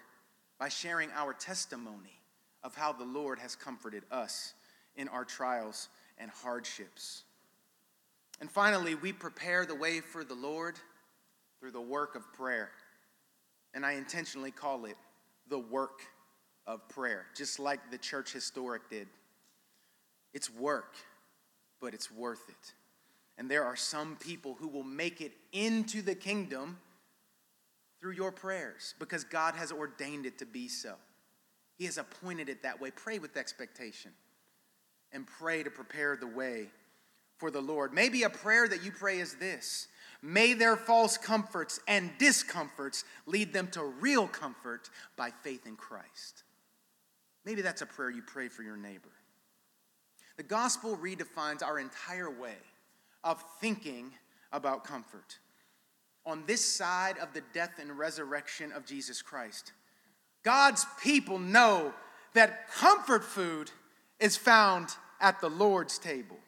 by 0.59 0.70
sharing 0.70 1.11
our 1.14 1.34
testimony 1.34 2.22
of 2.62 2.74
how 2.74 2.95
the 2.95 3.05
Lord 3.05 3.38
has 3.41 3.55
comforted 3.55 4.05
us 4.11 4.55
in 4.97 5.09
our 5.09 5.26
trials 5.26 5.91
and 6.16 6.30
hardships. 6.30 7.24
And 8.41 8.51
finally, 8.51 8.95
we 8.95 9.12
prepare 9.12 9.66
the 9.66 9.74
way 9.74 10.01
for 10.01 10.24
the 10.24 10.34
Lord 10.34 10.76
through 11.61 11.73
the 11.73 11.81
work 11.81 12.17
of 12.17 12.33
prayer. 12.33 12.71
And 13.75 13.87
I 13.87 13.93
intentionally 13.93 14.51
call 14.51 14.87
it 14.87 14.97
the 15.49 15.59
work 15.59 16.01
of 16.67 16.89
prayer, 16.89 17.27
just 17.37 17.59
like 17.59 17.91
the 17.91 17.99
church 17.99 18.33
historic 18.33 18.89
did. 18.91 19.09
It's 20.33 20.51
work, 20.51 20.95
but 21.81 21.95
it's 21.95 22.11
worth 22.11 22.49
it. 22.49 22.75
And 23.39 23.51
there 23.51 23.65
are 23.65 23.77
some 23.77 24.17
people 24.17 24.57
who 24.59 24.69
will 24.69 24.85
make 24.85 25.21
it 25.21 25.33
into 25.53 26.03
the 26.03 26.15
kingdom 26.15 26.79
through 28.01 28.13
your 28.13 28.33
prayers 28.33 28.95
because 28.99 29.25
God 29.25 29.55
has 29.55 29.73
ordained 29.73 30.27
it 30.27 30.39
to 30.39 30.47
be 30.47 30.69
so. 30.69 30.95
He 31.79 31.87
has 31.87 31.99
appointed 31.99 32.49
it 32.49 32.63
that 32.63 32.81
way. 32.81 32.91
Pray 32.91 33.19
with 33.19 33.37
expectation 33.37 34.13
and 35.13 35.27
pray 35.27 35.63
to 35.63 35.71
prepare 35.71 36.17
the 36.17 36.27
way 36.27 36.69
for 37.39 37.51
the 37.51 37.61
Lord. 37.61 37.93
Maybe 37.93 38.23
a 38.23 38.31
prayer 38.31 38.69
that 38.69 38.85
you 38.85 38.93
pray 38.93 39.19
is 39.19 39.35
this 39.35 39.89
May 40.23 40.53
their 40.53 40.77
false 40.77 41.16
comforts 41.16 41.81
and 41.89 42.11
discomforts 42.18 43.05
lead 43.27 43.53
them 43.53 43.68
to 43.68 43.85
real 43.85 44.27
comfort 44.27 44.91
by 45.16 45.31
faith 45.43 45.66
in 45.66 45.77
Christ. 45.77 46.45
Maybe 47.45 47.62
that's 47.62 47.83
a 47.83 47.87
prayer 47.87 48.11
you 48.11 48.23
pray 48.23 48.49
for 48.49 48.62
your 48.62 48.77
neighbor. 48.77 49.09
The 50.37 50.43
gospel 50.43 50.97
redefines 50.97 51.62
our 51.62 51.79
entire 51.79 52.31
way 52.31 52.57
of 53.25 53.43
thinking 53.61 54.12
about 54.53 54.85
comfort 54.85 55.39
on 56.27 56.45
this 56.47 56.64
side 56.64 57.16
of 57.18 57.33
the 57.33 57.43
death 57.55 57.79
and 57.81 57.99
resurrection 57.99 58.73
of 58.73 58.85
Jesus 58.85 59.23
Christ. 59.23 59.73
God's 60.43 60.87
people 61.03 61.39
know 61.39 61.93
that 62.35 62.71
comfort 62.71 63.25
food 63.25 63.71
is 64.18 64.37
found 64.37 64.91
at 65.21 65.41
the 65.41 65.51
Lord's 65.51 65.99
table. 65.99 66.39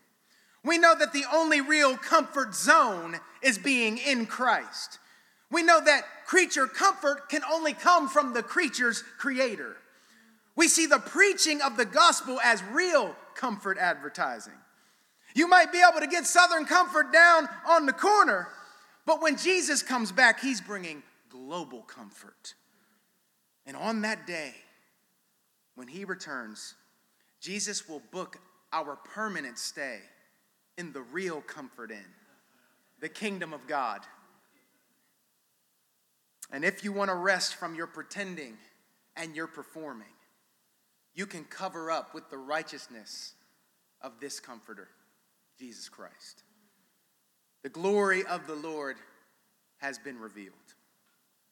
We 0.64 0.78
know 0.78 0.94
that 0.96 1.12
the 1.12 1.24
only 1.32 1.60
real 1.60 1.96
comfort 1.96 2.54
zone 2.54 3.18
is 3.42 3.58
being 3.58 3.98
in 3.98 4.26
Christ. 4.26 4.98
We 5.50 5.62
know 5.62 5.80
that 5.84 6.04
creature 6.26 6.66
comfort 6.66 7.28
can 7.28 7.42
only 7.50 7.72
come 7.74 8.08
from 8.08 8.32
the 8.32 8.42
creature's 8.42 9.02
creator. 9.18 9.76
We 10.54 10.68
see 10.68 10.86
the 10.86 10.98
preaching 10.98 11.60
of 11.60 11.76
the 11.76 11.84
gospel 11.84 12.38
as 12.42 12.62
real 12.72 13.14
comfort 13.34 13.76
advertising. 13.78 14.52
You 15.34 15.48
might 15.48 15.72
be 15.72 15.82
able 15.86 16.00
to 16.00 16.06
get 16.06 16.26
Southern 16.26 16.64
comfort 16.64 17.12
down 17.12 17.48
on 17.66 17.86
the 17.86 17.92
corner, 17.92 18.48
but 19.06 19.22
when 19.22 19.36
Jesus 19.36 19.82
comes 19.82 20.12
back, 20.12 20.40
he's 20.40 20.60
bringing 20.60 21.02
global 21.28 21.82
comfort. 21.82 22.54
And 23.66 23.76
on 23.76 24.02
that 24.02 24.26
day, 24.26 24.54
when 25.74 25.88
he 25.88 26.04
returns, 26.04 26.74
Jesus 27.40 27.88
will 27.88 28.02
book 28.10 28.38
our 28.72 28.96
permanent 28.96 29.58
stay 29.58 30.00
in 30.78 30.92
the 30.92 31.02
real 31.02 31.40
comfort 31.40 31.90
in 31.90 32.04
the 33.00 33.08
kingdom 33.08 33.52
of 33.52 33.66
God. 33.66 34.00
And 36.52 36.64
if 36.64 36.84
you 36.84 36.92
want 36.92 37.10
to 37.10 37.16
rest 37.16 37.56
from 37.56 37.74
your 37.74 37.86
pretending 37.86 38.56
and 39.16 39.34
your 39.34 39.46
performing, 39.46 40.06
you 41.14 41.26
can 41.26 41.44
cover 41.44 41.90
up 41.90 42.14
with 42.14 42.30
the 42.30 42.38
righteousness 42.38 43.34
of 44.00 44.12
this 44.20 44.40
comforter, 44.40 44.88
Jesus 45.58 45.88
Christ. 45.88 46.44
The 47.62 47.68
glory 47.68 48.24
of 48.24 48.46
the 48.46 48.54
Lord 48.54 48.96
has 49.78 49.98
been 49.98 50.18
revealed. 50.18 50.54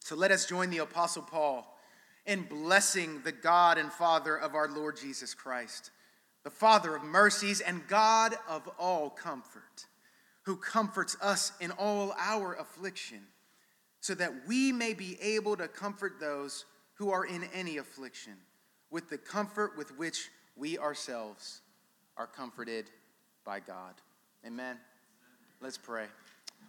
So 0.01 0.17
let 0.17 0.31
us 0.31 0.47
join 0.47 0.71
the 0.71 0.79
Apostle 0.79 1.23
Paul 1.23 1.67
in 2.27 2.43
blessing 2.43 3.23
the 3.25 3.33
God 3.33 3.77
and 3.79 3.93
Father 3.93 4.37
of 4.37 4.55
our 4.55 4.69
Lord 4.69 4.97
Jesus 4.97 5.35
Christ, 5.35 5.91
the 6.43 6.51
Father 6.51 6.97
of 6.97 7.03
mercies 7.03 7.61
and 7.61 7.87
God 7.89 8.35
of 8.49 8.69
all 8.79 9.11
comfort, 9.11 9.87
who 10.43 10.57
comforts 10.57 11.17
us 11.21 11.53
in 11.61 11.71
all 11.73 12.15
our 12.19 12.55
affliction, 12.55 13.21
so 14.01 14.15
that 14.15 14.33
we 14.47 14.73
may 14.73 14.95
be 14.95 15.19
able 15.21 15.57
to 15.57 15.69
comfort 15.69 16.15
those 16.19 16.65
who 16.95 17.11
are 17.11 17.25
in 17.25 17.45
any 17.55 17.77
affliction 17.77 18.35
with 18.91 19.09
the 19.11 19.19
comfort 19.19 19.77
with 19.77 19.97
which 19.99 20.29
we 20.57 20.79
ourselves 20.79 21.61
are 22.17 22.27
comforted 22.27 22.91
by 23.45 23.61
God. 23.61 23.95
Amen. 24.47 24.77
Let's 25.61 25.79
pray. 25.79 26.07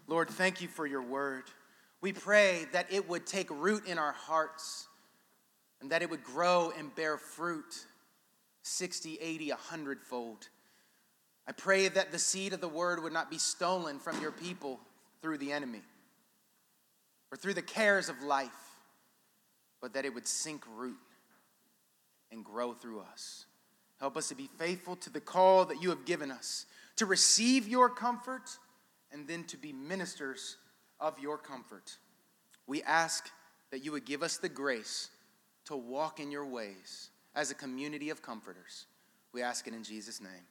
Lord, 0.08 0.30
thank 0.30 0.62
you 0.62 0.68
for 0.68 0.86
your 0.86 1.02
word. 1.02 1.44
We 2.02 2.14
pray 2.14 2.66
that 2.74 2.92
it 2.92 3.08
would 3.08 3.26
take 3.26 3.50
root 3.50 3.86
in 3.88 3.98
our 3.98 4.12
hearts 4.12 4.88
and 5.82 5.92
that 5.92 6.02
it 6.02 6.10
would 6.10 6.24
grow 6.24 6.72
and 6.78 6.94
bear 6.96 7.18
fruit 7.18 7.86
60, 8.64 9.18
80, 9.20 9.50
100 9.50 10.02
fold. 10.02 10.48
I 11.48 11.52
pray 11.52 11.88
that 11.88 12.12
the 12.12 12.20
seed 12.20 12.54
of 12.54 12.62
the 12.62 12.68
word 12.68 13.02
would 13.02 13.14
not 13.14 13.30
be 13.30 13.38
stolen 13.38 14.00
from 14.00 14.22
your 14.22 14.32
people 14.32 14.80
through 15.22 15.38
the 15.38 15.52
enemy 15.52 15.82
or 17.32 17.38
through 17.38 17.54
the 17.54 17.62
cares 17.62 18.10
of 18.10 18.22
life, 18.22 18.50
but 19.82 19.94
that 19.94 20.06
it 20.06 20.14
would 20.14 20.28
sink 20.28 20.64
root 20.76 20.98
and 22.32 22.44
grow 22.44 22.74
through 22.74 23.02
us. 23.02 23.46
Help 24.00 24.18
us 24.18 24.30
to 24.30 24.36
be 24.36 24.50
faithful 24.58 24.96
to 24.96 25.10
the 25.10 25.22
call 25.22 25.66
that 25.66 25.82
you 25.82 25.90
have 25.90 26.06
given 26.06 26.32
us 26.32 26.66
to 26.96 27.06
receive 27.06 27.68
your 27.68 27.90
comfort 27.90 28.58
and 29.12 29.28
then 29.28 29.44
to 29.44 29.58
be 29.58 29.72
ministers 29.74 30.58
of 31.00 31.20
your 31.20 31.38
comfort. 31.38 31.98
We 32.68 32.82
ask 32.84 33.30
that 33.72 33.84
you 33.84 33.92
would 33.92 34.06
give 34.06 34.24
us 34.24 34.38
the 34.38 34.50
grace 34.50 35.10
to 35.66 35.76
walk 35.76 36.20
in 36.20 36.32
your 36.32 36.46
ways 36.46 37.11
as 37.36 37.52
a 37.52 37.56
community 37.56 38.10
of 38.10 38.22
comforters. 38.22 38.86
We 39.34 39.42
ask 39.42 39.68
it 39.68 39.74
in 39.74 39.84
Jesus' 39.84 40.22
name. 40.22 40.46